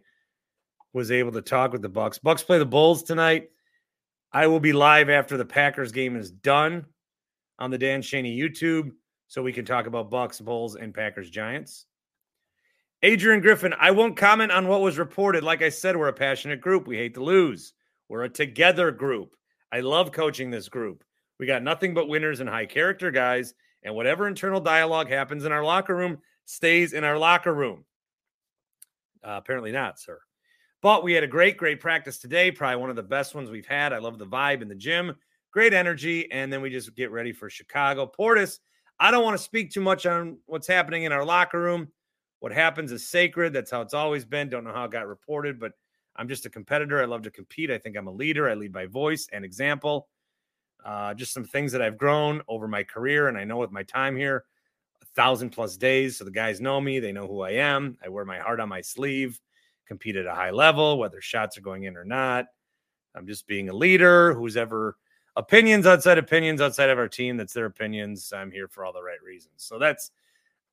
was 0.94 1.10
able 1.10 1.32
to 1.32 1.42
talk 1.42 1.72
with 1.72 1.82
the 1.82 1.88
bucks 1.90 2.18
bucks 2.18 2.42
play 2.42 2.58
the 2.58 2.64
bulls 2.64 3.02
tonight 3.02 3.50
i 4.32 4.46
will 4.46 4.60
be 4.60 4.72
live 4.72 5.08
after 5.08 5.36
the 5.36 5.44
packers 5.44 5.92
game 5.92 6.16
is 6.16 6.30
done 6.30 6.84
on 7.58 7.70
the 7.70 7.78
dan 7.78 8.02
Shaney 8.02 8.36
youtube 8.36 8.92
so 9.32 9.42
we 9.42 9.54
can 9.54 9.64
talk 9.64 9.86
about 9.86 10.10
Bucks, 10.10 10.42
Bulls, 10.42 10.76
and 10.76 10.92
Packers, 10.92 11.30
Giants. 11.30 11.86
Adrian 13.02 13.40
Griffin, 13.40 13.72
I 13.80 13.90
won't 13.90 14.14
comment 14.14 14.52
on 14.52 14.68
what 14.68 14.82
was 14.82 14.98
reported. 14.98 15.42
Like 15.42 15.62
I 15.62 15.70
said, 15.70 15.96
we're 15.96 16.08
a 16.08 16.12
passionate 16.12 16.60
group. 16.60 16.86
We 16.86 16.98
hate 16.98 17.14
to 17.14 17.24
lose. 17.24 17.72
We're 18.10 18.24
a 18.24 18.28
together 18.28 18.90
group. 18.90 19.34
I 19.72 19.80
love 19.80 20.12
coaching 20.12 20.50
this 20.50 20.68
group. 20.68 21.02
We 21.40 21.46
got 21.46 21.62
nothing 21.62 21.94
but 21.94 22.10
winners 22.10 22.40
and 22.40 22.48
high 22.48 22.66
character 22.66 23.10
guys, 23.10 23.54
and 23.82 23.94
whatever 23.94 24.28
internal 24.28 24.60
dialogue 24.60 25.08
happens 25.08 25.46
in 25.46 25.50
our 25.50 25.64
locker 25.64 25.96
room 25.96 26.18
stays 26.44 26.92
in 26.92 27.02
our 27.02 27.16
locker 27.16 27.54
room. 27.54 27.86
Uh, 29.24 29.38
apparently 29.38 29.72
not, 29.72 29.98
sir. 29.98 30.20
But 30.82 31.04
we 31.04 31.12
had 31.12 31.22
a 31.22 31.28
great, 31.28 31.56
great 31.56 31.80
practice 31.80 32.18
today. 32.18 32.50
Probably 32.50 32.76
one 32.76 32.90
of 32.90 32.96
the 32.96 33.04
best 33.04 33.36
ones 33.36 33.48
we've 33.48 33.66
had. 33.66 33.92
I 33.92 33.98
love 33.98 34.18
the 34.18 34.26
vibe 34.26 34.62
in 34.62 34.68
the 34.68 34.74
gym. 34.74 35.14
Great 35.52 35.72
energy. 35.72 36.30
And 36.32 36.52
then 36.52 36.60
we 36.60 36.70
just 36.70 36.94
get 36.96 37.12
ready 37.12 37.32
for 37.32 37.48
Chicago. 37.48 38.10
Portis, 38.18 38.58
I 38.98 39.12
don't 39.12 39.22
want 39.22 39.36
to 39.36 39.42
speak 39.42 39.70
too 39.70 39.80
much 39.80 40.06
on 40.06 40.38
what's 40.46 40.66
happening 40.66 41.04
in 41.04 41.12
our 41.12 41.24
locker 41.24 41.60
room. 41.60 41.88
What 42.40 42.52
happens 42.52 42.90
is 42.90 43.08
sacred. 43.08 43.52
That's 43.52 43.70
how 43.70 43.80
it's 43.80 43.94
always 43.94 44.24
been. 44.24 44.48
Don't 44.48 44.64
know 44.64 44.72
how 44.72 44.84
it 44.84 44.90
got 44.90 45.06
reported, 45.06 45.60
but 45.60 45.72
I'm 46.16 46.28
just 46.28 46.46
a 46.46 46.50
competitor. 46.50 47.00
I 47.00 47.04
love 47.04 47.22
to 47.22 47.30
compete. 47.30 47.70
I 47.70 47.78
think 47.78 47.96
I'm 47.96 48.08
a 48.08 48.12
leader. 48.12 48.50
I 48.50 48.54
lead 48.54 48.72
by 48.72 48.86
voice 48.86 49.28
and 49.32 49.44
example. 49.44 50.08
Uh, 50.84 51.14
just 51.14 51.32
some 51.32 51.44
things 51.44 51.70
that 51.70 51.80
I've 51.80 51.96
grown 51.96 52.42
over 52.48 52.66
my 52.66 52.82
career. 52.82 53.28
And 53.28 53.38
I 53.38 53.44
know 53.44 53.58
with 53.58 53.70
my 53.70 53.84
time 53.84 54.16
here, 54.16 54.46
a 55.00 55.06
thousand 55.14 55.50
plus 55.50 55.76
days. 55.76 56.18
So 56.18 56.24
the 56.24 56.32
guys 56.32 56.60
know 56.60 56.80
me. 56.80 56.98
They 56.98 57.12
know 57.12 57.28
who 57.28 57.42
I 57.42 57.52
am. 57.52 57.96
I 58.04 58.08
wear 58.08 58.24
my 58.24 58.40
heart 58.40 58.58
on 58.58 58.68
my 58.68 58.80
sleeve 58.80 59.38
compete 59.92 60.16
at 60.16 60.24
a 60.24 60.34
high 60.34 60.50
level, 60.50 60.96
whether 60.96 61.20
shots 61.20 61.58
are 61.58 61.60
going 61.60 61.84
in 61.84 61.98
or 61.98 62.04
not. 62.04 62.46
I'm 63.14 63.26
just 63.26 63.46
being 63.46 63.68
a 63.68 63.74
leader 63.74 64.32
who's 64.32 64.56
ever 64.56 64.96
opinions 65.36 65.86
outside 65.86 66.16
opinions 66.16 66.62
outside 66.62 66.88
of 66.88 66.98
our 66.98 67.08
team. 67.08 67.36
That's 67.36 67.52
their 67.52 67.66
opinions. 67.66 68.32
I'm 68.34 68.50
here 68.50 68.68
for 68.68 68.86
all 68.86 68.94
the 68.94 69.02
right 69.02 69.22
reasons. 69.22 69.52
So 69.58 69.78
that's 69.78 70.10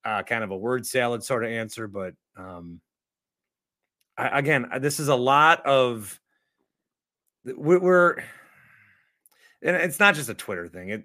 uh, 0.05 0.23
kind 0.23 0.41
of 0.41 0.51
a 0.51 0.57
word 0.57 0.85
salad 0.85 1.21
sort 1.21 1.43
of 1.43 1.51
answer. 1.51 1.85
But 1.89 2.13
um, 2.37 2.79
I, 4.17 4.39
again, 4.39 4.69
this 4.79 5.01
is 5.01 5.09
a 5.09 5.15
lot 5.15 5.65
of 5.65 6.17
we're, 7.43 8.23
and 9.61 9.75
it's 9.75 9.99
not 9.99 10.15
just 10.15 10.29
a 10.29 10.33
Twitter 10.33 10.69
thing. 10.69 10.89
It 10.89 11.03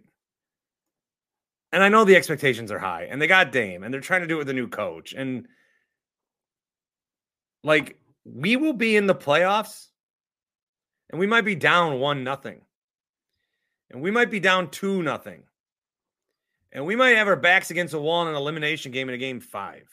and 1.73 1.83
I 1.83 1.89
know 1.89 2.05
the 2.05 2.15
expectations 2.15 2.71
are 2.71 2.79
high, 2.79 3.09
and 3.11 3.21
they 3.21 3.27
got 3.27 3.51
Dame, 3.51 3.83
and 3.83 3.93
they're 3.93 4.01
trying 4.01 4.21
to 4.21 4.29
do 4.29 4.37
it 4.37 4.39
with 4.39 4.51
a 4.51 4.55
new 4.55 4.69
coach, 4.69 5.15
and 5.15 5.49
like 7.65 7.99
we 8.25 8.57
will 8.57 8.73
be 8.73 8.97
in 8.97 9.07
the 9.07 9.15
playoffs 9.15 9.89
and 11.11 11.19
we 11.19 11.27
might 11.27 11.45
be 11.45 11.55
down 11.55 12.01
one 12.01 12.25
nothing. 12.25 12.61
And 13.91 14.03
we 14.03 14.11
might 14.11 14.31
be 14.31 14.41
down 14.41 14.71
two 14.71 15.03
nothing. 15.03 15.45
And 16.73 16.87
we 16.87 16.97
might 16.97 17.17
have 17.17 17.29
our 17.29 17.37
backs 17.37 17.71
against 17.71 17.95
a 17.95 17.99
wall 17.99 18.23
in 18.23 18.29
an 18.29 18.35
elimination 18.35 18.91
game 18.91 19.09
in 19.09 19.15
a 19.15 19.19
game 19.19 19.41
five. 19.41 19.89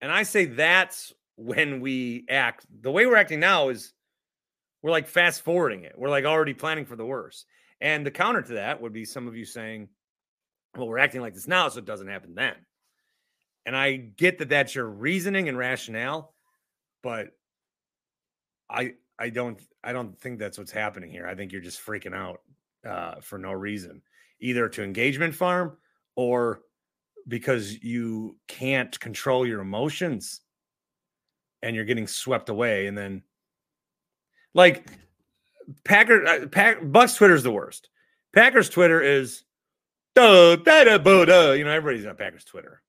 And 0.00 0.12
I 0.12 0.22
say 0.22 0.44
that's 0.44 1.12
when 1.36 1.80
we 1.80 2.24
act. 2.28 2.66
The 2.80 2.90
way 2.90 3.06
we're 3.06 3.16
acting 3.16 3.40
now 3.40 3.70
is 3.70 3.92
we're 4.82 4.90
like 4.90 5.08
fast 5.08 5.42
forwarding 5.42 5.84
it. 5.84 5.94
We're 5.96 6.10
like 6.10 6.24
already 6.24 6.54
planning 6.54 6.84
for 6.84 6.96
the 6.96 7.06
worst. 7.06 7.46
And 7.80 8.06
the 8.06 8.10
counter 8.10 8.42
to 8.42 8.54
that 8.54 8.80
would 8.80 8.92
be 8.92 9.04
some 9.04 9.26
of 9.26 9.36
you 9.36 9.44
saying, 9.44 9.88
well, 10.76 10.86
we're 10.86 10.98
acting 10.98 11.20
like 11.20 11.34
this 11.34 11.48
now, 11.48 11.68
so 11.68 11.78
it 11.78 11.84
doesn't 11.84 12.08
happen 12.08 12.34
then. 12.34 12.54
And 13.66 13.76
I 13.76 13.96
get 13.96 14.38
that 14.38 14.48
that's 14.48 14.74
your 14.74 14.88
reasoning 14.88 15.48
and 15.48 15.58
rationale, 15.58 16.32
but 17.02 17.28
I 18.70 18.94
I 19.18 19.30
don't 19.30 19.60
I 19.84 19.92
don't 19.92 20.18
think 20.18 20.38
that's 20.38 20.58
what's 20.58 20.72
happening 20.72 21.10
here. 21.10 21.26
I 21.26 21.34
think 21.34 21.52
you're 21.52 21.60
just 21.60 21.84
freaking 21.84 22.14
out 22.14 22.40
uh, 22.86 23.20
for 23.20 23.38
no 23.38 23.52
reason, 23.52 24.02
either 24.40 24.68
to 24.68 24.82
engagement 24.82 25.34
farm 25.34 25.76
or 26.16 26.62
because 27.28 27.82
you 27.82 28.36
can't 28.48 28.98
control 28.98 29.46
your 29.46 29.60
emotions 29.60 30.40
and 31.62 31.76
you're 31.76 31.84
getting 31.84 32.06
swept 32.06 32.48
away. 32.48 32.86
And 32.86 32.98
then, 32.98 33.22
like 34.54 34.90
Packer, 35.84 36.26
uh, 36.26 36.46
Pack, 36.46 36.78
Bucks 36.82 37.14
Twitter 37.14 37.34
is 37.34 37.42
the 37.42 37.52
worst. 37.52 37.88
Packers 38.34 38.68
Twitter 38.68 39.00
is, 39.00 39.44
duh, 40.14 40.56
da, 40.56 40.84
da, 40.84 40.98
bo, 40.98 41.24
duh. 41.24 41.52
you 41.52 41.64
know, 41.64 41.70
everybody's 41.70 42.06
on 42.06 42.16
Packers 42.16 42.44
Twitter. 42.44 42.82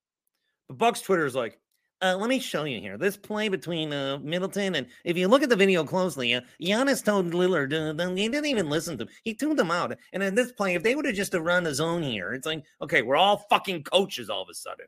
But 0.68 0.78
Bucks 0.78 1.02
Twitter 1.02 1.26
is 1.26 1.36
like, 1.36 1.60
uh, 2.04 2.18
let 2.18 2.30
me 2.30 2.40
show 2.40 2.66
you 2.66 2.80
here. 2.80 2.98
This 2.98 3.16
play 3.16 3.48
between 3.48 3.94
uh, 3.94 4.20
Middleton 4.22 4.76
and 4.76 4.88
if 5.06 5.16
you 5.16 5.28
look 5.28 5.42
at 5.42 5.50
the 5.50 5.56
video 5.56 5.84
closely, 5.86 6.34
uh, 6.34 6.42
Giannis 6.62 7.04
told 7.04 7.32
Lillard 7.32 7.74
uh, 7.74 8.16
he 8.16 8.28
didn't 8.28 8.46
even 8.48 8.70
listen 8.70 8.98
to 8.98 9.04
him. 9.04 9.10
He 9.24 9.34
tuned 9.34 9.58
them 9.58 9.72
out. 9.72 9.96
And 10.12 10.22
in 10.22 10.36
this 10.36 10.52
play, 10.52 10.76
if 10.76 10.84
they 10.84 10.96
would 10.96 11.06
have 11.06 11.16
just 11.16 11.34
run 11.34 11.64
the 11.64 11.74
zone 11.74 12.04
here, 12.04 12.34
it's 12.34 12.46
like 12.46 12.64
okay, 12.82 13.02
we're 13.02 13.16
all 13.16 13.46
fucking 13.50 13.84
coaches 13.84 14.30
all 14.30 14.42
of 14.42 14.50
a 14.50 14.54
sudden. 14.54 14.88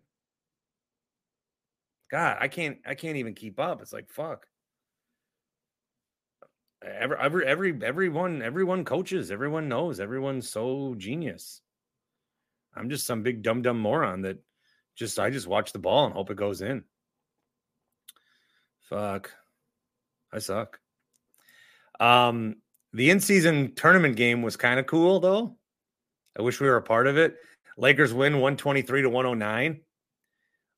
God, 2.12 2.38
I 2.40 2.48
can't 2.50 2.80
I 2.86 2.96
can't 2.96 3.18
even 3.18 3.34
keep 3.34 3.60
up. 3.60 3.82
It's 3.82 3.94
like 3.94 4.10
fuck. 4.10 4.46
Every 6.84 7.18
every 7.18 7.46
every 7.48 7.80
everyone 7.82 8.42
everyone 8.42 8.84
coaches. 8.84 9.32
Everyone 9.32 9.70
knows. 9.70 10.00
Everyone's 10.00 10.50
so 10.50 10.96
genius. 10.98 11.62
I'm 12.76 12.90
just 12.90 13.08
some 13.08 13.24
big 13.24 13.42
dumb 13.42 13.62
dumb 13.62 13.80
moron 13.80 14.24
that 14.24 14.38
just 14.96 15.18
I 15.18 15.30
just 15.30 15.48
watch 15.48 15.72
the 15.72 15.80
ball 15.80 16.06
and 16.06 16.14
hope 16.14 16.30
it 16.30 16.38
goes 16.38 16.62
in. 16.62 16.84
Fuck. 18.90 19.32
I 20.32 20.40
suck. 20.40 20.80
Um 22.00 22.58
the 22.94 23.10
in-season 23.10 23.74
tournament 23.76 24.16
game 24.16 24.42
was 24.42 24.56
kind 24.56 24.80
of 24.80 24.86
cool 24.86 25.20
though. 25.20 25.58
I 26.38 26.42
wish 26.42 26.60
we 26.60 26.68
were 26.68 26.78
a 26.78 26.82
part 26.82 27.08
of 27.08 27.18
it. 27.18 27.36
Lakers 27.78 28.14
win 28.14 28.34
123 28.36 29.02
to 29.02 29.10
109. 29.10 29.82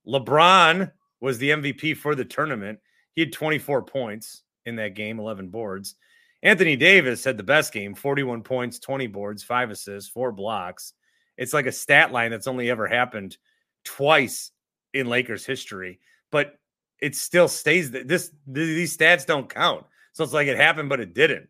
LeBron 0.07 0.91
was 1.21 1.37
the 1.37 1.49
MVP 1.51 1.97
for 1.97 2.15
the 2.15 2.25
tournament. 2.25 2.79
He 3.13 3.21
had 3.21 3.33
24 3.33 3.83
points 3.83 4.43
in 4.65 4.75
that 4.77 4.95
game, 4.95 5.19
11 5.19 5.49
boards. 5.49 5.95
Anthony 6.43 6.75
Davis 6.75 7.23
had 7.23 7.37
the 7.37 7.43
best 7.43 7.73
game 7.73 7.95
41 7.95 8.43
points, 8.43 8.79
20 8.79 9.07
boards, 9.07 9.43
five 9.43 9.71
assists, 9.71 10.09
four 10.09 10.31
blocks. 10.31 10.93
It's 11.37 11.53
like 11.53 11.65
a 11.65 11.71
stat 11.71 12.11
line 12.11 12.31
that's 12.31 12.47
only 12.47 12.69
ever 12.69 12.87
happened 12.87 13.37
twice 13.83 14.51
in 14.93 15.07
Lakers 15.07 15.45
history, 15.45 15.99
but 16.31 16.53
it 17.01 17.15
still 17.15 17.47
stays 17.47 17.91
that 17.91 18.07
this 18.07 18.31
these 18.45 18.95
stats 18.95 19.25
don't 19.25 19.53
count. 19.53 19.85
So 20.13 20.23
it's 20.23 20.33
like 20.33 20.47
it 20.47 20.57
happened, 20.57 20.89
but 20.89 20.99
it 20.99 21.13
didn't. 21.13 21.47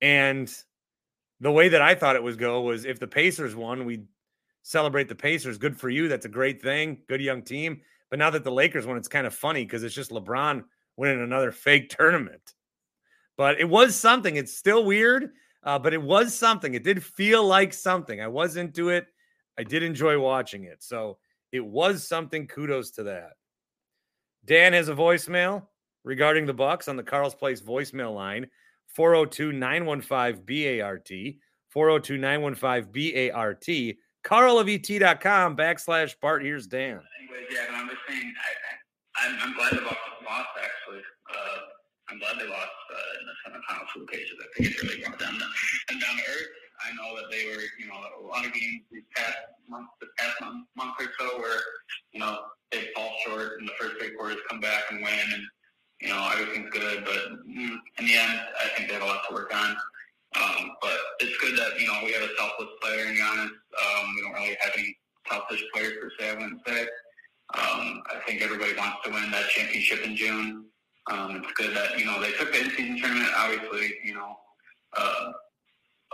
And 0.00 0.52
the 1.40 1.50
way 1.50 1.68
that 1.68 1.82
I 1.82 1.94
thought 1.94 2.16
it 2.16 2.22
was 2.22 2.36
go 2.36 2.60
was 2.60 2.84
if 2.84 2.98
the 2.98 3.06
Pacers 3.06 3.56
won, 3.56 3.84
we'd 3.84 4.06
celebrate 4.62 5.08
the 5.08 5.14
Pacers. 5.14 5.58
Good 5.58 5.78
for 5.78 5.88
you. 5.88 6.08
That's 6.08 6.26
a 6.26 6.30
great 6.30 6.60
thing. 6.60 6.98
Good 7.08 7.22
young 7.22 7.42
team. 7.42 7.80
But 8.10 8.18
now 8.18 8.30
that 8.30 8.44
the 8.44 8.50
Lakers 8.50 8.86
won, 8.86 8.96
it's 8.96 9.08
kind 9.08 9.26
of 9.26 9.34
funny 9.34 9.64
because 9.64 9.82
it's 9.82 9.94
just 9.94 10.10
LeBron 10.10 10.64
winning 10.96 11.22
another 11.22 11.52
fake 11.52 11.88
tournament. 11.96 12.54
But 13.36 13.60
it 13.60 13.68
was 13.68 13.94
something. 13.94 14.36
It's 14.36 14.56
still 14.56 14.84
weird, 14.84 15.30
uh, 15.62 15.78
but 15.78 15.94
it 15.94 16.02
was 16.02 16.34
something. 16.34 16.74
It 16.74 16.84
did 16.84 17.02
feel 17.02 17.46
like 17.46 17.72
something. 17.72 18.20
I 18.20 18.28
was 18.28 18.56
into 18.56 18.88
it. 18.90 19.06
I 19.56 19.62
did 19.62 19.82
enjoy 19.82 20.18
watching 20.18 20.64
it. 20.64 20.82
So 20.82 21.18
it 21.52 21.64
was 21.64 22.06
something. 22.06 22.46
Kudos 22.46 22.90
to 22.92 23.04
that. 23.04 23.32
Dan 24.44 24.72
has 24.72 24.88
a 24.88 24.94
voicemail 24.94 25.66
regarding 26.04 26.46
the 26.46 26.54
Bucks 26.54 26.88
on 26.88 26.96
the 26.96 27.02
Carl's 27.02 27.34
Place 27.34 27.60
voicemail 27.60 28.14
line 28.14 28.48
402 28.94 29.52
915 29.52 30.80
BART. 30.80 31.08
402 31.70 32.16
915 32.16 33.30
BART. 33.30 33.96
Carl 34.24 34.58
of 34.58 34.68
ET.com 34.68 35.56
backslash 35.56 36.14
Bart. 36.20 36.42
Here's 36.42 36.66
Dan. 36.66 37.00
Anyways, 37.20 37.46
yeah, 37.52 37.66
I'm 37.72 37.88
just 37.88 38.00
saying, 38.08 38.34
I, 39.16 39.26
am 39.26 39.38
I'm 39.42 39.54
glad 39.54 39.72
the 39.72 39.82
Bucks 39.82 39.98
lost, 40.24 40.48
actually. 40.58 41.02
Uh, 41.30 41.58
I'm 42.10 42.18
glad 42.18 42.36
they 42.40 42.48
lost 42.48 42.76
uh, 42.90 43.20
in 43.20 43.26
the. 43.26 43.32
I 44.40 44.46
think 44.56 44.70
it's 44.70 44.82
really 44.82 45.02
brought 45.02 45.18
them 45.18 45.38
down 45.38 46.16
to 46.16 46.22
earth. 46.30 46.67
I 46.84 46.94
know 46.94 47.16
that 47.16 47.30
they 47.30 47.44
were, 47.46 47.62
you 47.78 47.86
know, 47.88 47.98
a 47.98 48.26
lot 48.26 48.46
of 48.46 48.52
games 48.52 48.82
these 48.90 49.02
past 49.14 49.36
months, 49.68 49.90
the 50.00 50.06
past 50.18 50.40
month, 50.40 50.66
month 50.76 50.94
or 51.00 51.10
so, 51.18 51.38
where 51.38 51.60
you 52.12 52.20
know 52.20 52.38
they 52.70 52.88
fall 52.94 53.12
short 53.26 53.60
in 53.60 53.66
the 53.66 53.72
first 53.80 53.96
three 53.98 54.14
quarters, 54.14 54.38
come 54.48 54.60
back 54.60 54.84
and 54.90 55.02
win, 55.02 55.26
and 55.34 55.42
you 56.00 56.08
know 56.08 56.30
everything's 56.32 56.70
good. 56.70 57.04
But 57.04 57.46
mm, 57.46 57.76
in 57.98 58.06
the 58.06 58.14
end, 58.14 58.40
I 58.62 58.68
think 58.76 58.88
they 58.88 58.94
have 58.94 59.02
a 59.02 59.06
lot 59.06 59.22
to 59.28 59.34
work 59.34 59.54
on. 59.54 59.76
Um, 60.36 60.72
but 60.80 60.96
it's 61.20 61.36
good 61.38 61.58
that 61.58 61.80
you 61.80 61.86
know 61.86 62.00
we 62.04 62.12
have 62.12 62.22
a 62.22 62.34
selfless 62.36 62.68
player 62.80 63.06
in 63.06 63.16
Giannis. 63.16 63.50
Um, 63.50 64.14
we 64.14 64.22
don't 64.22 64.34
really 64.34 64.56
have 64.60 64.72
any 64.76 64.96
selfish 65.30 65.62
players 65.74 65.94
per 66.00 66.10
se. 66.18 66.30
I 66.30 66.34
wouldn't 66.34 66.60
say. 66.66 66.82
Um, 67.54 68.02
I 68.12 68.20
think 68.26 68.42
everybody 68.42 68.74
wants 68.76 68.98
to 69.04 69.10
win 69.10 69.30
that 69.30 69.48
championship 69.50 70.04
in 70.04 70.16
June. 70.16 70.66
Um, 71.10 71.36
it's 71.36 71.52
good 71.54 71.74
that 71.74 71.98
you 71.98 72.04
know 72.04 72.20
they 72.20 72.32
took 72.32 72.52
the 72.52 72.60
in-season 72.60 73.00
tournament. 73.00 73.30
Obviously, 73.36 73.94
you 74.04 74.14
know. 74.14 74.36
Uh, 74.96 75.32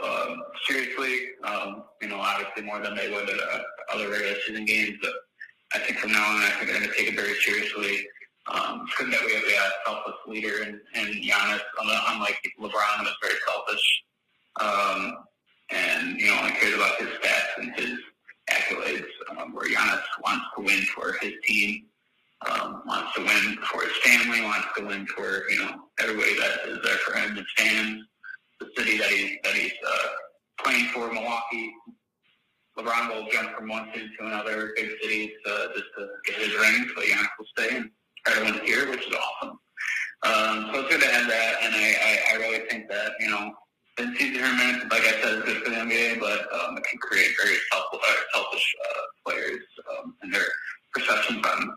um, 0.04 0.42
seriously. 0.68 1.30
Um, 1.44 1.84
you 2.02 2.08
know, 2.08 2.20
obviously 2.20 2.62
more 2.62 2.80
than 2.80 2.94
they 2.96 3.10
would 3.10 3.28
at 3.28 3.40
uh, 3.40 3.62
other 3.92 4.10
regular 4.10 4.36
season 4.46 4.64
games. 4.64 4.98
But 5.00 5.12
I 5.72 5.78
think 5.78 5.98
from 5.98 6.12
now 6.12 6.24
on, 6.24 6.42
I 6.42 6.50
think 6.50 6.70
they're 6.70 6.78
going 6.78 6.90
to 6.90 6.96
take 6.96 7.08
it 7.08 7.16
very 7.16 7.34
seriously. 7.40 8.06
Um, 8.46 8.84
it's 8.86 8.94
good 8.96 9.12
that 9.12 9.24
we 9.24 9.32
have 9.34 9.44
a 9.44 9.70
selfless 9.86 10.16
leader 10.26 10.62
in, 10.64 10.80
in 10.94 11.22
Giannis, 11.22 11.60
unlike 11.80 12.38
LeBron, 12.60 13.04
that's 13.04 13.16
very 13.22 13.38
selfish. 13.48 14.02
Um, 14.60 15.16
and, 15.70 16.20
you 16.20 16.26
know, 16.26 16.38
only 16.40 16.52
cares 16.52 16.74
about 16.74 16.96
his 16.98 17.08
stats 17.08 17.58
and 17.58 17.74
his 17.74 17.98
accolades, 18.50 19.06
um, 19.30 19.54
where 19.54 19.68
Giannis 19.68 20.02
wants 20.22 20.44
to 20.56 20.62
win 20.62 20.82
for 20.94 21.16
his 21.20 21.32
team, 21.46 21.84
um, 22.48 22.82
wants 22.86 23.14
to 23.14 23.20
win 23.22 23.56
for 23.70 23.82
his 23.82 23.96
family, 24.04 24.42
wants 24.42 24.66
to 24.76 24.84
win 24.84 25.06
for 25.06 25.48
you 25.50 25.58
know 25.60 25.74
everybody 26.00 26.38
that 26.38 26.68
is 26.68 26.78
there 26.84 26.96
for 26.98 27.16
him, 27.16 27.36
his 27.36 27.46
fans, 27.56 28.04
the 28.60 28.70
city 28.76 28.98
that 28.98 29.08
he's 29.08 29.38
that 29.42 29.54
he's 29.54 29.72
uh, 29.86 30.08
playing 30.62 30.86
for, 30.86 31.12
Milwaukee. 31.12 31.72
LeBron 32.78 33.08
will 33.08 33.28
jump 33.30 33.56
from 33.56 33.68
one 33.68 33.88
city 33.92 34.10
to 34.18 34.26
another 34.26 34.72
big 34.76 34.90
cities 35.00 35.30
uh, 35.46 35.66
just 35.74 35.86
to 35.96 36.08
get 36.26 36.36
his 36.36 36.54
ring, 36.56 36.90
so 36.94 37.02
Giannis 37.02 37.28
will 37.38 37.46
stay 37.56 37.76
and 37.76 37.90
try 38.26 38.34
to 38.34 38.44
win 38.44 38.66
here, 38.66 38.90
which 38.90 39.06
is 39.06 39.14
awesome. 39.14 39.58
Um, 40.24 40.70
so 40.72 40.80
it's 40.80 40.88
good 40.88 41.02
to 41.02 41.08
have 41.08 41.28
that, 41.28 41.54
and 41.62 41.74
I, 41.74 41.96
I, 42.02 42.34
I 42.34 42.36
really 42.38 42.68
think 42.68 42.88
that 42.88 43.12
you 43.20 43.30
know 43.30 43.52
in 43.98 44.16
season 44.16 44.42
tournament, 44.42 44.90
like 44.90 45.02
I 45.02 45.20
said, 45.22 45.38
is 45.38 45.44
good 45.44 45.62
for 45.62 45.70
the 45.70 45.76
NBA, 45.76 46.18
but 46.18 46.52
um, 46.52 46.76
it 46.76 46.84
can 46.84 46.98
create 46.98 47.30
very 47.40 47.56
self, 47.72 47.84
uh, 47.92 47.98
selfish 48.34 48.74
uh, 48.88 49.00
players 49.24 49.62
um, 49.92 50.16
and 50.22 50.34
their 50.34 50.46
perceptions 50.92 51.44
on 51.46 51.76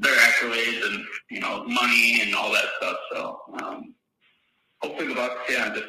their 0.00 0.16
accolades 0.16 0.86
and 0.86 1.04
you 1.30 1.40
know 1.40 1.64
money 1.64 2.20
and 2.22 2.34
all 2.34 2.52
that 2.52 2.66
stuff. 2.78 2.96
So 3.12 3.40
um, 3.62 3.94
hopefully 4.82 5.08
the 5.08 5.14
Bucks, 5.14 5.40
yeah, 5.48 5.72
just 5.74 5.86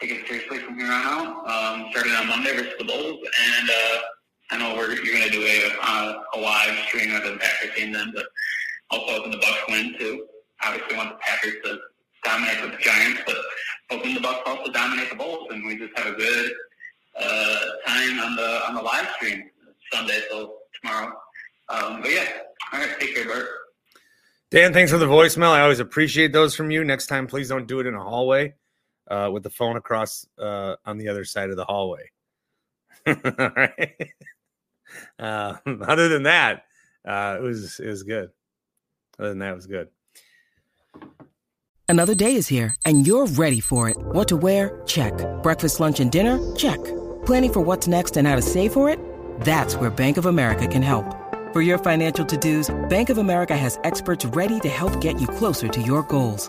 take 0.00 0.10
it 0.10 0.26
seriously 0.26 0.58
from 0.58 0.78
here 0.78 0.86
on 0.86 1.02
out. 1.04 1.48
Um, 1.48 1.86
starting 1.90 2.12
on 2.12 2.28
Monday 2.28 2.54
versus 2.54 2.74
the 2.78 2.84
Bulls, 2.84 3.20
and 3.58 3.70
uh, 3.70 3.98
I 4.50 4.58
know 4.58 4.74
we're 4.76 4.94
you're 4.94 5.14
going 5.14 5.24
to 5.24 5.30
do 5.30 5.44
a, 5.44 5.72
uh, 5.82 6.14
a 6.34 6.38
live 6.38 6.78
stream 6.86 7.14
of 7.14 7.22
the 7.22 7.36
Packers 7.38 7.74
game 7.76 7.92
then, 7.92 8.12
but 8.14 8.26
also 8.90 9.12
hoping 9.12 9.30
the 9.32 9.38
Bucks 9.38 9.62
win 9.68 9.94
too. 9.98 10.26
Obviously, 10.64 10.96
want 10.96 11.10
the 11.10 11.18
Packers 11.20 11.54
to 11.64 11.78
dominate 12.24 12.62
with 12.62 12.72
the 12.72 12.78
Giants, 12.78 13.20
but 13.26 13.36
hoping 13.90 14.14
the 14.14 14.20
Bucks 14.20 14.40
also 14.46 14.70
dominate 14.72 15.10
the 15.10 15.16
Bulls, 15.16 15.48
and 15.50 15.66
we 15.66 15.76
just 15.76 15.96
have 15.98 16.14
a 16.14 16.16
good 16.16 16.52
uh, 17.18 17.58
time 17.86 18.20
on 18.20 18.36
the 18.36 18.68
on 18.68 18.74
the 18.74 18.82
live 18.82 19.08
stream 19.16 19.50
Sunday 19.92 20.20
till 20.30 20.54
tomorrow. 20.80 21.12
Um, 21.68 22.02
but 22.02 22.10
yeah, 22.10 22.26
all 22.72 22.80
right, 22.80 23.00
take 23.00 23.14
care, 23.14 23.24
Bert. 23.24 23.48
Dan, 24.50 24.72
thanks 24.72 24.92
for 24.92 24.98
the 24.98 25.06
voicemail. 25.06 25.50
I 25.50 25.62
always 25.62 25.80
appreciate 25.80 26.32
those 26.32 26.54
from 26.54 26.70
you. 26.70 26.84
Next 26.84 27.08
time, 27.08 27.26
please 27.26 27.48
don't 27.48 27.66
do 27.66 27.80
it 27.80 27.86
in 27.86 27.94
a 27.94 28.02
hallway 28.02 28.54
uh, 29.08 29.30
with 29.32 29.42
the 29.42 29.50
phone 29.50 29.76
across 29.76 30.26
uh, 30.38 30.76
on 30.84 30.98
the 30.98 31.08
other 31.08 31.24
side 31.24 31.50
of 31.50 31.56
the 31.56 31.64
hallway. 31.64 32.10
All 33.06 33.14
right. 33.56 34.12
Uh, 35.18 35.54
other 35.82 36.08
than 36.08 36.24
that, 36.24 36.64
uh, 37.06 37.36
it 37.38 37.42
was 37.42 37.80
it 37.80 37.88
was 37.88 38.02
good. 38.02 38.30
Other 39.18 39.30
than 39.30 39.38
that, 39.40 39.52
it 39.52 39.56
was 39.56 39.66
good. 39.66 39.88
Another 41.88 42.16
day 42.16 42.34
is 42.34 42.48
here, 42.48 42.74
and 42.84 43.06
you're 43.06 43.26
ready 43.26 43.60
for 43.60 43.88
it. 43.88 43.96
What 43.98 44.26
to 44.28 44.36
wear? 44.36 44.82
Check. 44.86 45.12
Breakfast, 45.42 45.78
lunch, 45.78 46.00
and 46.00 46.10
dinner? 46.10 46.54
Check. 46.56 46.82
Planning 47.24 47.52
for 47.52 47.60
what's 47.60 47.86
next 47.86 48.16
and 48.16 48.26
how 48.26 48.34
to 48.34 48.42
save 48.42 48.72
for 48.72 48.88
it? 48.88 48.98
That's 49.42 49.76
where 49.76 49.90
Bank 49.90 50.16
of 50.16 50.26
America 50.26 50.66
can 50.66 50.82
help. 50.82 51.04
For 51.52 51.62
your 51.62 51.78
financial 51.78 52.24
to-dos, 52.24 52.74
Bank 52.88 53.08
of 53.08 53.18
America 53.18 53.56
has 53.56 53.78
experts 53.84 54.24
ready 54.24 54.58
to 54.60 54.68
help 54.68 55.00
get 55.00 55.20
you 55.20 55.28
closer 55.28 55.68
to 55.68 55.80
your 55.80 56.02
goals. 56.02 56.48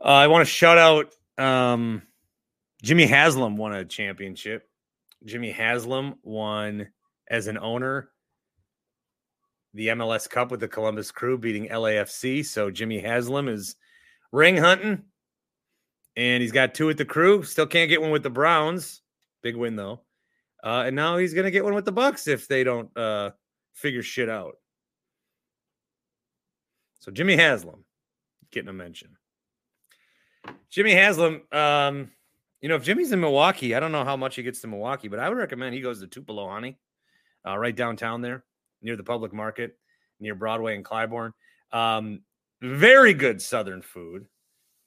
Uh, 0.00 0.08
I 0.08 0.26
want 0.28 0.46
to 0.46 0.52
shout 0.52 0.78
out 0.78 1.12
um, 1.42 2.02
Jimmy 2.82 3.06
Haslam 3.06 3.56
won 3.56 3.74
a 3.74 3.84
championship. 3.84 4.68
Jimmy 5.24 5.50
Haslam 5.50 6.14
won 6.22 6.88
as 7.28 7.46
an 7.48 7.58
owner 7.58 8.10
the 9.74 9.88
MLS 9.88 10.28
Cup 10.28 10.50
with 10.50 10.60
the 10.60 10.68
Columbus 10.68 11.10
Crew 11.10 11.38
beating 11.38 11.68
LAFC. 11.68 12.44
So 12.44 12.70
Jimmy 12.70 13.00
Haslam 13.00 13.48
is 13.48 13.76
ring 14.32 14.56
hunting 14.56 15.02
and 16.16 16.42
he's 16.42 16.52
got 16.52 16.74
two 16.74 16.86
with 16.86 16.98
the 16.98 17.04
crew. 17.04 17.42
Still 17.42 17.66
can't 17.66 17.88
get 17.88 18.00
one 18.00 18.10
with 18.10 18.22
the 18.22 18.30
Browns. 18.30 19.02
Big 19.42 19.56
win 19.56 19.76
though. 19.76 20.00
Uh, 20.64 20.84
and 20.86 20.96
now 20.96 21.16
he's 21.16 21.34
gonna 21.34 21.50
get 21.50 21.64
one 21.64 21.74
with 21.74 21.84
the 21.84 21.92
Bucks 21.92 22.26
if 22.26 22.48
they 22.48 22.64
don't 22.64 22.94
uh, 22.96 23.30
figure 23.74 24.02
shit 24.02 24.28
out. 24.28 24.56
So 27.00 27.12
Jimmy 27.12 27.36
Haslam 27.36 27.84
getting 28.50 28.68
a 28.68 28.72
mention. 28.72 29.16
Jimmy 30.70 30.92
Haslam, 30.92 31.42
um, 31.52 32.10
you 32.60 32.68
know, 32.68 32.76
if 32.76 32.82
Jimmy's 32.82 33.12
in 33.12 33.20
Milwaukee, 33.20 33.74
I 33.74 33.80
don't 33.80 33.92
know 33.92 34.04
how 34.04 34.16
much 34.16 34.36
he 34.36 34.42
gets 34.42 34.60
to 34.60 34.66
Milwaukee, 34.66 35.08
but 35.08 35.18
I 35.18 35.28
would 35.28 35.38
recommend 35.38 35.74
he 35.74 35.80
goes 35.80 36.00
to 36.00 36.06
Tupelo, 36.06 36.48
honey, 36.48 36.78
uh, 37.46 37.56
right 37.56 37.74
downtown 37.74 38.20
there 38.20 38.44
near 38.82 38.96
the 38.96 39.04
public 39.04 39.32
market, 39.32 39.76
near 40.20 40.34
Broadway 40.34 40.74
and 40.74 40.84
Clybourn. 40.84 41.32
Um, 41.72 42.20
very 42.60 43.14
good 43.14 43.40
Southern 43.40 43.82
food. 43.82 44.26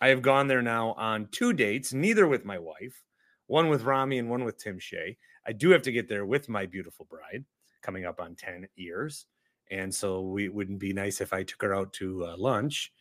I 0.01 0.09
have 0.09 0.21
gone 0.21 0.47
there 0.47 0.61
now 0.61 0.93
on 0.93 1.27
two 1.31 1.53
dates, 1.53 1.93
neither 1.93 2.27
with 2.27 2.43
my 2.43 2.57
wife, 2.57 3.03
one 3.47 3.69
with 3.69 3.83
Rami 3.83 4.17
and 4.17 4.29
one 4.29 4.43
with 4.43 4.57
Tim 4.57 4.79
Shea. 4.79 5.17
I 5.45 5.53
do 5.53 5.69
have 5.69 5.81
to 5.83 5.91
get 5.91 6.07
there 6.07 6.25
with 6.25 6.49
my 6.49 6.65
beautiful 6.65 7.07
bride 7.09 7.45
coming 7.81 8.05
up 8.05 8.19
on 8.19 8.35
10 8.35 8.67
years. 8.75 9.25
And 9.69 9.93
so 9.93 10.21
we 10.21 10.49
wouldn't 10.49 10.79
be 10.79 10.93
nice 10.93 11.21
if 11.21 11.33
I 11.33 11.43
took 11.43 11.61
her 11.61 11.73
out 11.73 11.93
to 11.93 12.25
uh, 12.25 12.35
lunch. 12.37 12.91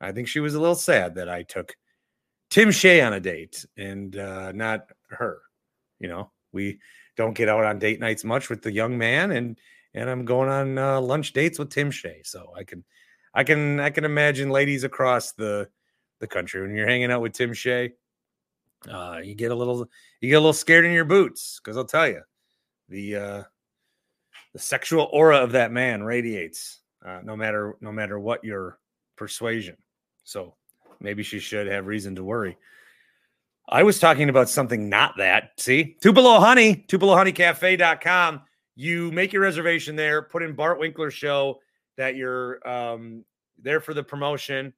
I 0.00 0.12
think 0.12 0.28
she 0.28 0.40
was 0.40 0.54
a 0.54 0.60
little 0.60 0.74
sad 0.74 1.14
that 1.14 1.28
I 1.28 1.42
took 1.42 1.74
Tim 2.50 2.70
Shea 2.70 3.00
on 3.00 3.12
a 3.12 3.20
date 3.20 3.64
and 3.76 4.16
uh, 4.16 4.52
not 4.52 4.86
her. 5.10 5.40
You 5.98 6.08
know, 6.08 6.30
we 6.52 6.78
don't 7.16 7.34
get 7.36 7.48
out 7.48 7.64
on 7.64 7.78
date 7.78 8.00
nights 8.00 8.24
much 8.24 8.48
with 8.48 8.62
the 8.62 8.72
young 8.72 8.96
man, 8.96 9.32
and 9.32 9.58
and 9.94 10.08
I'm 10.08 10.24
going 10.24 10.48
on 10.48 10.78
uh, 10.78 11.00
lunch 11.00 11.32
dates 11.32 11.58
with 11.58 11.70
Tim 11.70 11.90
Shea. 11.90 12.22
So 12.24 12.52
I 12.56 12.64
can, 12.64 12.84
I 13.34 13.44
can, 13.44 13.80
I 13.80 13.90
can 13.90 14.04
imagine 14.04 14.50
ladies 14.50 14.84
across 14.84 15.32
the 15.32 15.68
the 16.20 16.26
country 16.26 16.60
when 16.62 16.74
you're 16.74 16.88
hanging 16.88 17.10
out 17.10 17.22
with 17.22 17.32
Tim 17.32 17.52
Shea, 17.52 17.92
uh, 18.90 19.18
you 19.22 19.34
get 19.34 19.50
a 19.50 19.54
little, 19.54 19.88
you 20.20 20.30
get 20.30 20.36
a 20.36 20.40
little 20.40 20.52
scared 20.52 20.84
in 20.84 20.92
your 20.92 21.04
boots 21.04 21.60
because 21.62 21.76
I'll 21.76 21.84
tell 21.84 22.08
you, 22.08 22.22
the 22.88 23.16
uh, 23.16 23.42
the 24.52 24.58
sexual 24.58 25.08
aura 25.12 25.38
of 25.38 25.52
that 25.52 25.72
man 25.72 26.02
radiates, 26.02 26.80
uh, 27.04 27.20
no 27.22 27.36
matter 27.36 27.76
no 27.80 27.92
matter 27.92 28.18
what 28.18 28.44
your 28.44 28.78
persuasion. 29.16 29.76
So 30.24 30.54
maybe 31.00 31.22
she 31.22 31.38
should 31.38 31.66
have 31.66 31.86
reason 31.86 32.14
to 32.16 32.24
worry. 32.24 32.56
I 33.68 33.82
was 33.82 33.98
talking 33.98 34.30
about 34.30 34.48
something 34.48 34.88
not 34.88 35.16
that. 35.18 35.50
See, 35.58 35.96
Tupelo 36.00 36.40
Honey, 36.40 36.84
TupeloHoneyCafe.com. 36.88 38.42
You 38.76 39.12
make 39.12 39.32
your 39.32 39.42
reservation 39.42 39.96
there, 39.96 40.22
put 40.22 40.42
in 40.42 40.54
Bart 40.54 40.78
Winkler 40.78 41.10
show 41.10 41.60
that 41.96 42.16
you're 42.16 42.66
um, 42.66 43.24
there 43.60 43.80
for 43.80 43.92
the 43.92 44.02
promotion, 44.02 44.72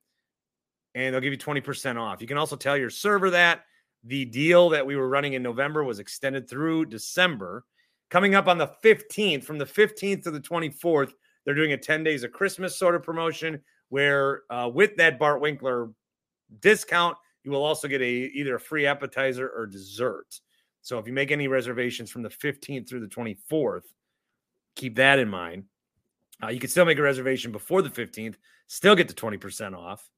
and 0.94 1.14
they'll 1.14 1.20
give 1.20 1.32
you 1.32 1.38
20% 1.38 2.00
off. 2.00 2.20
You 2.20 2.26
can 2.26 2.38
also 2.38 2.56
tell 2.56 2.76
your 2.76 2.90
server 2.90 3.30
that 3.30 3.64
the 4.04 4.24
deal 4.24 4.70
that 4.70 4.86
we 4.86 4.96
were 4.96 5.08
running 5.08 5.34
in 5.34 5.42
November 5.42 5.84
was 5.84 5.98
extended 5.98 6.48
through 6.48 6.86
December. 6.86 7.64
Coming 8.08 8.34
up 8.34 8.48
on 8.48 8.58
the 8.58 8.72
15th, 8.82 9.44
from 9.44 9.58
the 9.58 9.66
15th 9.66 10.24
to 10.24 10.30
the 10.30 10.40
24th, 10.40 11.12
they're 11.44 11.54
doing 11.54 11.72
a 11.72 11.76
10 11.76 12.02
days 12.02 12.24
of 12.24 12.32
Christmas 12.32 12.78
sort 12.78 12.94
of 12.94 13.02
promotion 13.02 13.60
where 13.88 14.42
uh, 14.50 14.68
with 14.72 14.96
that 14.96 15.18
Bart 15.18 15.40
Winkler 15.40 15.90
discount. 16.60 17.16
You 17.44 17.50
will 17.50 17.64
also 17.64 17.88
get 17.88 18.00
a 18.00 18.04
either 18.04 18.56
a 18.56 18.60
free 18.60 18.86
appetizer 18.86 19.48
or 19.48 19.66
dessert. 19.66 20.40
So 20.82 20.98
if 20.98 21.06
you 21.06 21.12
make 21.12 21.30
any 21.30 21.48
reservations 21.48 22.10
from 22.10 22.22
the 22.22 22.28
15th 22.28 22.88
through 22.88 23.00
the 23.00 23.06
24th, 23.06 23.84
keep 24.74 24.96
that 24.96 25.18
in 25.18 25.28
mind. 25.28 25.64
Uh, 26.42 26.48
you 26.48 26.58
can 26.58 26.70
still 26.70 26.84
make 26.84 26.98
a 26.98 27.02
reservation 27.02 27.52
before 27.52 27.82
the 27.82 27.90
15th, 27.90 28.36
still 28.66 28.94
get 28.94 29.08
the 29.08 29.14
20% 29.14 29.76
off. 29.76 30.08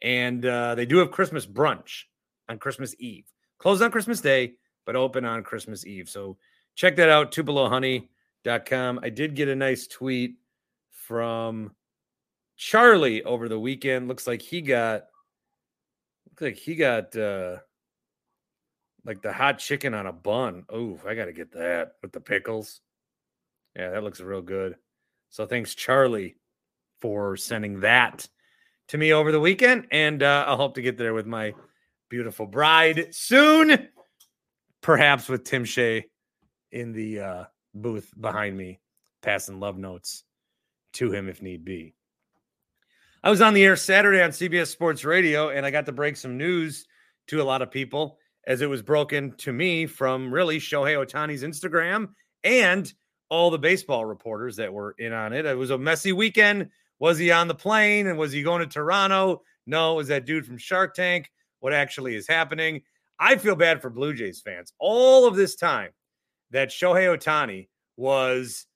And 0.00 0.44
uh, 0.46 0.76
they 0.76 0.86
do 0.86 0.98
have 0.98 1.10
Christmas 1.10 1.46
brunch 1.46 2.04
on 2.48 2.58
Christmas 2.58 2.94
Eve. 2.98 3.24
Closed 3.58 3.82
on 3.82 3.90
Christmas 3.90 4.20
Day, 4.20 4.54
but 4.86 4.94
open 4.94 5.24
on 5.24 5.42
Christmas 5.42 5.84
Eve. 5.84 6.08
So 6.08 6.36
check 6.76 6.94
that 6.96 7.08
out, 7.08 7.32
tupelohoney.com. 7.32 9.00
I 9.02 9.10
did 9.10 9.34
get 9.34 9.48
a 9.48 9.56
nice 9.56 9.88
tweet 9.88 10.36
from 10.90 11.72
Charlie 12.56 13.24
over 13.24 13.48
the 13.48 13.58
weekend. 13.58 14.06
Looks 14.06 14.28
like 14.28 14.42
he 14.42 14.60
got 14.60 15.06
like 16.40 16.56
he 16.56 16.74
got 16.74 17.14
uh 17.16 17.56
like 19.04 19.22
the 19.22 19.32
hot 19.32 19.58
chicken 19.58 19.94
on 19.94 20.06
a 20.06 20.12
bun. 20.12 20.64
Oh, 20.68 20.98
I 21.06 21.14
gotta 21.14 21.32
get 21.32 21.52
that 21.52 21.92
with 22.02 22.12
the 22.12 22.20
pickles. 22.20 22.80
Yeah, 23.76 23.90
that 23.90 24.02
looks 24.02 24.20
real 24.20 24.42
good. 24.42 24.76
So 25.30 25.46
thanks, 25.46 25.74
Charlie, 25.74 26.36
for 27.00 27.36
sending 27.36 27.80
that 27.80 28.28
to 28.88 28.98
me 28.98 29.12
over 29.12 29.32
the 29.32 29.40
weekend. 29.40 29.86
And 29.90 30.22
uh, 30.22 30.44
I'll 30.46 30.56
hope 30.56 30.74
to 30.74 30.82
get 30.82 30.98
there 30.98 31.14
with 31.14 31.26
my 31.26 31.54
beautiful 32.08 32.46
bride 32.46 33.14
soon, 33.14 33.88
perhaps 34.82 35.28
with 35.28 35.44
Tim 35.44 35.64
Shea 35.64 36.06
in 36.72 36.92
the 36.92 37.20
uh, 37.20 37.44
booth 37.74 38.12
behind 38.18 38.56
me, 38.56 38.80
passing 39.22 39.60
love 39.60 39.78
notes 39.78 40.24
to 40.94 41.12
him 41.12 41.28
if 41.28 41.42
need 41.42 41.64
be. 41.64 41.94
I 43.24 43.30
was 43.30 43.40
on 43.40 43.52
the 43.52 43.64
air 43.64 43.74
Saturday 43.74 44.22
on 44.22 44.30
CBS 44.30 44.68
Sports 44.68 45.04
Radio, 45.04 45.48
and 45.48 45.66
I 45.66 45.72
got 45.72 45.86
to 45.86 45.92
break 45.92 46.16
some 46.16 46.38
news 46.38 46.86
to 47.26 47.42
a 47.42 47.44
lot 47.44 47.62
of 47.62 47.70
people 47.70 48.18
as 48.46 48.60
it 48.60 48.70
was 48.70 48.80
broken 48.80 49.34
to 49.38 49.52
me 49.52 49.86
from 49.86 50.32
really 50.32 50.58
Shohei 50.58 51.04
Ohtani's 51.04 51.42
Instagram 51.42 52.10
and 52.44 52.92
all 53.28 53.50
the 53.50 53.58
baseball 53.58 54.04
reporters 54.04 54.54
that 54.56 54.72
were 54.72 54.94
in 54.98 55.12
on 55.12 55.32
it. 55.32 55.46
It 55.46 55.58
was 55.58 55.70
a 55.70 55.78
messy 55.78 56.12
weekend. 56.12 56.68
Was 57.00 57.18
he 57.18 57.32
on 57.32 57.48
the 57.48 57.54
plane 57.56 58.06
and 58.06 58.16
was 58.16 58.30
he 58.30 58.42
going 58.42 58.60
to 58.60 58.66
Toronto? 58.66 59.42
No, 59.66 59.94
it 59.94 59.96
was 59.96 60.08
that 60.08 60.24
dude 60.24 60.46
from 60.46 60.56
Shark 60.56 60.94
Tank. 60.94 61.30
What 61.58 61.72
actually 61.72 62.14
is 62.14 62.28
happening? 62.28 62.82
I 63.18 63.36
feel 63.36 63.56
bad 63.56 63.82
for 63.82 63.90
Blue 63.90 64.14
Jays 64.14 64.40
fans. 64.40 64.72
All 64.78 65.26
of 65.26 65.34
this 65.34 65.56
time 65.56 65.90
that 66.52 66.68
Shohei 66.68 67.18
Ohtani 67.18 67.68
was 67.96 68.66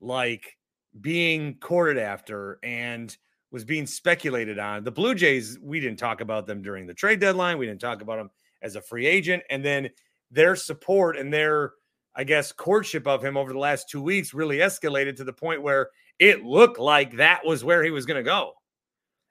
like 0.00 0.56
being 1.00 1.56
courted 1.56 1.98
after 1.98 2.60
and 2.62 3.14
was 3.52 3.64
being 3.64 3.86
speculated 3.86 4.58
on. 4.58 4.82
The 4.82 4.90
Blue 4.90 5.14
Jays, 5.14 5.58
we 5.62 5.78
didn't 5.78 5.98
talk 5.98 6.20
about 6.20 6.46
them 6.46 6.62
during 6.62 6.86
the 6.86 6.94
trade 6.94 7.20
deadline. 7.20 7.58
We 7.58 7.66
didn't 7.66 7.80
talk 7.80 8.02
about 8.02 8.16
them 8.16 8.30
as 8.62 8.74
a 8.74 8.82
free 8.82 9.06
agent. 9.06 9.44
And 9.50 9.64
then 9.64 9.90
their 10.30 10.56
support 10.56 11.16
and 11.16 11.32
their 11.32 11.74
I 12.14 12.24
guess, 12.24 12.52
courtship 12.52 13.06
of 13.06 13.24
him 13.24 13.36
over 13.36 13.52
the 13.52 13.58
last 13.58 13.88
two 13.88 14.02
weeks 14.02 14.34
really 14.34 14.58
escalated 14.58 15.16
to 15.16 15.24
the 15.24 15.32
point 15.32 15.62
where 15.62 15.90
it 16.18 16.44
looked 16.44 16.78
like 16.78 17.16
that 17.16 17.44
was 17.44 17.64
where 17.64 17.82
he 17.82 17.90
was 17.90 18.06
going 18.06 18.18
to 18.18 18.22
go. 18.22 18.52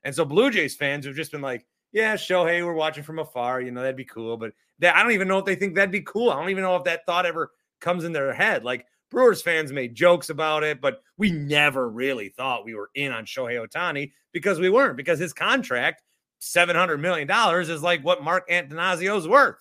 And 0.04 0.16
so 0.16 0.26
Blue 0.26 0.50
Jays 0.50 0.76
fans 0.76 1.06
have 1.06 1.16
just 1.16 1.32
been 1.32 1.42
like, 1.42 1.66
yeah, 1.92 2.16
Shohei, 2.16 2.66
we're 2.66 2.74
watching 2.74 3.04
from 3.04 3.20
afar. 3.20 3.62
You 3.62 3.72
know, 3.72 3.82
that'd 3.82 3.96
be 3.96 4.06
cool. 4.06 4.36
But 4.36 4.54
that, 4.80 4.96
I 4.96 5.04
don't 5.04 5.12
even 5.12 5.28
know 5.28 5.38
if 5.38 5.46
they 5.46 5.56
think 5.56 5.76
that'd 5.76 5.92
be 5.92 6.02
cool. 6.02 6.32
I 6.32 6.40
don't 6.40 6.50
even 6.50 6.64
know 6.64 6.76
if 6.76 6.86
that 6.86 7.06
thought 7.06 7.26
ever 7.26 7.52
comes 7.82 8.04
in 8.04 8.14
their 8.14 8.34
head. 8.34 8.64
Like 8.64 8.86
Brewers 9.12 9.42
fans 9.42 9.74
made 9.74 9.94
jokes 9.94 10.30
about 10.30 10.64
it, 10.64 10.82
but 10.82 11.04
we 11.18 11.32
never 11.32 11.90
really 11.90 12.30
thought 12.30 12.66
we 12.66 12.74
were 12.74 12.90
in 12.96 13.12
on 13.12 13.26
Shohei 13.26 13.64
Ohtani 13.64 14.14
because 14.32 14.60
we 14.60 14.70
weren't, 14.70 14.96
because 14.98 15.20
his 15.20 15.34
contract, 15.34 16.02
$700 16.42 17.00
million, 17.00 17.30
is 17.70 17.84
like 17.84 18.04
what 18.04 18.24
Mark 18.24 18.50
Attanasio's 18.50 19.28
worth. 19.28 19.60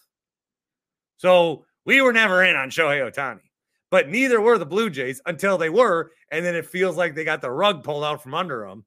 So 1.16 1.66
we 1.84 2.00
were 2.00 2.12
never 2.12 2.44
in 2.44 2.54
on 2.56 2.70
Shohei 2.70 3.10
Ohtani, 3.10 3.40
but 3.90 4.08
neither 4.08 4.40
were 4.40 4.56
the 4.56 4.64
Blue 4.64 4.88
Jays 4.88 5.20
until 5.26 5.58
they 5.58 5.68
were. 5.68 6.12
And 6.30 6.44
then 6.44 6.54
it 6.54 6.66
feels 6.66 6.96
like 6.96 7.16
they 7.16 7.24
got 7.24 7.42
the 7.42 7.50
rug 7.50 7.82
pulled 7.82 8.04
out 8.04 8.22
from 8.22 8.34
under 8.34 8.66
them. 8.68 8.84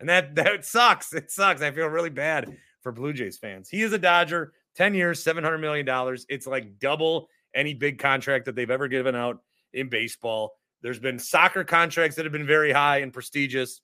And 0.00 0.08
that, 0.08 0.34
that 0.34 0.64
sucks. 0.64 1.14
It 1.14 1.30
sucks. 1.30 1.62
I 1.62 1.70
feel 1.70 1.86
really 1.86 2.10
bad 2.10 2.56
for 2.82 2.90
Blue 2.90 3.12
Jays 3.12 3.38
fans. 3.38 3.68
He 3.68 3.82
is 3.82 3.92
a 3.92 3.98
Dodger, 3.98 4.52
10 4.74 4.94
years, 4.94 5.22
$700 5.22 5.60
million. 5.60 5.86
It's 6.28 6.46
like 6.48 6.80
double 6.80 7.28
any 7.54 7.74
big 7.74 8.00
contract 8.00 8.46
that 8.46 8.56
they've 8.56 8.70
ever 8.70 8.88
given 8.88 9.14
out 9.14 9.40
in 9.72 9.88
baseball. 9.88 10.52
There's 10.82 10.98
been 10.98 11.18
soccer 11.18 11.64
contracts 11.64 12.16
that 12.16 12.24
have 12.24 12.32
been 12.32 12.46
very 12.46 12.72
high 12.72 12.98
and 12.98 13.12
prestigious. 13.12 13.80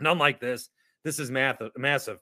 None 0.00 0.18
like 0.18 0.40
this. 0.40 0.68
This 1.04 1.18
is 1.18 1.30
math- 1.30 1.62
massive. 1.76 2.18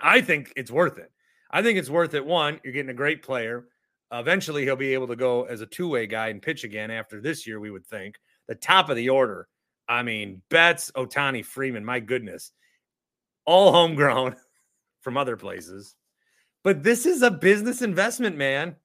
I 0.00 0.20
think 0.20 0.52
it's 0.56 0.70
worth 0.70 0.98
it. 0.98 1.10
I 1.50 1.62
think 1.62 1.78
it's 1.78 1.90
worth 1.90 2.14
it. 2.14 2.24
One, 2.24 2.60
you're 2.62 2.72
getting 2.72 2.90
a 2.90 2.94
great 2.94 3.22
player. 3.22 3.66
Eventually, 4.12 4.64
he'll 4.64 4.76
be 4.76 4.94
able 4.94 5.08
to 5.08 5.16
go 5.16 5.44
as 5.44 5.60
a 5.60 5.66
two 5.66 5.88
way 5.88 6.06
guy 6.06 6.28
and 6.28 6.40
pitch 6.40 6.64
again 6.64 6.90
after 6.90 7.20
this 7.20 7.46
year, 7.46 7.60
we 7.60 7.70
would 7.70 7.86
think. 7.86 8.16
The 8.46 8.54
top 8.54 8.88
of 8.88 8.96
the 8.96 9.10
order. 9.10 9.48
I 9.88 10.02
mean, 10.02 10.42
Betts, 10.50 10.90
Ohtani, 10.92 11.44
Freeman, 11.44 11.84
my 11.84 12.00
goodness, 12.00 12.52
all 13.44 13.72
homegrown 13.72 14.36
from 15.00 15.16
other 15.16 15.36
places. 15.36 15.94
But 16.64 16.82
this 16.82 17.06
is 17.06 17.22
a 17.22 17.30
business 17.30 17.82
investment, 17.82 18.36
man. 18.36 18.76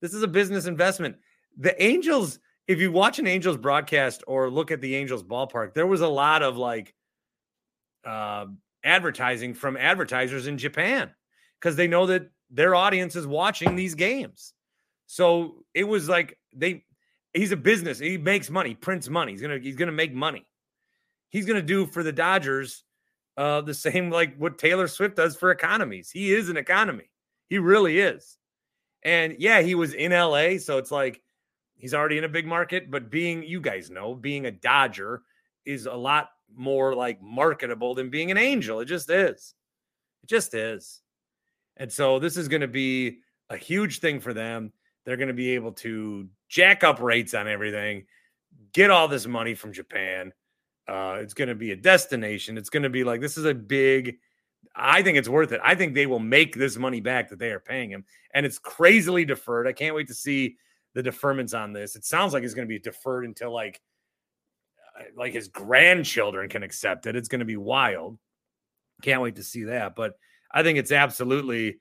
This 0.00 0.12
is 0.12 0.22
a 0.22 0.28
business 0.28 0.66
investment. 0.66 1.16
The 1.58 1.80
Angels, 1.82 2.38
if 2.72 2.80
you 2.80 2.90
watch 2.90 3.18
an 3.18 3.26
Angels 3.26 3.56
broadcast 3.56 4.24
or 4.26 4.50
look 4.50 4.70
at 4.70 4.80
the 4.80 4.96
Angels 4.96 5.22
ballpark, 5.22 5.74
there 5.74 5.86
was 5.86 6.00
a 6.00 6.08
lot 6.08 6.42
of 6.42 6.56
like 6.56 6.94
uh, 8.04 8.46
advertising 8.82 9.54
from 9.54 9.76
advertisers 9.76 10.46
in 10.46 10.58
Japan 10.58 11.10
because 11.60 11.76
they 11.76 11.86
know 11.86 12.06
that 12.06 12.30
their 12.50 12.74
audience 12.74 13.14
is 13.14 13.26
watching 13.26 13.76
these 13.76 13.94
games. 13.94 14.54
So 15.06 15.64
it 15.74 15.84
was 15.84 16.08
like 16.08 16.38
they 16.54 16.84
he's 17.34 17.52
a 17.52 17.56
business. 17.56 17.98
He 17.98 18.18
makes 18.18 18.50
money, 18.50 18.74
prints 18.74 19.08
money. 19.08 19.32
He's 19.32 19.42
gonna 19.42 19.58
he's 19.58 19.76
gonna 19.76 19.92
make 19.92 20.14
money. 20.14 20.46
He's 21.28 21.46
gonna 21.46 21.62
do 21.62 21.86
for 21.86 22.02
the 22.02 22.12
Dodgers 22.12 22.84
uh 23.36 23.60
the 23.60 23.74
same 23.74 24.10
like 24.10 24.36
what 24.36 24.58
Taylor 24.58 24.88
Swift 24.88 25.16
does 25.16 25.36
for 25.36 25.50
economies. 25.50 26.10
He 26.10 26.32
is 26.32 26.48
an 26.48 26.56
economy. 26.56 27.10
He 27.48 27.58
really 27.58 27.98
is. 27.98 28.38
And 29.04 29.36
yeah, 29.38 29.60
he 29.60 29.74
was 29.74 29.94
in 29.94 30.12
LA, 30.12 30.58
so 30.58 30.78
it's 30.78 30.90
like 30.90 31.22
he's 31.82 31.94
already 31.94 32.16
in 32.16 32.24
a 32.24 32.28
big 32.28 32.46
market, 32.46 32.90
but 32.90 33.10
being 33.10 33.42
you 33.42 33.60
guys 33.60 33.90
know, 33.90 34.14
being 34.14 34.46
a 34.46 34.52
Dodger 34.52 35.22
is 35.66 35.86
a 35.86 35.92
lot 35.92 36.30
more 36.54 36.94
like 36.94 37.20
marketable 37.20 37.94
than 37.94 38.08
being 38.08 38.30
an 38.30 38.38
angel. 38.38 38.80
It 38.80 38.86
just 38.86 39.10
is. 39.10 39.54
It 40.22 40.28
just 40.28 40.54
is. 40.54 41.02
And 41.76 41.92
so 41.92 42.20
this 42.20 42.36
is 42.36 42.46
going 42.46 42.60
to 42.60 42.68
be 42.68 43.18
a 43.50 43.56
huge 43.56 43.98
thing 43.98 44.20
for 44.20 44.32
them. 44.32 44.72
They're 45.04 45.16
going 45.16 45.28
to 45.28 45.34
be 45.34 45.50
able 45.50 45.72
to 45.72 46.28
jack 46.48 46.84
up 46.84 47.00
rates 47.00 47.34
on 47.34 47.48
everything, 47.48 48.06
get 48.72 48.90
all 48.90 49.08
this 49.08 49.26
money 49.26 49.54
from 49.54 49.72
Japan. 49.72 50.32
Uh, 50.86 51.18
it's 51.18 51.34
going 51.34 51.48
to 51.48 51.56
be 51.56 51.72
a 51.72 51.76
destination. 51.76 52.56
It's 52.56 52.70
going 52.70 52.84
to 52.84 52.90
be 52.90 53.02
like 53.02 53.20
this 53.20 53.36
is 53.36 53.44
a 53.44 53.54
big. 53.54 54.18
I 54.76 55.02
think 55.02 55.18
it's 55.18 55.28
worth 55.28 55.50
it. 55.50 55.60
I 55.64 55.74
think 55.74 55.94
they 55.94 56.06
will 56.06 56.20
make 56.20 56.54
this 56.54 56.76
money 56.76 57.00
back 57.00 57.30
that 57.30 57.40
they 57.40 57.50
are 57.50 57.60
paying 57.60 57.90
him, 57.90 58.04
and 58.32 58.46
it's 58.46 58.60
crazily 58.60 59.24
deferred. 59.24 59.66
I 59.66 59.72
can't 59.72 59.96
wait 59.96 60.06
to 60.06 60.14
see 60.14 60.56
the 60.94 61.02
deferments 61.02 61.58
on 61.58 61.72
this. 61.72 61.96
It 61.96 62.04
sounds 62.04 62.32
like 62.32 62.42
it's 62.42 62.54
going 62.54 62.66
to 62.66 62.72
be 62.72 62.78
deferred 62.78 63.24
until 63.24 63.52
like 63.52 63.80
uh, 64.98 65.04
like 65.16 65.32
his 65.32 65.48
grandchildren 65.48 66.48
can 66.48 66.62
accept 66.62 67.06
it. 67.06 67.16
It's 67.16 67.28
going 67.28 67.40
to 67.40 67.44
be 67.44 67.56
wild. 67.56 68.18
Can't 69.02 69.22
wait 69.22 69.36
to 69.36 69.42
see 69.42 69.64
that. 69.64 69.94
But 69.96 70.14
I 70.52 70.62
think 70.62 70.78
it's 70.78 70.92
absolutely 70.92 71.78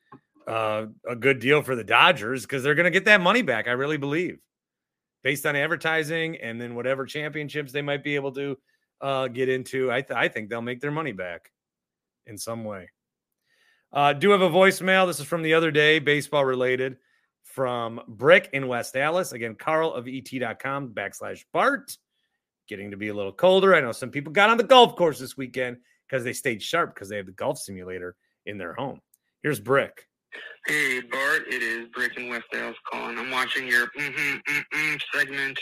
uh, 0.48 0.86
a 1.08 1.16
good 1.16 1.40
deal 1.40 1.62
for 1.62 1.76
the 1.76 1.84
Dodgers 1.84 2.44
because 2.44 2.64
they're 2.64 2.76
going 2.76 2.86
to 2.86 2.92
get 2.92 3.06
that 3.06 3.22
money 3.22 3.42
back. 3.42 3.68
I 3.68 3.72
really 3.72 3.98
believe, 3.98 4.40
based 5.24 5.46
on 5.46 5.56
advertising 5.56 6.38
and 6.38 6.60
then 6.60 6.76
whatever 6.76 7.06
championships 7.06 7.72
they 7.72 7.82
might 7.82 8.04
be 8.04 8.16
able 8.16 8.32
to 8.34 8.58
uh, 9.02 9.28
get 9.28 9.50
into. 9.50 9.92
I, 9.92 10.02
th- 10.02 10.18
I 10.18 10.28
think 10.28 10.50
they'll 10.50 10.62
make 10.62 10.80
their 10.80 10.92
money 10.92 11.12
back 11.12 11.52
in 12.26 12.38
some 12.38 12.64
way. 12.64 12.90
Uh, 13.94 14.14
do 14.14 14.32
have 14.32 14.42
a 14.42 14.50
voicemail. 14.50 15.06
This 15.06 15.20
is 15.20 15.26
from 15.26 15.42
the 15.42 15.54
other 15.54 15.70
day, 15.70 16.00
baseball 16.00 16.46
related, 16.46 16.98
from 17.44 18.02
Brick 18.08 18.50
in 18.54 18.68
West 18.68 18.94
Dallas. 18.94 19.32
Again, 19.32 19.56
Carl 19.56 19.94
of 19.94 20.08
et.com 20.08 20.90
backslash 20.90 21.44
Bart. 21.54 21.98
Getting 22.68 22.92
to 22.92 22.98
be 22.98 23.10
a 23.10 23.14
little 23.14 23.34
colder. 23.34 23.76
I 23.76 23.82
know 23.82 23.92
some 23.92 24.12
people 24.12 24.32
got 24.32 24.50
on 24.50 24.58
the 24.58 24.64
golf 24.64 24.96
course 24.96 25.20
this 25.20 25.36
weekend 25.36 25.78
because 26.08 26.24
they 26.24 26.34
stayed 26.34 26.62
sharp 26.62 26.94
because 26.94 27.10
they 27.10 27.18
have 27.18 27.26
the 27.26 27.32
golf 27.34 27.58
simulator 27.58 28.16
in 28.46 28.58
their 28.58 28.74
home. 28.74 29.02
Here's 29.44 29.60
Brick. 29.60 30.08
Hey, 30.68 31.02
Bart, 31.02 31.44
it 31.48 31.62
is 31.64 31.88
Brick 31.90 32.18
in 32.18 32.30
West 32.30 32.46
Dallas 32.52 32.78
calling. 32.90 33.18
I'm 33.18 33.32
watching 33.32 33.68
your 33.68 33.88
mm-hmm, 33.88 34.38
mm-hmm 34.38 34.96
segment 35.14 35.60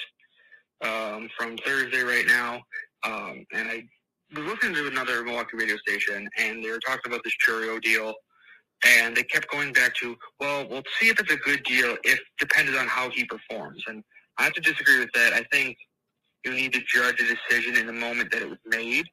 um, 0.83 1.29
from 1.37 1.57
Thursday 1.57 2.01
right 2.01 2.25
now, 2.27 2.61
um, 3.05 3.45
and 3.53 3.67
I 3.67 3.83
was 4.35 4.45
listening 4.45 4.75
to 4.75 4.87
another 4.87 5.23
Milwaukee 5.23 5.57
radio 5.57 5.77
station, 5.77 6.29
and 6.37 6.63
they 6.63 6.69
were 6.69 6.79
talking 6.79 7.11
about 7.11 7.21
this 7.23 7.33
Chourio 7.43 7.81
deal, 7.81 8.13
and 8.85 9.15
they 9.15 9.23
kept 9.23 9.49
going 9.51 9.73
back 9.73 9.93
to, 9.95 10.15
well, 10.39 10.67
we'll 10.69 10.83
see 10.99 11.09
if 11.09 11.19
it's 11.19 11.31
a 11.31 11.37
good 11.37 11.63
deal 11.63 11.97
if 12.03 12.19
depended 12.39 12.75
on 12.75 12.87
how 12.87 13.09
he 13.09 13.25
performs, 13.25 13.83
and 13.87 14.03
I 14.37 14.43
have 14.43 14.53
to 14.53 14.61
disagree 14.61 14.99
with 14.99 15.11
that. 15.13 15.33
I 15.33 15.43
think 15.51 15.77
you 16.45 16.53
need 16.53 16.73
to 16.73 16.81
judge 16.87 17.21
a 17.21 17.35
decision 17.35 17.75
in 17.75 17.85
the 17.87 17.93
moment 17.93 18.31
that 18.31 18.41
it 18.41 18.49
was 18.49 18.59
made, 18.65 19.05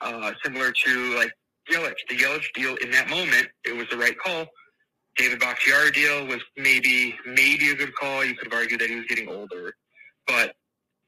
uh, 0.00 0.32
similar 0.42 0.72
to 0.72 1.14
like 1.16 1.32
Yelich. 1.70 1.94
The 2.08 2.16
Yelich 2.16 2.46
deal 2.54 2.76
in 2.76 2.90
that 2.92 3.08
moment, 3.10 3.48
it 3.64 3.76
was 3.76 3.86
the 3.90 3.98
right 3.98 4.18
call 4.18 4.46
David 5.16 5.38
Bakhtiari 5.38 5.90
deal 5.92 6.26
was 6.26 6.42
maybe 6.56 7.16
maybe 7.24 7.70
a 7.70 7.74
good 7.74 7.94
call. 7.94 8.24
You 8.24 8.34
could 8.34 8.52
have 8.52 8.60
argued 8.60 8.80
that 8.80 8.90
he 8.90 8.96
was 8.96 9.04
getting 9.06 9.28
older, 9.28 9.74
but 10.26 10.54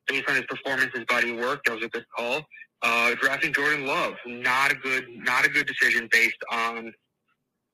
based 0.07 0.29
on 0.29 0.37
his 0.37 0.45
performance, 0.47 0.93
his 0.95 1.05
body 1.07 1.33
of 1.33 1.39
work, 1.39 1.65
that 1.65 1.75
was 1.75 1.85
a 1.85 1.89
good 1.89 2.07
call. 2.17 2.43
Uh, 2.83 3.15
drafting 3.21 3.53
Jordan 3.53 3.87
Love, 3.87 4.15
not 4.27 4.71
a 4.71 4.77
good 4.77 5.07
not 5.09 5.45
a 5.45 5.49
good 5.49 5.67
decision 5.67 6.09
based 6.13 6.39
on 6.53 6.93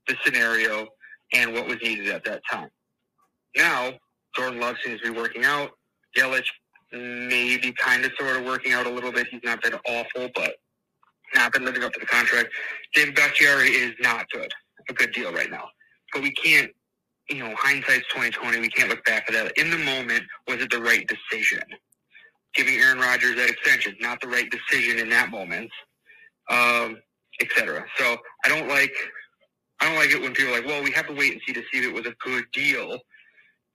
the 0.09 0.17
scenario 0.25 0.89
and 1.35 1.53
what 1.55 1.67
was 1.69 1.79
needed 1.83 2.09
at 2.09 2.25
that 2.25 2.43
time. 2.51 2.69
Now 3.57 3.93
Jordan 4.37 4.61
Love 4.61 4.77
seems 4.85 5.01
to 5.03 5.13
be 5.13 5.19
working 5.19 5.45
out. 5.45 5.73
Yelich 6.17 6.47
maybe 6.93 7.73
kind 7.73 8.05
of 8.05 8.13
sort 8.19 8.37
of 8.37 8.45
working 8.45 8.73
out 8.73 8.87
a 8.87 8.91
little 8.91 9.13
bit. 9.13 9.29
He's 9.31 9.41
not 9.45 9.63
been 9.63 9.75
awful, 9.89 10.31
but 10.35 10.57
not 11.35 11.53
been 11.53 11.65
living 11.65 11.85
up 11.85 11.93
to 11.95 12.01
the 12.01 12.07
contract. 12.07 12.51
David 12.95 13.15
Bakhtiari 13.17 13.71
is 13.71 13.93
not 14.01 14.27
good. 14.33 14.53
A 14.91 14.95
good 14.95 15.13
deal 15.13 15.33
right 15.33 15.51
now 15.51 15.69
but 16.13 16.23
we 16.23 16.33
can't, 16.33 16.71
you 17.31 17.39
know, 17.39 17.55
hindsight's 17.57 18.07
twenty 18.09 18.31
twenty. 18.31 18.61
We 18.61 18.69
can't 18.71 18.91
look 18.91 19.05
back 19.05 19.25
at 19.29 19.35
that. 19.35 19.59
In 19.59 19.71
the 19.71 19.79
moment, 19.79 20.23
was 20.49 20.61
it 20.63 20.71
the 20.71 20.81
right 20.83 21.09
decision? 21.09 21.63
giving 22.55 22.75
Aaron 22.77 22.99
Rodgers 22.99 23.37
that 23.37 23.51
extension, 23.51 23.97
not 24.01 24.21
the 24.21 24.29
right 24.29 24.51
decision 24.51 24.99
in 24.99 25.09
that 25.11 25.31
moment, 25.31 25.71
um, 26.51 26.99
etc. 27.41 27.85
So 27.99 28.17
I 28.45 28.49
don't 28.49 28.69
like 28.69 28.95
I 29.83 29.87
don't 29.87 29.97
like 29.97 30.11
it 30.11 30.23
when 30.23 30.33
people 30.33 30.55
are 30.55 30.59
like, 30.61 30.67
well, 30.67 30.83
we 30.83 30.93
have 30.93 31.09
to 31.09 31.15
wait 31.15 31.33
and 31.33 31.43
see 31.47 31.53
to 31.55 31.63
see 31.73 31.81
if 31.81 31.87
it 31.87 31.95
was 31.95 32.07
a 32.07 32.15
good 32.25 32.45
deal. 32.53 33.01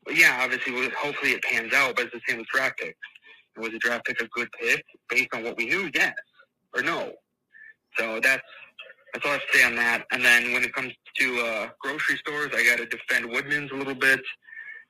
But 0.06 0.18
yeah, 0.18 0.40
obviously, 0.42 0.74
hopefully 0.98 1.34
it 1.34 1.44
pans 1.44 1.74
out, 1.74 1.98
but 1.98 2.06
it's 2.06 2.14
the 2.14 2.22
same 2.28 2.40
with 2.40 2.48
draft 2.48 2.80
picks. 2.80 2.98
Was 3.58 3.74
a 3.74 3.80
draft 3.80 4.06
pick 4.06 4.22
a 4.22 4.28
good 4.28 4.50
pick 4.60 4.84
based 5.10 5.30
on 5.34 5.44
what 5.44 5.58
we 5.58 5.66
knew? 5.66 5.92
Yes 5.94 6.14
or 6.76 6.82
no. 6.84 7.14
So 7.98 8.20
that's 8.22 8.44
that's 9.14 9.26
all 9.26 9.32
I 9.32 9.36
have 9.36 9.42
to 9.52 9.58
say 9.58 9.66
on 9.66 9.76
that. 9.76 10.06
And 10.12 10.24
then 10.24 10.54
when 10.54 10.64
it 10.64 10.74
comes 10.74 10.94
to 11.20 11.40
uh, 11.40 11.70
grocery 11.82 12.18
stores, 12.18 12.52
I 12.56 12.64
got 12.64 12.78
to 12.78 12.86
defend 12.86 13.30
Woodman's 13.32 13.72
a 13.72 13.76
little 13.76 13.96
bit. 13.96 14.20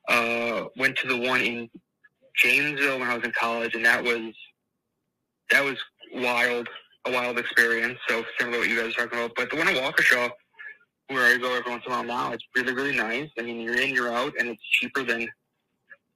Uh, 0.09 0.65
went 0.77 0.97
to 0.97 1.07
the 1.07 1.17
one 1.17 1.41
in 1.41 1.69
Janesville 2.37 2.99
when 2.99 3.09
I 3.09 3.15
was 3.15 3.23
in 3.23 3.31
college, 3.31 3.75
and 3.75 3.85
that 3.85 4.03
was 4.03 4.33
that 5.51 5.63
was 5.63 5.77
wild, 6.13 6.67
a 7.05 7.11
wild 7.11 7.39
experience. 7.39 7.99
So 8.07 8.23
similar 8.39 8.57
to 8.57 8.59
what 8.61 8.69
you 8.69 8.81
guys 8.81 8.93
are 8.97 9.05
talking 9.05 9.19
about. 9.19 9.35
But 9.35 9.49
the 9.49 9.57
one 9.57 9.67
in 9.67 9.75
Waukesha, 9.75 10.29
where 11.07 11.33
I 11.33 11.37
go 11.37 11.55
every 11.55 11.71
once 11.71 11.83
in 11.85 11.91
a 11.91 11.95
while 11.95 12.03
now, 12.03 12.31
it's 12.31 12.43
really 12.55 12.73
really 12.73 12.95
nice. 12.95 13.29
I 13.37 13.41
mean, 13.43 13.61
you're 13.61 13.79
in, 13.79 13.93
you're 13.93 14.13
out, 14.13 14.33
and 14.39 14.49
it's 14.49 14.63
cheaper 14.79 15.03
than 15.03 15.27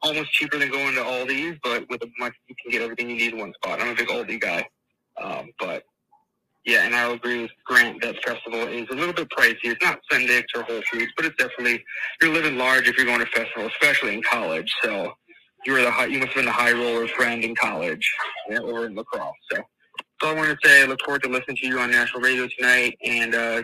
almost 0.01 0.31
cheaper 0.33 0.57
than 0.57 0.71
going 0.71 0.95
to 0.95 1.01
Aldi's, 1.01 1.59
but 1.63 1.87
with 1.89 2.01
a 2.03 2.09
much 2.19 2.33
you 2.47 2.55
can 2.61 2.71
get 2.71 2.81
everything 2.81 3.09
you 3.09 3.17
need 3.17 3.33
in 3.33 3.39
one 3.39 3.53
spot. 3.53 3.81
I'm 3.81 3.89
a 3.89 3.95
big 3.95 4.07
Aldi 4.07 4.39
guy, 4.39 4.67
um, 5.21 5.49
but 5.59 5.83
yeah, 6.65 6.85
and 6.85 6.95
I'll 6.95 7.13
agree 7.13 7.41
with 7.41 7.51
Grant 7.65 8.01
that 8.01 8.23
festival 8.23 8.61
is 8.67 8.87
a 8.91 8.95
little 8.95 9.13
bit 9.13 9.29
pricey. 9.29 9.57
It's 9.63 9.83
not 9.83 9.99
Sendik's 10.11 10.53
or 10.55 10.63
Whole 10.63 10.81
Foods, 10.91 11.11
but 11.15 11.25
it's 11.25 11.37
definitely 11.37 11.83
you're 12.21 12.33
living 12.33 12.57
large 12.57 12.87
if 12.87 12.97
you're 12.97 13.05
going 13.05 13.19
to 13.19 13.25
festival, 13.27 13.67
especially 13.67 14.13
in 14.13 14.21
college. 14.21 14.71
So 14.83 15.13
you 15.65 15.73
were 15.73 15.81
the 15.81 15.91
high, 15.91 16.05
you 16.05 16.19
must 16.19 16.29
have 16.29 16.35
been 16.35 16.45
the 16.45 16.51
high 16.51 16.71
roller 16.71 17.07
friend 17.07 17.43
in 17.43 17.55
college 17.55 18.07
yeah, 18.49 18.59
or 18.59 18.85
in 18.85 18.95
lacrosse. 18.95 19.33
So 19.51 19.61
all 20.23 20.29
I 20.29 20.33
want 20.33 20.59
to 20.61 20.67
say. 20.67 20.83
I 20.83 20.85
look 20.85 21.01
forward 21.03 21.23
to 21.23 21.29
listening 21.29 21.57
to 21.57 21.67
you 21.67 21.79
on 21.79 21.91
national 21.91 22.21
radio 22.21 22.47
tonight 22.57 22.97
and 23.03 23.33
uh, 23.33 23.63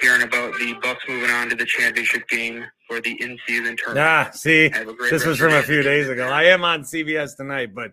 hearing 0.00 0.22
about 0.22 0.52
the 0.58 0.74
Bucks 0.82 1.04
moving 1.08 1.30
on 1.30 1.48
to 1.50 1.56
the 1.56 1.64
championship 1.64 2.28
game 2.28 2.64
for 2.86 3.00
the 3.00 3.20
in-season 3.20 3.76
tournament. 3.76 4.06
Ah, 4.06 4.30
see, 4.32 4.70
Have 4.70 4.88
a 4.88 4.94
great 4.94 5.10
this 5.10 5.24
was 5.24 5.38
from 5.38 5.52
a 5.52 5.62
few 5.62 5.82
days 5.82 6.08
ago. 6.08 6.26
I 6.28 6.44
am 6.44 6.64
on 6.64 6.82
CBS 6.82 7.36
tonight, 7.36 7.74
but 7.74 7.92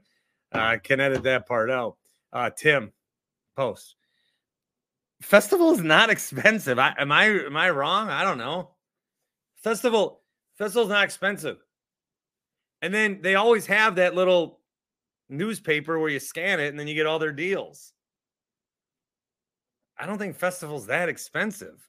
uh, 0.54 0.60
I 0.60 0.78
can 0.78 1.00
edit 1.00 1.24
that 1.24 1.48
part 1.48 1.70
out. 1.70 1.98
Uh, 2.32 2.50
Tim, 2.50 2.92
post. 3.56 3.96
Festival 5.22 5.72
is 5.72 5.82
not 5.82 6.10
expensive. 6.12 6.80
I, 6.80 6.94
am 6.98 7.12
I 7.12 7.26
am 7.26 7.58
I 7.58 7.70
wrong? 7.70 8.10
I 8.10 8.24
don't 8.24 8.38
know. 8.38 8.72
Festival 9.64 10.22
festival's 10.58 10.90
not 10.90 11.04
expensive. 11.04 11.58
And 12.82 12.94
then 12.94 13.20
they 13.22 13.36
always 13.36 13.66
have 13.66 13.96
that 13.96 14.16
little 14.16 14.60
newspaper 15.30 15.98
where 15.98 16.10
you 16.10 16.20
scan 16.20 16.60
it 16.60 16.68
and 16.68 16.80
then 16.80 16.88
you 16.88 16.94
get 16.94 17.08
all 17.08 17.20
their 17.20 17.32
deals. 17.32 17.94
I 19.98 20.06
don't 20.06 20.18
think 20.18 20.36
festival's 20.36 20.88
that 20.88 21.10
expensive. 21.10 21.82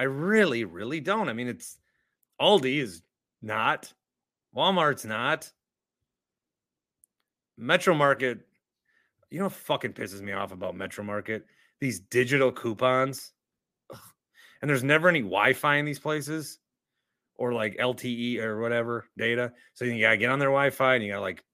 I 0.00 0.04
really, 0.04 0.64
really 0.64 0.98
don't. 0.98 1.28
I 1.28 1.34
mean, 1.34 1.46
it's 1.46 1.76
Aldi 2.40 2.80
is 2.80 3.02
not, 3.42 3.92
Walmart's 4.56 5.04
not, 5.04 5.52
Metro 7.58 7.94
Market. 7.94 8.38
You 9.28 9.40
know 9.40 9.50
fucking 9.50 9.92
pisses 9.92 10.22
me 10.22 10.32
off 10.32 10.52
about 10.52 10.74
Metro 10.74 11.04
Market? 11.04 11.44
These 11.82 12.00
digital 12.00 12.50
coupons. 12.50 13.34
Ugh. 13.92 14.00
And 14.62 14.70
there's 14.70 14.82
never 14.82 15.10
any 15.10 15.20
Wi-Fi 15.20 15.76
in 15.76 15.84
these 15.84 15.98
places 15.98 16.60
or 17.34 17.52
like 17.52 17.76
LTE 17.76 18.38
or 18.38 18.58
whatever 18.58 19.04
data. 19.18 19.52
So 19.74 19.84
you 19.84 20.00
gotta 20.00 20.16
get 20.16 20.30
on 20.30 20.38
their 20.38 20.48
Wi-Fi 20.48 20.94
and 20.94 21.04
you 21.04 21.10
gotta 21.10 21.20
like 21.20 21.44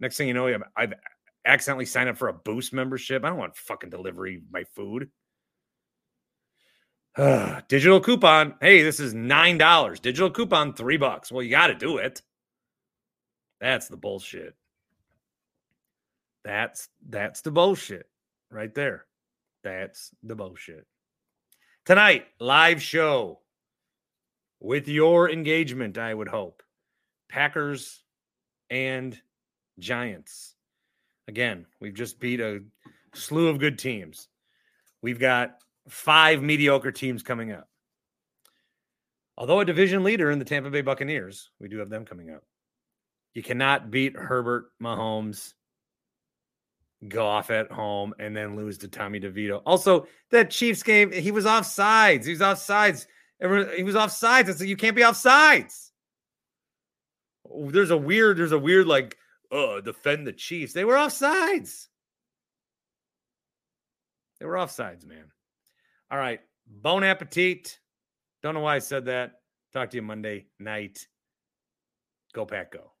next 0.00 0.16
thing 0.16 0.26
you 0.26 0.34
know, 0.34 0.58
I've 0.76 0.94
accidentally 1.44 1.86
signed 1.86 2.08
up 2.08 2.16
for 2.16 2.26
a 2.26 2.34
boost 2.34 2.72
membership. 2.72 3.24
I 3.24 3.28
don't 3.28 3.38
want 3.38 3.56
fucking 3.56 3.90
delivery 3.90 4.42
my 4.50 4.64
food. 4.74 5.08
digital 7.68 8.00
coupon. 8.00 8.54
Hey, 8.60 8.82
this 8.82 9.00
is 9.00 9.14
nine 9.14 9.56
dollars. 9.56 10.00
Digital 10.00 10.30
coupon, 10.30 10.74
three 10.74 10.98
bucks. 10.98 11.32
Well, 11.32 11.42
you 11.42 11.50
got 11.50 11.68
to 11.68 11.74
do 11.74 11.96
it. 11.96 12.20
That's 13.60 13.88
the 13.88 13.96
bullshit. 13.96 14.54
That's 16.44 16.88
that's 17.08 17.40
the 17.40 17.50
bullshit 17.50 18.06
right 18.50 18.74
there. 18.74 19.06
That's 19.64 20.10
the 20.22 20.34
bullshit. 20.34 20.86
Tonight, 21.86 22.26
live 22.38 22.82
show 22.82 23.40
with 24.60 24.86
your 24.86 25.30
engagement. 25.30 25.96
I 25.96 26.12
would 26.12 26.28
hope 26.28 26.62
Packers 27.30 28.02
and 28.68 29.18
Giants. 29.78 30.54
Again, 31.28 31.64
we've 31.80 31.94
just 31.94 32.20
beat 32.20 32.40
a 32.40 32.60
slew 33.14 33.48
of 33.48 33.58
good 33.58 33.78
teams. 33.78 34.28
We've 35.00 35.18
got 35.18 35.62
five 35.88 36.42
mediocre 36.42 36.92
teams 36.92 37.22
coming 37.22 37.52
up. 37.52 37.68
Although 39.38 39.60
a 39.60 39.64
division 39.64 40.02
leader 40.02 40.30
in 40.30 40.38
the 40.38 40.44
Tampa 40.44 40.70
Bay 40.70 40.80
Buccaneers, 40.80 41.50
we 41.60 41.68
do 41.68 41.78
have 41.78 41.90
them 41.90 42.04
coming 42.04 42.30
up. 42.30 42.42
You 43.34 43.42
cannot 43.42 43.90
beat 43.90 44.16
Herbert 44.16 44.70
Mahomes, 44.82 45.52
Goff 47.06 47.50
at 47.50 47.70
home, 47.70 48.14
and 48.18 48.34
then 48.34 48.56
lose 48.56 48.78
to 48.78 48.88
Tommy 48.88 49.20
DeVito. 49.20 49.60
Also, 49.66 50.06
that 50.30 50.50
Chiefs 50.50 50.82
game, 50.82 51.12
he 51.12 51.30
was 51.30 51.44
off 51.44 51.66
sides. 51.66 52.24
He 52.24 52.32
was 52.32 52.40
off 52.40 52.58
sides. 52.58 53.06
Everyone, 53.38 53.68
he 53.76 53.82
was 53.82 53.94
off 53.94 54.10
sides. 54.10 54.48
I 54.48 54.54
said, 54.54 54.68
you 54.68 54.76
can't 54.76 54.96
be 54.96 55.02
off 55.02 55.16
sides. 55.16 55.92
There's 57.54 57.90
a 57.90 57.96
weird, 57.96 58.38
there's 58.38 58.52
a 58.52 58.58
weird 58.58 58.86
like, 58.86 59.18
oh, 59.52 59.82
defend 59.82 60.26
the 60.26 60.32
Chiefs. 60.32 60.72
They 60.72 60.86
were 60.86 60.96
off 60.96 61.12
sides. 61.12 61.90
They 64.40 64.46
were 64.46 64.56
off 64.56 64.70
sides, 64.70 65.04
man. 65.04 65.30
All 66.10 66.18
right. 66.18 66.40
Bon 66.66 67.02
appetit. 67.02 67.78
Don't 68.42 68.54
know 68.54 68.60
why 68.60 68.76
I 68.76 68.80
said 68.80 69.06
that. 69.06 69.40
Talk 69.72 69.90
to 69.90 69.96
you 69.96 70.02
Monday 70.02 70.46
night. 70.58 71.06
Go 72.32 72.46
Pack 72.46 72.72
Go. 72.72 72.95